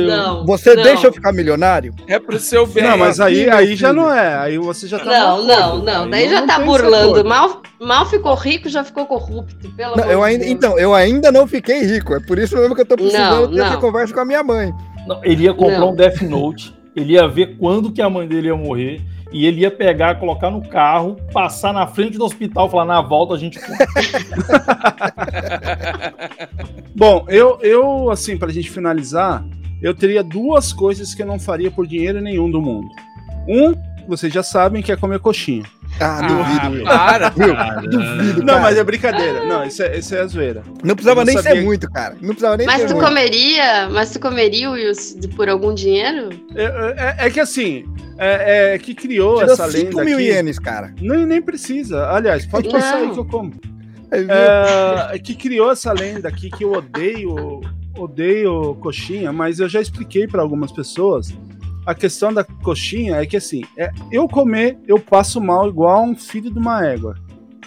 [0.07, 0.45] Não.
[0.45, 0.84] você não.
[0.84, 1.94] deixa eu ficar milionário?
[2.07, 2.84] É pro seu bem.
[2.84, 4.38] Não, mas aí, aí já não é.
[4.38, 5.06] Aí você já tá.
[5.06, 6.03] Não, não, não.
[6.06, 7.26] Aí Daí já não tá burlando.
[7.26, 9.70] Mal, mal ficou rico, já ficou corrupto.
[9.72, 10.52] Pelo Não, amor eu ainda, Deus.
[10.56, 12.14] então, eu ainda não fiquei rico.
[12.14, 14.44] É por isso mesmo que eu tô precisando Não, ter essa conversa com a minha
[14.44, 14.72] mãe.
[15.07, 15.91] Não, ele ia comprar Não.
[15.91, 19.02] um Death Note, ele ia ver quando que a mãe dele ia morrer,
[19.32, 23.34] e ele ia pegar, colocar no carro, passar na frente do hospital, falar, na volta
[23.34, 23.88] a gente compra."
[26.95, 29.44] Bom, eu, eu, assim, pra gente finalizar,
[29.82, 32.88] eu teria duas coisas que eu não faria por dinheiro nenhum do mundo.
[33.48, 33.74] Um,
[34.07, 35.64] vocês já sabem, que é comer coxinha.
[35.99, 36.84] Ah, Ah, duvido, Will.
[36.86, 37.34] para.
[37.38, 38.60] Will, duvido, Não, cara.
[38.61, 39.45] mas é brincadeira.
[39.45, 40.64] Não, isso é, isso é a zoeira.
[40.84, 42.15] Não precisava eu nem sabia- ser muito, cara.
[42.20, 43.06] Não precisava nem Mas ser tu muito.
[43.07, 46.30] comeria, mas tu comeria Will, se- por algum dinheiro?
[46.56, 46.64] É,
[47.24, 47.86] é- é que assim,
[48.18, 50.26] é, é que criou Tirou essa 5 lenda mil aqui.
[50.28, 50.94] ienes, cara.
[50.99, 52.07] Nem, nem precisa.
[52.10, 53.07] Aliás, pode passar Não.
[53.10, 53.52] aí que eu como.
[53.52, 54.28] Viu?
[54.30, 57.61] É, que criou essa lenda aqui que eu odeio,
[57.98, 61.34] odeio coxinha, mas eu já expliquei para algumas pessoas.
[61.85, 66.15] A questão da coxinha é que assim, é, eu comer, eu passo mal igual um
[66.15, 67.15] filho de uma égua.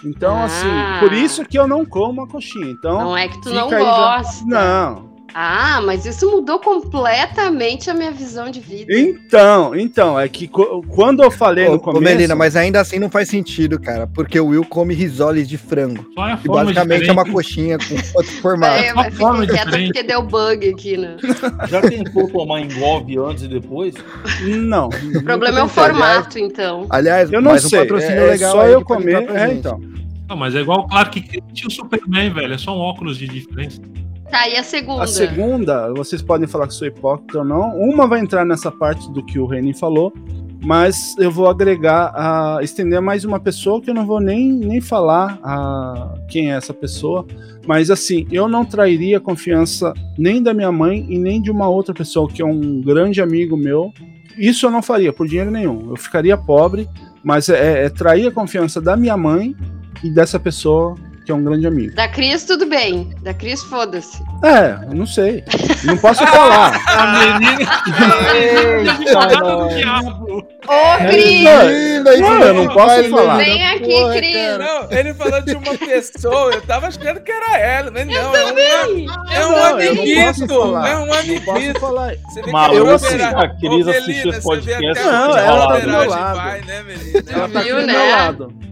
[0.05, 0.45] Então, Ah.
[0.45, 0.69] assim,
[1.01, 2.71] por isso que eu não como a coxinha.
[2.71, 4.45] Então, Não é que tu não aí já- gosta.
[4.47, 5.16] não.
[5.39, 8.91] Ah, mas isso mudou completamente a minha visão de vida.
[8.99, 12.03] Então, então, é que quando eu falei Ô, no ô, começo.
[12.03, 14.07] Melina, mas ainda assim não faz sentido, cara.
[14.07, 16.07] Porque o Will come risoles de frango.
[16.15, 17.11] Só é a Que forma basicamente é diferente.
[17.11, 18.83] uma coxinha com outro formato.
[18.83, 19.87] É, mas forma fiquei diferente.
[19.93, 21.17] porque deu bug aqui, né?
[21.69, 23.95] Já tentou tomar engove antes e depois?
[24.43, 24.89] Não.
[24.89, 26.87] O problema é o formato, então.
[26.89, 27.81] Aliás, Eu não mais um sei.
[27.81, 29.29] patrocínio é, é legal só aí eu comer.
[29.33, 29.79] É, então.
[30.31, 32.55] Não, mas é igual o Clark Kent e o Superman, velho.
[32.55, 33.83] É só um óculos de diferença.
[34.31, 35.05] Tá, e a segunda?
[35.05, 37.77] A segunda, vocês podem falar que sou hipócrita ou não.
[37.79, 40.13] Uma vai entrar nessa parte do que o Reni falou,
[40.65, 44.81] mas eu vou agregar, a, estender mais uma pessoa que eu não vou nem, nem
[44.81, 47.25] falar a, quem é essa pessoa.
[47.67, 51.69] Mas assim, eu não trairia a confiança nem da minha mãe e nem de uma
[51.69, 53.93] outra pessoa que é um grande amigo meu.
[54.37, 55.91] Isso eu não faria por dinheiro nenhum.
[55.91, 56.89] Eu ficaria pobre,
[57.23, 59.55] mas é, é trair a confiança da minha mãe
[60.03, 60.97] e dessa pessoa
[61.27, 61.93] que é um grande amigo.
[61.97, 63.11] Da Cris, tudo bem.
[63.21, 64.23] Da Cris, foda-se.
[64.45, 65.43] É, eu não sei.
[65.83, 66.81] Não posso falar.
[66.87, 67.69] A menina.
[70.69, 72.21] Ô, Cris!
[72.21, 73.39] Não, eu não posso falar.
[73.39, 74.59] Vem aqui, Cris.
[74.59, 78.45] Não, ele falou de uma pessoa, eu tava achando que era ela, mas não, é,
[78.45, 79.09] Também.
[79.09, 82.53] uma, é um eu amiguito, é um amiguito.
[82.53, 85.65] Maluco, eu assim, a Cris Ô, assiste Belina, esse você vê podcast, até não, ela
[85.65, 86.37] a tá do meu lado.
[86.37, 86.85] vai, né?
[87.29, 87.87] Ela tá do né?
[87.87, 88.66] meu lado.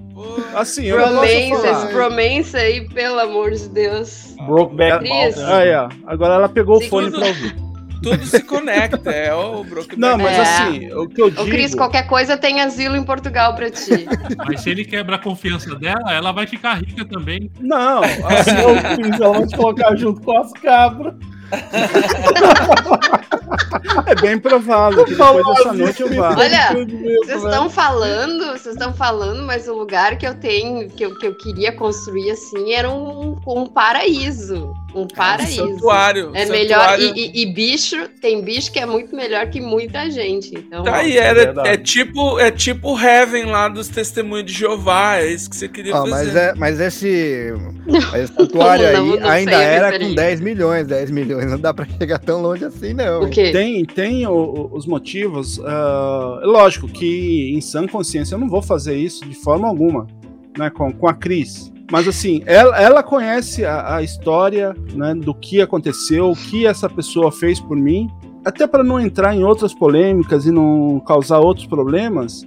[0.55, 1.87] Assim, eu falar.
[1.93, 4.35] bromance aí, pelo amor de Deus.
[4.47, 5.09] Brokeback.
[5.09, 5.45] Mountain.
[5.45, 5.89] Aí, ó.
[6.07, 7.57] Agora ela pegou o fone tudo- pra ouvir.
[8.03, 10.41] tudo se conecta, é o Brokeback Não, mas É.
[10.43, 11.45] assim, o que eu Ô, digo...
[11.47, 14.07] Cris, qualquer coisa tem asilo em Portugal pra ti.
[14.47, 17.51] Mas se ele quebra a confiança dela, ela vai ficar rica também.
[17.61, 21.15] Não, Assim, assim, ô, Cris, ela vai te colocar junto com as cabras.
[24.07, 26.37] é bem provável que depois dessa noite eu vá.
[26.37, 27.51] Olha, Vocês né?
[27.51, 31.35] estão falando, vocês estão falando, mas o lugar que eu tenho, que eu, que eu
[31.35, 34.75] queria construir assim, era um, um paraíso.
[34.95, 35.57] Um paraíso.
[35.57, 36.31] santuário.
[36.35, 36.51] É santuário.
[36.53, 37.01] melhor.
[37.01, 40.55] E, e- e bicho, tem bicho que é muito melhor que muita gente.
[40.57, 41.69] Então, Tá aí, é era, verdade.
[41.69, 45.69] é tipo é tipo o Heaven lá dos testemunhos de Jeová, é isso que você
[45.69, 46.11] queria Ó, fazer.
[46.11, 47.53] mas, é, mas esse,
[47.87, 50.17] mas esse santuário Não, aí não ainda sei a era com referência.
[50.17, 50.87] 10 milhões.
[50.87, 53.21] 10 milhões não dá pra chegar tão longe assim, não.
[53.21, 53.31] o hein?
[53.31, 53.51] quê?
[53.53, 55.61] Tem, tem o- o- os motivos.
[55.65, 60.07] ah, é lógico que em sã consciência eu não vou fazer isso de forma alguma,
[60.59, 60.71] né?
[60.71, 61.73] Com, com a Cris.
[61.91, 66.89] Mas assim, ela, ela conhece a, a história né, do que aconteceu, o que essa
[66.89, 68.09] pessoa fez por mim.
[68.45, 72.47] Até para não entrar em outras polêmicas e não causar outros problemas,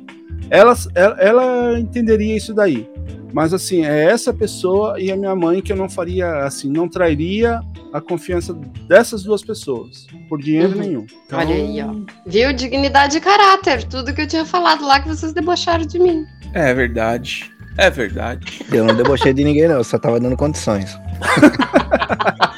[0.50, 2.88] ela, ela, ela entenderia isso daí.
[3.34, 6.88] Mas assim, é essa pessoa e a minha mãe que eu não faria assim, não
[6.88, 7.60] trairia
[7.94, 8.54] a confiança
[8.88, 10.80] dessas duas pessoas por dinheiro Uhum.
[10.80, 11.06] nenhum.
[11.26, 11.94] Então, Olha aí, ó.
[12.26, 12.54] Viu?
[12.54, 13.84] Dignidade e caráter.
[13.84, 16.26] Tudo que eu tinha falado lá que vocês debocharam de mim.
[16.54, 17.52] É verdade.
[17.78, 18.66] É verdade.
[18.72, 19.76] Eu não debochei de ninguém, não.
[19.76, 20.98] Eu só tava dando condições.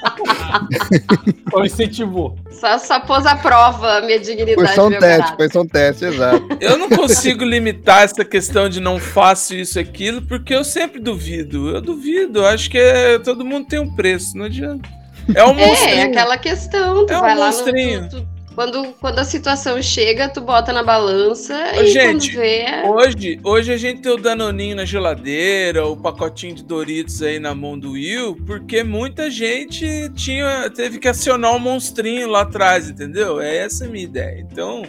[1.52, 2.36] Só incentivou.
[2.52, 5.68] Só, só pôs à prova a minha dignidade Foi só um teste, foi só um
[5.68, 6.48] teste, exato.
[6.60, 11.70] Eu não consigo limitar essa questão de não faço isso aquilo, porque eu sempre duvido.
[11.70, 12.40] Eu duvido.
[12.40, 14.88] Eu acho que é- todo mundo tem um preço, não adianta.
[15.34, 16.06] É um É, é monstrinho.
[16.08, 17.06] aquela questão.
[17.06, 17.58] Tu É um vai lá no.
[17.58, 18.10] monstrinho.
[18.10, 22.66] tu- tu- quando, quando a situação chega, tu bota na balança Ô, e gente, vê.
[22.86, 27.56] Hoje, hoje a gente tem o Danoninho na geladeira, o pacotinho de Doritos aí na
[27.56, 33.40] mão do Will, porque muita gente tinha, teve que acionar um monstrinho lá atrás, entendeu?
[33.40, 34.40] É essa a minha ideia.
[34.40, 34.84] Então,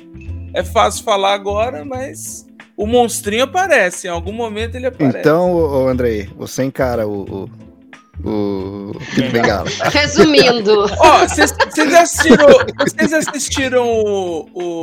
[0.52, 2.46] é fácil falar agora, mas
[2.76, 5.18] o monstrinho aparece, em algum momento ele aparece.
[5.18, 7.44] Então, Andrei, você encara o.
[7.44, 7.50] o...
[8.24, 9.64] O Kid Bengala.
[9.92, 12.46] Resumindo, Ó, vocês vocês assistiram,
[12.78, 14.82] vocês assistiram o, o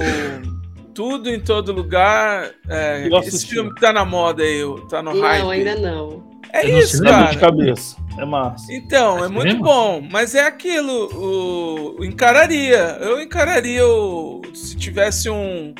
[0.93, 2.51] Tudo em Todo Lugar?
[2.69, 5.41] É, esse filme que tá na moda aí, tá no hype.
[5.43, 6.27] não, ainda não.
[6.53, 7.31] É Eu não isso, sei, É cara.
[7.31, 7.97] de cabeça.
[8.17, 8.65] É massa.
[8.73, 9.63] Então, é Mas muito mesmo?
[9.63, 12.97] bom, mas é aquilo, o, o encararia.
[13.01, 15.75] Eu encararia o, se tivesse um,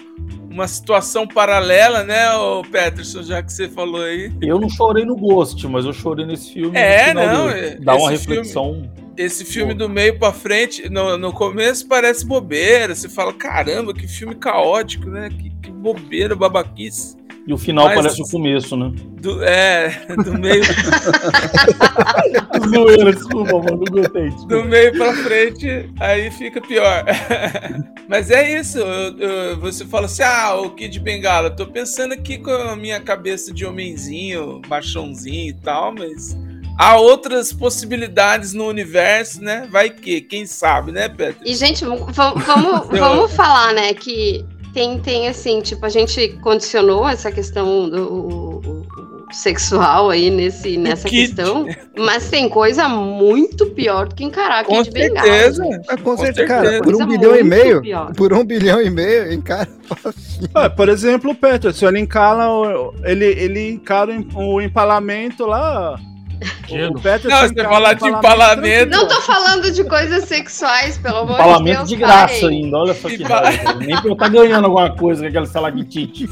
[0.58, 4.32] uma situação paralela, né, o Peterson, já que você falou aí.
[4.42, 6.76] Eu não chorei no Ghost, mas eu chorei nesse filme.
[6.78, 8.90] É, não, é- Dá uma reflexão.
[9.16, 14.08] Esse filme do meio pra frente, no, no começo parece bobeira, você fala, caramba, que
[14.08, 15.30] filme caótico, né?
[15.30, 17.16] Que, que bobeira, babaquice.
[17.48, 18.92] E o final Mas- parece o começo, né?
[19.22, 20.62] Do, é, do meio,
[22.70, 23.78] Zoeira, desculpa, mano.
[23.86, 24.24] Não gostei.
[24.30, 24.56] desculpa.
[24.56, 27.06] do meio pra frente, aí fica pior.
[28.08, 32.38] Mas é isso, eu- eu- você fala assim, ah, o Kid Bengala, tô pensando aqui
[32.38, 36.38] com a minha cabeça de homenzinho, machãozinho e tal, mas
[36.78, 39.68] há outras possibilidades no universo, né?
[39.72, 41.38] Vai que, quem sabe, né, Pedro?
[41.46, 44.46] E, gente, vamos, vamos, vamos falar, né, que
[44.78, 48.86] tem, tem assim, tipo, a gente condicionou essa questão do o- o-
[49.30, 51.34] o sexual aí nesse, nessa Kid.
[51.36, 51.66] questão,
[51.98, 55.28] mas tem coisa muito pior do que encarar Com Kid Bengala.
[55.28, 55.64] certeza.
[55.64, 55.86] gente.
[55.88, 58.14] Mas com Com certeza, cara, por um bilhão e meio, pior.
[58.14, 59.68] por um bilhão e meio, encara.
[60.54, 62.46] Ah, por exemplo, o Peterson, ele encala
[63.04, 66.00] ele, ele encara o empalamento lá.
[66.70, 66.94] Não,
[67.50, 71.90] você falar de empalamento- Não tô falando de coisas sexuais, pelo amor de Deus.
[71.90, 73.74] de graça ainda, olha só que raiva.
[73.76, 76.28] Nem pra eu estar ganhando alguma coisa com aquela salagitite.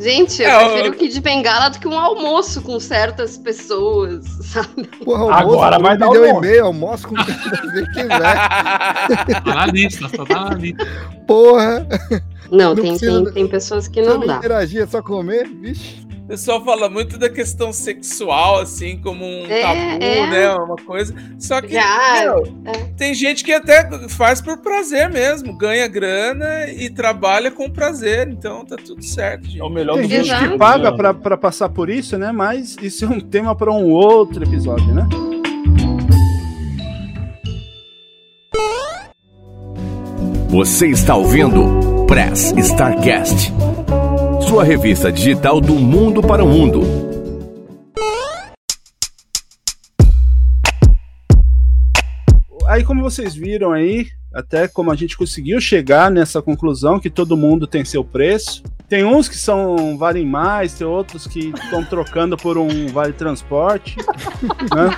[0.00, 4.24] Gente, eu É, prefiro eu- o Kid Bengala do que um almoço com certas pessoas,
[4.42, 4.84] sabe?
[5.04, 6.44] Porra, almoço, Agora vai um dar bilhão almoço.
[6.44, 8.36] e meio, almoço com quem quiser.
[9.44, 10.86] Tá na lista, só tá na lista.
[11.26, 11.86] Porra,
[12.50, 14.36] Não, Não tem, precisa- tem, tem pessoas que não não dá.
[14.36, 16.05] interagir, é só comer, vixe.
[16.26, 20.26] O pessoal fala muito da questão sexual, assim, como um É, tabu, é.
[20.30, 20.54] né?
[20.56, 21.14] Uma coisa.
[21.38, 22.72] Só que Já, meu, é.
[22.96, 28.64] tem gente que até faz por prazer mesmo, ganha grana e trabalha com prazer, então
[28.64, 29.60] tá tudo certo, gente.
[29.60, 32.32] É o melhor Tem gente que paga pra, pra passar por isso, né?
[32.32, 35.06] Mas isso é um tema para um outro episódio, né?
[40.48, 43.52] Você está ouvindo Press Starcast.
[44.48, 46.82] Sua revista digital do mundo para o mundo.
[52.68, 57.36] Aí, como vocês viram aí, até como a gente conseguiu chegar nessa conclusão que todo
[57.36, 58.62] mundo tem seu preço.
[58.88, 63.96] Tem uns que são valem mais, tem outros que estão trocando por um vale transporte.
[64.72, 64.96] né?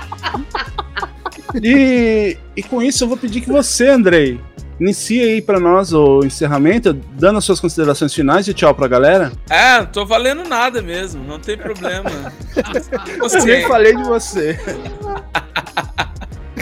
[1.63, 4.39] e, e com isso eu vou pedir que você, Andrei,
[4.81, 9.33] inicie aí para nós o encerramento, dando as suas considerações finais e tchau pra galera.
[9.51, 12.11] É, não tô valendo nada mesmo, não tem problema.
[13.21, 14.59] Eu nem falei de você.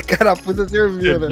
[0.07, 1.29] Carapuça serviu, né?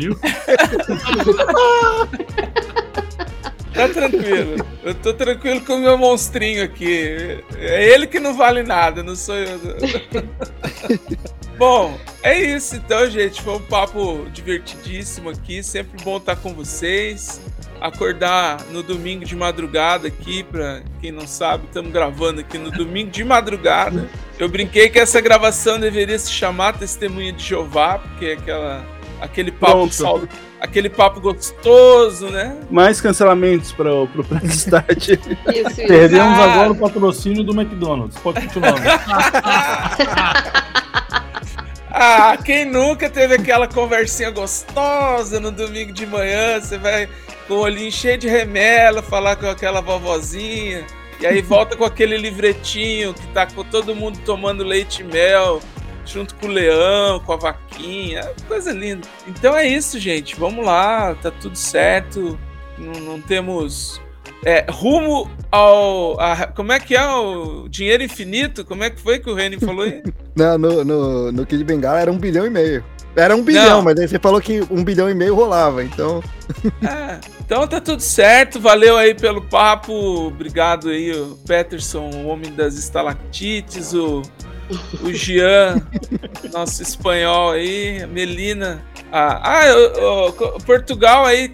[3.75, 4.65] Tá tranquilo.
[4.85, 7.43] Eu tô tranquilo com o meu monstrinho aqui.
[7.59, 9.59] É ele que não vale nada, não sou eu.
[11.59, 13.41] Bom, é isso então, gente.
[13.43, 15.63] Foi um papo divertidíssimo aqui.
[15.63, 17.41] Sempre bom estar com vocês.
[17.81, 23.11] Acordar no domingo de madrugada aqui, pra quem não sabe, estamos gravando aqui no domingo
[23.11, 24.09] de madrugada.
[24.39, 28.85] Eu brinquei que essa gravação deveria se chamar Testemunha de Jeová, porque é aquela,
[29.21, 30.23] aquele papo sal-
[30.61, 32.57] aquele papo gostoso, né?
[32.71, 35.09] Mais cancelamentos pro, pro Press Start.
[35.09, 35.19] Isso,
[35.53, 35.77] isso.
[35.87, 38.17] Perdemos agora o patrocínio do McDonald's.
[38.19, 38.75] Pode continuar.
[41.97, 46.61] Ah, quem nunca teve aquela conversinha gostosa no domingo de manhã?
[46.61, 47.09] Você vai
[47.47, 50.85] com o olhinho cheio de remela falar com aquela vovozinha.
[51.21, 55.63] E aí volta com aquele livretinho que tá com todo mundo tomando leite e mel,
[56.05, 58.29] junto com o leão, com a vaquinha.
[58.49, 59.07] Coisa linda.
[59.29, 60.35] Então é isso, gente.
[60.35, 62.37] Vamos lá, tá tudo certo.
[62.77, 64.03] Não, não temos.
[64.45, 66.19] É, rumo ao.
[66.21, 68.65] a- como é que é o dinheiro infinito?
[68.65, 70.03] Como é que foi que o Reni falou aí?
[70.37, 72.85] Não, no, no, no Kid Bengala era um bilhão e meio.
[73.17, 73.83] Era um bilhão, Não.
[73.83, 76.21] mas aí você falou que um bilhão e meio rolava, então.
[76.83, 79.93] É, então tá tudo certo, valeu aí pelo papo,
[80.27, 84.21] obrigado aí, o Peterson, o homem das estalactites, o,
[85.03, 85.77] o Jean,
[86.53, 88.83] nosso espanhol aí, Melina.
[89.13, 91.51] Ah, ah, o- o- Portugal aí,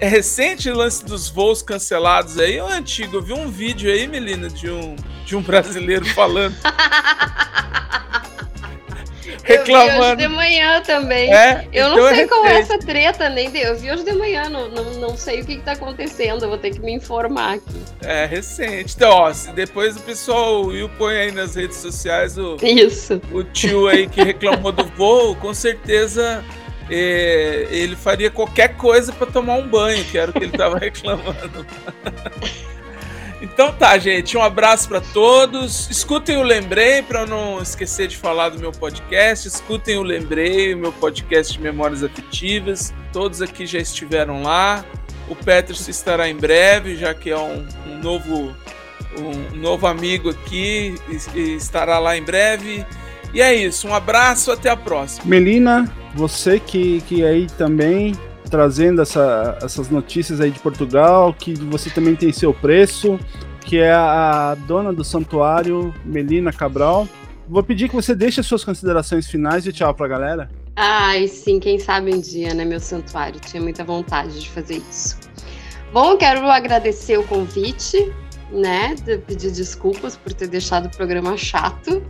[0.00, 3.16] é recente o lance dos voos cancelados aí ou é antigo?
[3.18, 6.54] Eu vi um vídeo aí, Melina, de um, de um brasileiro falando.
[9.48, 10.16] Eu vi hoje Reclamando.
[10.16, 11.32] de manhã também.
[11.32, 13.58] É, Eu não então é sei qual é essa treta, nem de...
[13.58, 16.48] eu vi hoje de manhã, não, não, não sei o que, que tá acontecendo, eu
[16.48, 17.82] vou ter que me informar aqui.
[18.02, 18.94] É recente.
[18.96, 23.20] Então, ó, se depois o pessoal, o Will põe aí nas redes sociais o, Isso.
[23.32, 26.44] o tio aí que reclamou do voo, com certeza
[26.90, 30.78] é, ele faria qualquer coisa pra tomar um banho, que era o que ele tava
[30.80, 31.66] reclamando.
[33.40, 35.88] Então tá, gente, um abraço pra todos.
[35.90, 39.46] Escutem o Lembrei eu não esquecer de falar do meu podcast.
[39.46, 42.92] Escutem o Lembrei, o meu podcast de memórias afetivas.
[43.12, 44.84] Todos aqui já estiveram lá.
[45.28, 48.54] O Peterson estará em breve, já que é um, um novo
[49.16, 52.84] um novo amigo aqui e- e estará lá em breve.
[53.32, 55.24] E é isso, um abraço, até a próxima.
[55.26, 58.16] Melina, você que, que aí também
[58.48, 63.18] trazendo essa- essas notícias aí de Portugal, que você também tem seu preço,
[63.60, 67.06] que é a, a dona do santuário, Melina Cabral.
[67.48, 70.50] Vou pedir que você deixe as suas considerações finais e tchau pra galera.
[70.76, 73.40] Ai, sim, quem sabe um dia, né, meu santuário?
[73.40, 75.16] Tinha muita vontade de fazer isso.
[75.92, 78.12] Bom, quero agradecer o convite,
[78.52, 78.94] né?
[79.04, 82.02] de pedir desculpas por ter deixado o programa chato.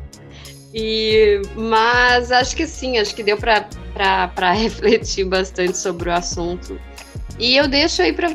[0.81, 6.79] E, mas acho que sim, acho que deu para refletir bastante sobre o assunto.
[7.37, 8.31] E eu deixo aí para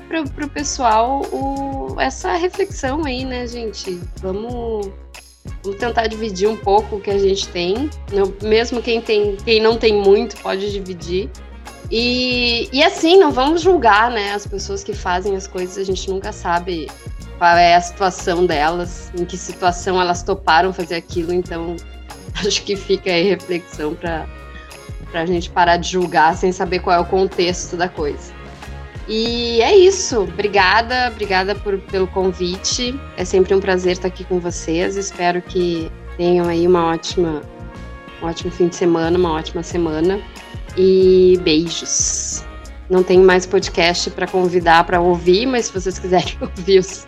[0.46, 3.98] o pessoal o- essa reflexão aí, né, gente?
[4.22, 4.92] Vamos,
[5.64, 7.90] vamos tentar dividir um pouco o que a gente tem.
[8.42, 11.30] Mesmo quem, tem, quem não tem muito pode dividir.
[11.90, 16.10] E, e assim, não vamos julgar né, as pessoas que fazem as coisas, a gente
[16.10, 16.90] nunca sabe
[17.38, 21.76] qual é a situação delas, em que situação elas toparam fazer aquilo, então
[22.46, 24.28] acho que fica aí reflexão para
[25.14, 28.34] a gente parar de julgar sem saber qual é o contexto da coisa.
[29.08, 30.22] E é isso.
[30.22, 32.98] Obrigada, obrigada por, pelo convite.
[33.18, 34.96] É sempre um prazer estar aqui com vocês.
[34.96, 37.42] Espero que tenham aí uma ótima,
[38.22, 40.22] um ótimo fim de semana, uma ótima semana.
[40.78, 42.46] E beijos.
[42.90, 47.08] Não tenho mais podcast para convidar para ouvir, mas se vocês quiserem ouvir os,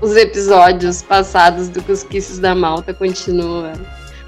[0.00, 3.72] os episódios passados do Cusquices da Malta, continua,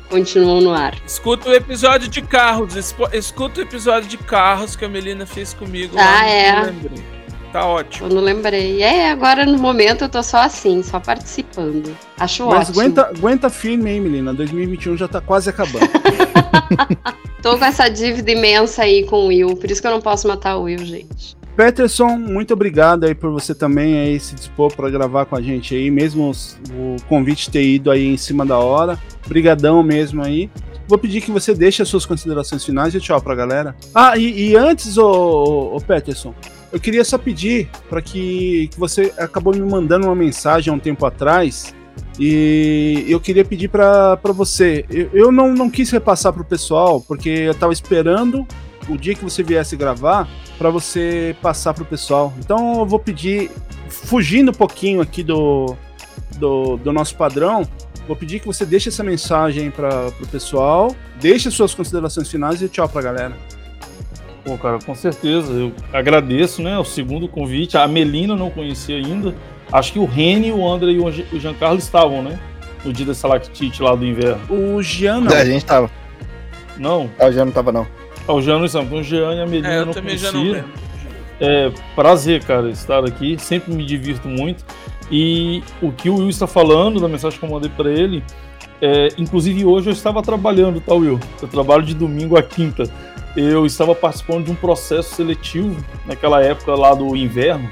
[0.08, 0.94] continuam no ar.
[1.06, 2.76] Escuta o episódio de carros,
[3.12, 5.96] escuta o episódio de carros que a Melina fez comigo.
[5.98, 6.60] Ah, é.
[6.66, 7.04] Lembrei.
[7.52, 8.08] Tá ótimo.
[8.08, 8.82] Eu não lembrei.
[8.82, 11.96] É, agora no momento eu tô só assim, só participando.
[12.18, 12.80] Acho Mas ótimo.
[12.80, 14.34] aguenta, aguenta firme aí, Melina.
[14.34, 15.88] 2021 já tá quase acabando.
[17.40, 20.26] Tô com essa dívida imensa aí com o Will, por isso que eu não posso
[20.26, 21.36] matar o Will, gente.
[21.56, 25.74] Peterson, muito obrigado aí por você também aí se dispor para gravar com a gente
[25.74, 26.32] aí, mesmo
[26.70, 28.98] o convite ter ido aí em cima da hora.
[29.26, 30.50] Brigadão mesmo aí.
[30.86, 33.74] Vou pedir que você deixe as suas considerações finais e tchau pra galera.
[33.94, 36.34] Ah, e, e antes, ô, Peterson,
[36.72, 40.80] eu queria só pedir para que, que você acabou me mandando uma mensagem há um
[40.80, 41.72] tempo atrás
[42.18, 44.84] e eu queria pedir para você.
[44.90, 48.46] Eu, eu não, não quis repassar pro pessoal porque eu tava esperando
[48.88, 50.28] o dia que você viesse gravar
[50.58, 52.32] para você passar pro pessoal.
[52.38, 53.50] Então eu vou pedir,
[53.88, 55.76] fugindo um pouquinho aqui do,
[56.36, 57.66] do, do nosso padrão,
[58.06, 62.60] vou pedir que você deixe essa mensagem para pro pessoal, deixe as suas considerações finais
[62.62, 63.36] e tchau pra galera.
[64.44, 65.50] Pô, cara, com certeza.
[65.52, 66.78] Eu agradeço, né?
[66.78, 67.78] O segundo convite.
[67.78, 69.34] A Melina eu não conhecia ainda.
[69.72, 72.38] Acho que o Reni, o André e o Giancarlo estavam, né?
[72.84, 74.40] No dia da Salactite lá do inverno.
[74.50, 75.32] O Jean não.
[75.32, 75.90] É, a gente tava.
[76.76, 77.10] Não?
[77.18, 77.86] Ah, o Jean não tava, não.
[78.26, 78.64] Ah, o Jean.
[78.64, 80.52] Então o Jean e a Melina É, eu não também já conhecia.
[80.52, 80.84] não lembro.
[81.40, 83.36] É prazer, cara, estar aqui.
[83.38, 84.64] Sempre me divirto muito.
[85.10, 88.22] E o que o Will está falando, da mensagem que eu mandei para ele,
[88.80, 91.20] é, inclusive hoje eu estava trabalhando, tá, Will?
[91.42, 92.84] Eu trabalho de domingo a quinta.
[93.36, 95.76] Eu estava participando de um processo seletivo
[96.06, 97.68] naquela época lá do inverno,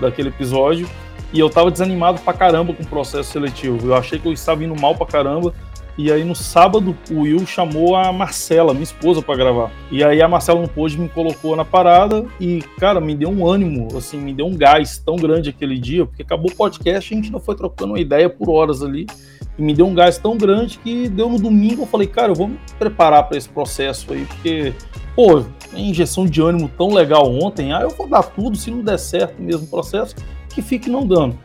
[0.00, 0.86] daquele episódio,
[1.32, 3.88] e eu estava desanimado pra caramba com o processo seletivo.
[3.88, 5.54] Eu achei que eu estava indo mal pra caramba.
[5.98, 9.70] E aí no sábado o Will chamou a Marcela, minha esposa, pra gravar.
[9.90, 13.46] E aí a Marcela não pôde, me colocou na parada e, cara, me deu um
[13.46, 17.16] ânimo, assim, me deu um gás tão grande aquele dia, porque acabou o podcast, a
[17.16, 19.06] gente não foi trocando uma ideia por horas ali.
[19.58, 22.34] E me deu um gás tão grande que deu no domingo, eu falei, cara, eu
[22.34, 24.74] vou me preparar para esse processo aí, porque,
[25.14, 25.42] pô,
[25.74, 29.40] injeção de ânimo tão legal ontem, ah, eu vou dar tudo, se não der certo
[29.40, 30.14] mesmo o processo,
[30.50, 31.38] que fique não dando.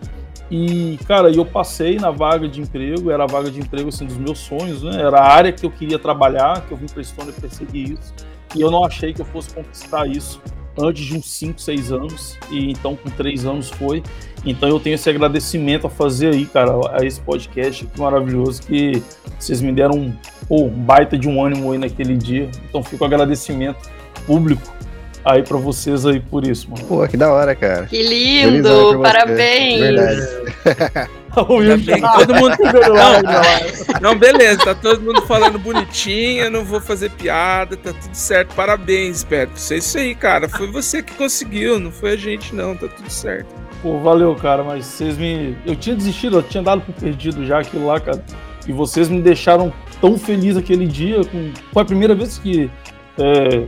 [0.52, 4.18] E, cara, eu passei na vaga de emprego, era a vaga de emprego assim, dos
[4.18, 5.02] meus sonhos, né?
[5.02, 8.14] Era a área que eu queria trabalhar, que eu vim para Estônia perseguir isso.
[8.53, 10.41] E eu não achei que eu fosse conquistar isso
[10.78, 12.38] antes de uns 5, 6 anos.
[12.49, 14.03] E então, com 3 anos foi.
[14.45, 19.02] Então, eu tenho esse agradecimento a fazer aí, cara, a esse podcast aqui maravilhoso que
[19.40, 20.14] vocês me deram um,
[20.49, 22.52] pô, um baita de um ânimo aí naquele dia.
[22.68, 23.90] Então, fica o agradecimento
[24.26, 24.82] público
[25.23, 26.84] aí para vocês aí por isso, mano.
[26.85, 27.85] Pô, que da hora, cara.
[27.85, 28.99] Que lindo!
[29.02, 29.80] Parabéns!
[29.80, 31.11] Verdade.
[31.34, 32.56] Já- todo mundo.
[32.61, 38.14] Não, não, beleza, tá todo mundo falando bonitinho, eu não vou fazer piada, tá tudo
[38.14, 38.53] certo.
[38.53, 39.56] Parabéns, Pedro.
[39.56, 40.49] Isso é isso aí, cara.
[40.49, 43.48] Foi você que conseguiu, não foi a gente, não, tá tudo certo.
[43.81, 45.56] Pô, valeu, cara, mas vocês me.
[45.65, 48.23] Eu tinha desistido, eu tinha dado por perdido já aquilo lá, cara.
[48.68, 51.23] E vocês me deixaram tão feliz aquele dia.
[51.23, 51.52] Com...
[51.73, 52.69] Foi a primeira vez que
[53.18, 53.64] é,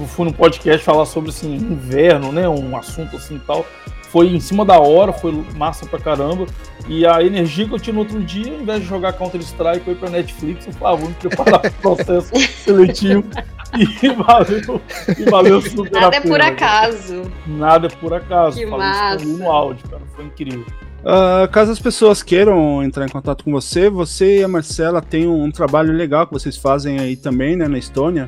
[0.00, 2.48] eu fui no podcast falar sobre assim, inverno, né?
[2.48, 3.66] Um assunto assim e tal.
[4.10, 6.46] Foi em cima da hora, foi massa pra caramba.
[6.88, 9.96] E a energia que eu tinha no outro dia, ao invés de jogar Counter-Strike, ia
[9.96, 12.32] pra Netflix, eu falava, ah, vou me preparar pro processo
[12.64, 13.24] seletivo.
[13.70, 14.80] E valeu,
[15.18, 17.30] e valeu super Nada é por acaso.
[17.46, 18.58] Nada é por acaso.
[18.58, 19.24] Que Falei massa.
[19.26, 20.02] no áudio, cara.
[20.16, 20.64] Foi incrível.
[21.04, 25.26] Ah, caso as pessoas queiram entrar em contato com você, você e a Marcela têm
[25.26, 28.26] um, um trabalho legal que vocês fazem aí também, né, na Estônia.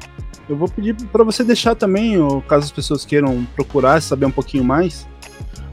[0.48, 4.30] Eu vou pedir para você deixar também, ou caso as pessoas queiram procurar, saber um
[4.30, 5.06] pouquinho mais.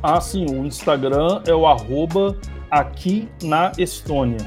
[0.02, 2.38] Ah, sim, o Instagram é o arroba
[2.69, 4.45] aqui na Estônia.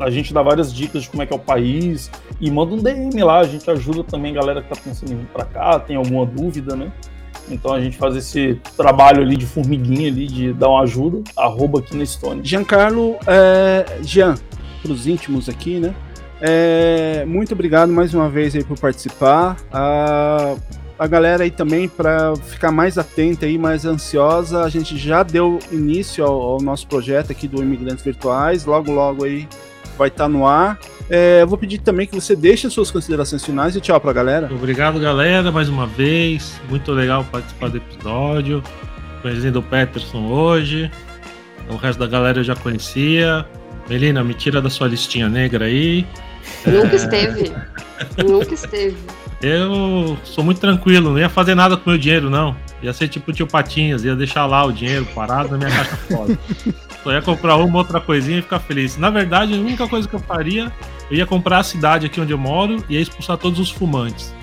[0.00, 2.08] A gente dá várias dicas de como é que é o país
[2.40, 5.16] e manda um DM lá, a gente ajuda também a galera que tá pensando em
[5.16, 6.92] vir pra cá, tem alguma dúvida, né?
[7.50, 11.80] Então a gente faz esse trabalho ali de formiguinha ali, de dar uma ajuda, arroba
[11.80, 12.44] aqui na Estônia.
[12.44, 14.34] Giancarlo, é, Jean,
[14.82, 15.94] para os íntimos aqui, né?
[16.40, 19.56] É, muito obrigado mais uma vez aí por participar.
[19.72, 20.54] A,
[20.98, 25.58] a galera aí também, para ficar mais atenta aí, mais ansiosa, a gente já deu
[25.72, 28.64] início ao, ao nosso projeto aqui do Imigrantes Virtuais.
[28.64, 29.48] Logo, logo aí
[29.98, 30.78] vai estar no ar.
[31.10, 34.12] É, eu vou pedir também que você deixe as suas considerações finais e tchau pra
[34.12, 34.48] galera.
[34.52, 36.60] Obrigado, galera, mais uma vez.
[36.68, 38.62] Muito legal participar do episódio.
[39.20, 40.90] Conhecendo o Peterson hoje.
[41.68, 43.44] O resto da galera eu já conhecia.
[43.88, 46.06] Melina, me tira da sua listinha negra aí.
[46.66, 47.52] Nunca esteve.
[48.24, 48.96] Nunca esteve.
[49.40, 52.56] Eu sou muito tranquilo, não ia fazer nada com meu dinheiro, não.
[52.82, 55.96] Ia ser tipo o tio Patinhas, ia deixar lá o dinheiro parado na minha caixa
[55.96, 56.38] forte.
[57.08, 58.98] Só ia comprar uma outra coisinha e ficar feliz.
[58.98, 60.70] Na verdade, a única coisa que eu faria,
[61.10, 64.34] eu ia comprar a cidade aqui onde eu moro e ia expulsar todos os fumantes.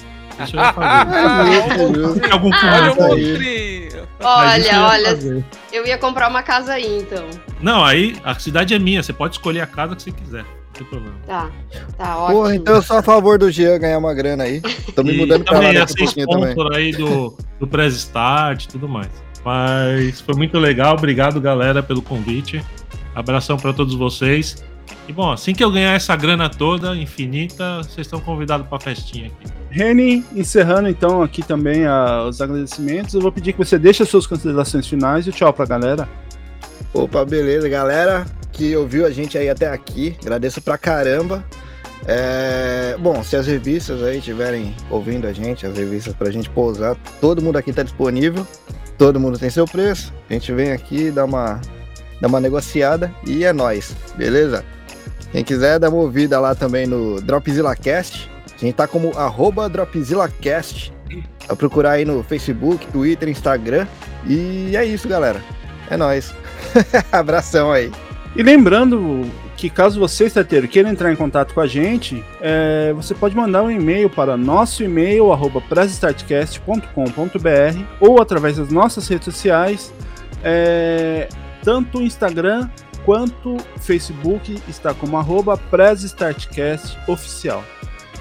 [0.44, 2.18] Isso eu ia fazer.
[2.22, 3.90] Tem algum Olha o fumante
[4.20, 5.46] Olha, olha, fazer.
[5.72, 7.28] eu ia comprar uma casa aí, então.
[7.62, 10.42] Não, aí a cidade é minha, você pode escolher a casa que você quiser.
[10.44, 11.16] Não tem problema.
[11.28, 11.52] Tá,
[11.96, 12.40] tá ótimo.
[12.40, 14.60] Porra, então eu sou a favor do Jean ganhar uma grana aí.
[14.96, 16.56] Tô me E mudando pra lá daqui a pouquinho também.
[16.74, 19.25] aí do, do Press Start e tudo mais.
[19.46, 22.66] Mas foi muito legal, obrigado galera pelo convite.
[23.14, 24.66] Abração para todos vocês.
[25.08, 29.28] E bom, assim que eu ganhar essa grana toda, infinita, vocês estão convidados pra festinha
[29.28, 29.54] aqui.
[29.70, 34.10] Reni, encerrando então aqui também ah, os agradecimentos, eu vou pedir que você deixe as
[34.10, 36.10] suas considerações finais e tchau pra galera.
[36.92, 40.16] Opa, beleza, galera que ouviu a gente aí até aqui.
[40.22, 41.44] Agradeço pra caramba.
[42.08, 46.96] É, Bom, se as revistas aí estiverem ouvindo a gente, as revistas pra gente pousar,
[47.20, 48.48] todo mundo aqui tá disponível.
[48.98, 50.14] Todo mundo tem seu preço.
[50.30, 51.60] A gente vem aqui, dá uma,
[52.22, 54.64] dá uma negociada e é nóis, beleza?
[55.32, 58.30] Quem quiser, dá uma ouvida lá também no Dropzilla Cast.
[58.56, 60.94] A gente tá como arroba DropzillaCast.
[61.48, 63.86] Vai procurar aí no Facebook, Twitter, Instagram.
[64.26, 65.44] E é isso, galera.
[65.90, 66.34] É nóis.
[67.12, 67.92] Abração aí.
[68.36, 73.16] E lembrando que caso você, estateiro, queira entrar em contato com a gente, é, você
[73.16, 75.64] pode mandar um e-mail para nosso e-mail, arroba
[78.02, 79.94] ou através das nossas redes sociais,
[80.44, 81.30] é,
[81.64, 82.70] tanto o Instagram
[83.06, 85.58] quanto o Facebook está como arroba
[87.08, 87.64] Oficial.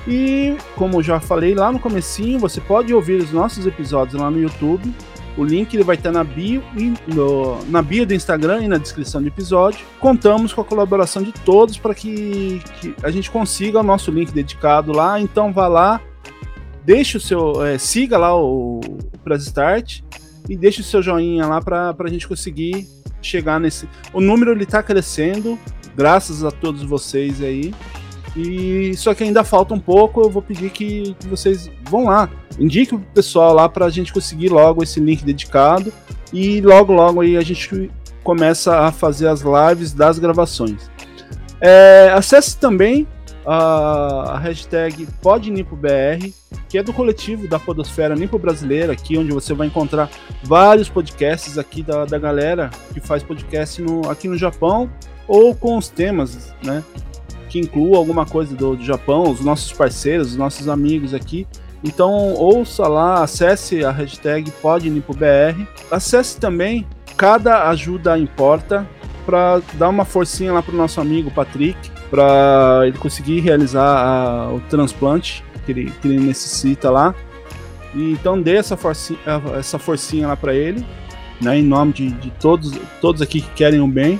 [0.07, 4.39] E como já falei lá no comecinho, você pode ouvir os nossos episódios lá no
[4.39, 4.95] YouTube.
[5.37, 8.79] O link ele vai estar na bio, e no- na bio do Instagram e na
[8.79, 9.85] descrição do episódio.
[9.99, 14.31] Contamos com a colaboração de todos para que, que a gente consiga o nosso link
[14.33, 15.19] dedicado lá.
[15.21, 16.01] Então vá lá,
[16.85, 20.01] deixe o seu, é, siga lá o, o Press Start
[20.49, 22.87] e deixe o seu joinha lá para a gente conseguir
[23.21, 23.89] chegar nesse.
[24.13, 25.59] O número ele está crescendo,
[25.97, 27.75] graças a todos vocês aí.
[28.37, 32.29] E só que ainda falta um pouco, eu vou pedir que, vocês vão lá,
[32.59, 35.93] indique o pessoal lá para a gente conseguir logo esse link dedicado
[36.33, 37.91] e logo logo aí a gente
[38.25, 40.91] começa a fazer as lives das gravações.
[41.61, 43.07] É, acesse também
[43.47, 46.33] a, a hashtag PodNipoBR,
[46.69, 50.11] que é do coletivo da Podosfera Nipo Brasileira, aqui onde você vai encontrar
[50.43, 54.91] vários podcasts aqui da, da galera que faz podcast no, aqui no Japão
[55.29, 56.83] ou com os temas, né?
[57.55, 61.47] Que inclua alguma coisa do, do Japão, os nossos parceiros, os nossos amigos aqui.
[61.85, 66.85] Então ouça lá, acesse a hashtag PodNipoBR, acesse também
[67.17, 68.85] Cada Ajuda Importa
[69.25, 71.79] para dar uma forcinha lá pro nosso amigo Patrick,
[72.11, 77.15] para ele conseguir realizar a- o transplante que ele, que ele necessita lá.
[77.95, 79.21] E então dê essa forcinha,
[79.57, 80.85] essa forcinha lá para ele,
[81.41, 84.19] né, em nome de, de todos, todos aqui que querem o bem.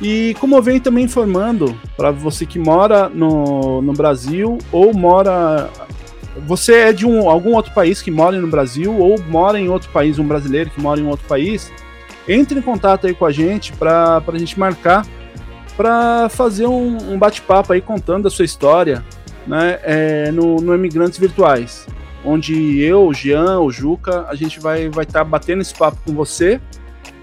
[0.00, 5.70] E como eu venho também informando, para você que mora no, no Brasil ou mora.
[6.46, 9.88] Você é de um, algum outro país que mora no Brasil ou mora em outro
[9.88, 11.72] país, um brasileiro que mora em outro país,
[12.28, 15.06] entre em contato aí com a gente para a gente marcar
[15.76, 19.04] para fazer um, um bate-papo aí contando a sua história
[19.46, 21.86] né, é, no, no Imigrantes Virtuais.
[22.24, 25.98] Onde eu, o Jean, o Juca, a gente vai estar vai tá batendo esse papo
[26.04, 26.60] com você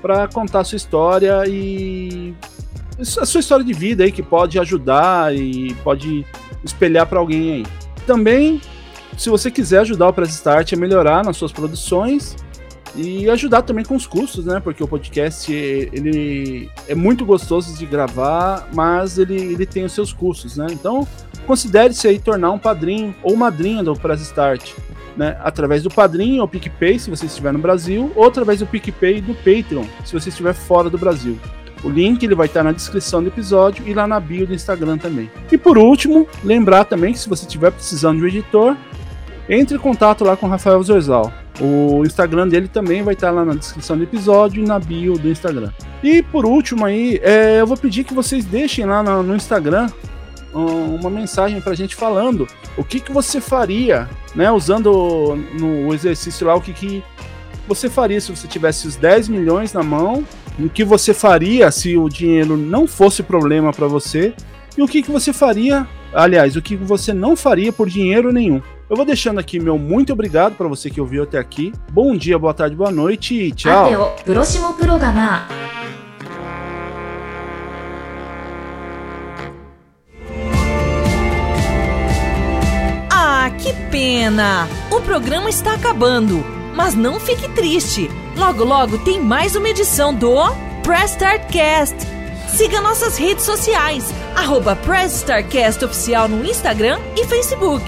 [0.02, 2.34] para contar a sua história e
[2.99, 6.26] a sua história de vida aí que pode ajudar e pode
[6.64, 7.65] espelhar para alguém aí.
[8.06, 8.61] Também,
[9.18, 12.36] se você quiser ajudar o Press Start a melhorar nas suas produções
[12.95, 14.60] e ajudar também com os custos, né?
[14.60, 20.14] Porque o podcast ele é muito gostoso de gravar, mas ele, ele tem os seus
[20.14, 20.68] custos, né?
[20.72, 21.07] Então,
[21.48, 24.74] considere-se aí tornar um padrinho ou madrinha do Press Start.
[25.15, 29.18] Né, através do Padrinho ou PicPay, se você estiver no Brasil, ou através do PicPay
[29.18, 31.38] e do Patreon, se você estiver fora do Brasil.
[31.84, 34.97] O link ele vai estar na descrição do episódio e lá na bio do Instagram
[34.97, 35.30] também.
[35.51, 38.76] E por último, lembrar também que se você estiver precisando de um editor,
[39.49, 41.31] entre em contato lá com o Rafael Zorzal.
[41.61, 45.30] O Instagram dele também vai estar lá na descrição do episódio e na bio do
[45.30, 45.69] Instagram.
[46.01, 49.89] E por último aí, é, eu vou pedir que vocês deixem lá no, no Instagram
[50.55, 52.47] um- uma mensagem pra gente falando
[52.77, 54.49] o que, que você faria, né?
[54.51, 57.03] Usando no exercício lá o que, que
[57.68, 60.23] você faria se você tivesse os 10 milhões na mão,
[60.60, 64.34] o que você faria se o dinheiro não fosse problema para você
[64.78, 68.62] e o que, que você faria, aliás, o que você não faria por dinheiro nenhum.
[68.90, 71.74] Eu vou deixando aqui meu muito obrigado para você que ouviu até aqui.
[71.92, 73.90] Bom dia, boa tarde, boa noite e tchau.
[83.12, 84.68] Ah, que pena!
[84.92, 86.62] O programa está acabando.
[86.74, 88.11] mas não fique triste.
[88.36, 90.35] Logo, logo tem mais uma edição do
[90.82, 91.97] Press Start Cast.
[92.49, 97.85] Siga nossas redes sociais, arroba Press Start Cast Oficial no Instagram e Facebook.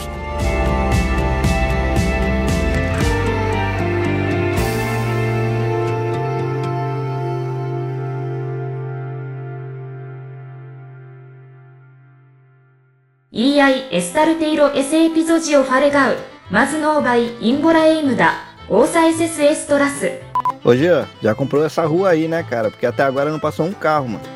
[13.33, 16.17] EI エスタルテイロエセエピゾジオファレガウ
[16.51, 20.20] マズノーバイインボラエイムダ Ouça esses extras.
[20.64, 22.72] Ô Jean, já comprou essa rua aí, né, cara?
[22.72, 24.26] Porque até agora não passou um carro, mano.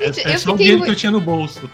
[0.00, 1.70] É, só o dinheiro que eu tinha no bolso.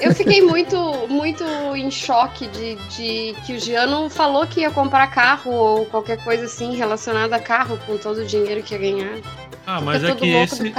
[0.00, 0.76] Eu fiquei muito,
[1.08, 1.42] muito
[1.74, 6.22] em choque de, de que o Jean não falou que ia comprar carro ou qualquer
[6.22, 9.18] coisa assim relacionada a carro com todo o dinheiro que ia ganhar.
[9.66, 10.72] Ah, mas Fica é que esse,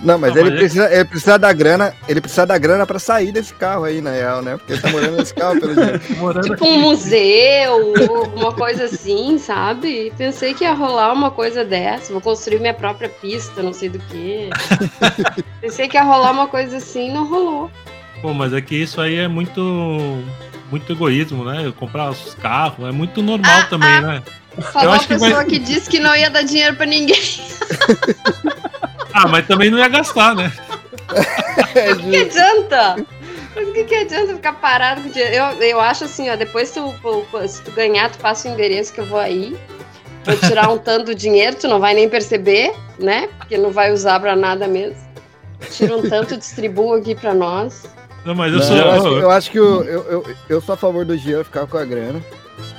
[0.00, 2.98] não, mas Não, ele, mas precisa, ele precisa da grana, ele precisa da grana pra
[2.98, 4.56] sair desse carro aí, na real, né?
[4.58, 6.12] Porque ele tá morando nesse carro, pelo jeito.
[6.20, 6.64] Morando Tipo aqui.
[6.64, 10.12] um museu, alguma coisa assim, sabe?
[10.18, 12.12] Pensei que ia rolar uma coisa dessa.
[12.12, 14.50] Vou construir minha própria pista, não sei do que.
[15.62, 17.70] Pensei que ia rolar uma coisa assim, não rolou.
[18.20, 19.60] Pô, mas é que isso aí é muito.
[20.70, 21.64] Muito egoísmo, né?
[21.64, 24.00] Eu comprar os carros, é muito normal Ah, também, ah.
[24.02, 24.22] né?
[24.72, 27.16] Falou a pessoa vai- que disse que não ia dar dinheiro pra ninguém.
[29.16, 30.52] Ah, mas também não ia gastar, né?
[31.74, 32.96] É, O que adianta?
[33.54, 35.34] Mas o que, que adianta ficar parado com dinheiro?
[35.34, 36.92] Eu, eu acho assim, ó, depois tu,
[37.48, 39.56] se tu ganhar, tu passa o endereço que eu vou aí.
[40.24, 43.28] Vou tirar um tanto do dinheiro, tu não vai nem perceber, né?
[43.38, 44.96] Porque não vai usar pra nada mesmo.
[45.70, 47.84] Tira um tanto, distribua aqui pra nós.
[48.24, 48.76] Não, mas eu Não, sou.
[48.76, 51.44] eu, acho, que- eu acho que o- eu, eu, eu sou a favor do Jean
[51.44, 52.20] ficar com a grana.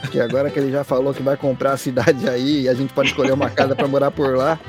[0.01, 2.93] Porque agora que ele já falou que vai comprar a cidade aí e a gente
[2.93, 4.59] pode escolher uma casa pra morar por lá.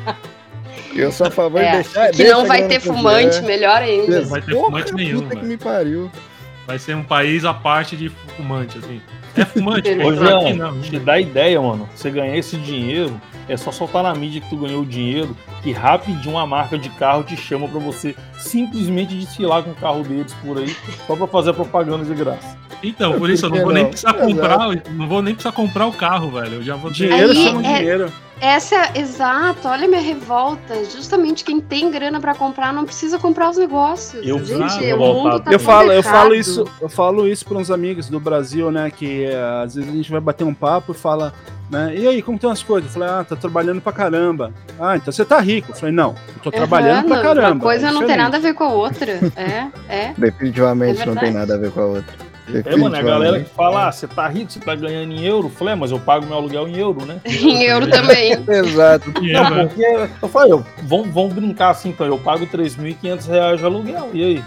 [1.00, 2.10] Eu sou a favor de É, deixar.
[2.10, 4.20] que não vai ter fumante, melhor ainda.
[4.20, 6.10] Não vai ter Porra, fumante nenhum, Puta que me pariu.
[6.66, 9.00] Vai ser um país à parte de fumante, assim.
[9.36, 10.80] É fumante, pô, Jean, não.
[10.80, 11.88] te dá ideia, mano.
[11.94, 13.18] Você ganhar esse dinheiro,
[13.48, 16.90] é só soltar na mídia que tu ganhou o dinheiro, que rapidinho uma marca de
[16.90, 20.76] carro te chama pra você simplesmente desfilar com o carro deles por aí,
[21.06, 22.56] só pra fazer a propaganda de graça.
[22.82, 23.90] Então, por isso eu não vou nem não?
[23.90, 24.58] precisar comprar,
[24.90, 26.56] não vou nem precisar comprar o carro, velho.
[26.56, 27.08] Eu já vou ter.
[27.08, 28.12] Dinheiro Aí chama é- dinheiro.
[28.40, 30.84] Essa, é- exato, olha a minha revolta.
[30.84, 34.26] Justamente quem tem grana pra comprar não precisa comprar os negócios.
[34.26, 37.70] Eu Gente, o mundo tá Eu falo, eu falo isso, eu falo isso para uns
[37.70, 38.90] amigos do Brasil, né?
[38.90, 41.32] Que eh, às vezes a gente vai bater um papo e fala,
[41.70, 41.94] né?
[41.96, 42.94] E aí, como estão as coisas?
[42.94, 44.52] Eu falei, ah, tá trabalhando pra caramba.
[44.78, 45.72] Ah, então você tá rico.
[45.72, 47.50] Eu falei, não, eu tô trabalhando Aham, pra caramba.
[47.50, 49.18] Uma coisa é não tem nada a ver com a outra.
[49.36, 50.14] É, é.
[50.16, 52.27] Definitivamente É não tem nada a ver com a outra.
[52.64, 55.46] É, mano, a galera que fala, ah, você tá rico, você tá ganhando em euro.
[55.48, 57.20] Eu falei, é, mas eu pago meu aluguel em euro, né?
[57.26, 58.32] Em euro também.
[58.48, 59.12] Exato.
[59.20, 59.66] Não, né?
[59.66, 62.06] porque eu falei, eu, vamos, vamos brincar assim, então.
[62.06, 64.10] Eu pago 3.500 reais de aluguel.
[64.12, 64.44] E aí?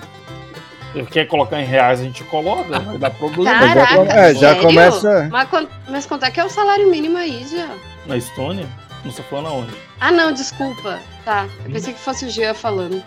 [0.93, 3.51] Eu quer colocar em reais, a gente coloca, não dar problema.
[3.67, 4.61] já Caraca, é, já sério?
[4.61, 5.47] começa- Mas,
[5.89, 7.69] mas quanto é que é o salário mínimo aí, já?
[8.05, 8.67] Na Estônia?
[9.05, 9.73] Não sei falando aonde.
[9.99, 10.99] Ah, não, desculpa.
[11.23, 13.01] Tá, eu pensei que fosse o Jean falando.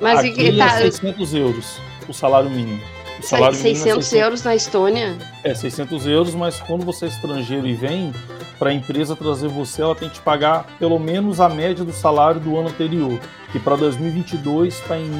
[0.00, 2.80] Mas e- Aqui tá, é 600 euros o salário mínimo.
[3.22, 5.16] Salário mínimo é 600 euros na Estônia?
[5.44, 8.12] É 600 euros, mas quando você é estrangeiro e vem,
[8.58, 11.92] para a empresa trazer você, ela tem que te pagar pelo menos a média do
[11.92, 13.18] salário do ano anterior,
[13.50, 15.10] que para 2022 está em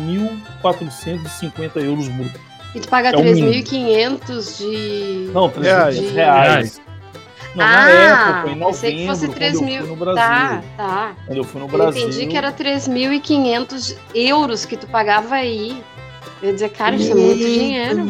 [0.63, 2.41] 1.450 euros bruto.
[2.75, 3.49] E tu paga É o mínimo.
[3.51, 5.31] 3.500 de.
[5.33, 6.81] Não, 300 de- reais.
[7.55, 9.87] Não, na ah, época, em pensei que fosse novembro, 3 quando eu mil.
[9.89, 10.23] no Brasil.
[10.23, 11.17] Tá, tá.
[11.27, 12.03] Quando eu fui no Eu Brasil.
[12.09, 15.83] entendi que era 3.500 euros que tu pagava aí.
[16.43, 18.05] Eu ia dizer, cara, isso é muito dinheiro.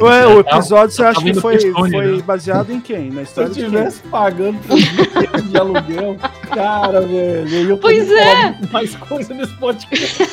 [0.00, 2.22] Ué, o episódio você tá acha que foi, foi né?
[2.22, 3.10] baseado em quem?
[3.10, 3.64] Na Se eu história de quem?
[3.66, 6.16] estivesse pagando 3.500 de aluguel,
[6.52, 8.56] cara, velho, eu ia Pois poder é.
[8.72, 10.24] mais coisa nesse podcast.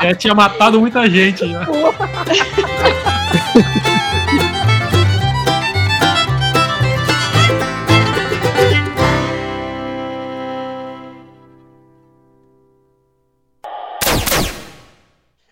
[0.00, 1.66] É, tinha matado muita gente já.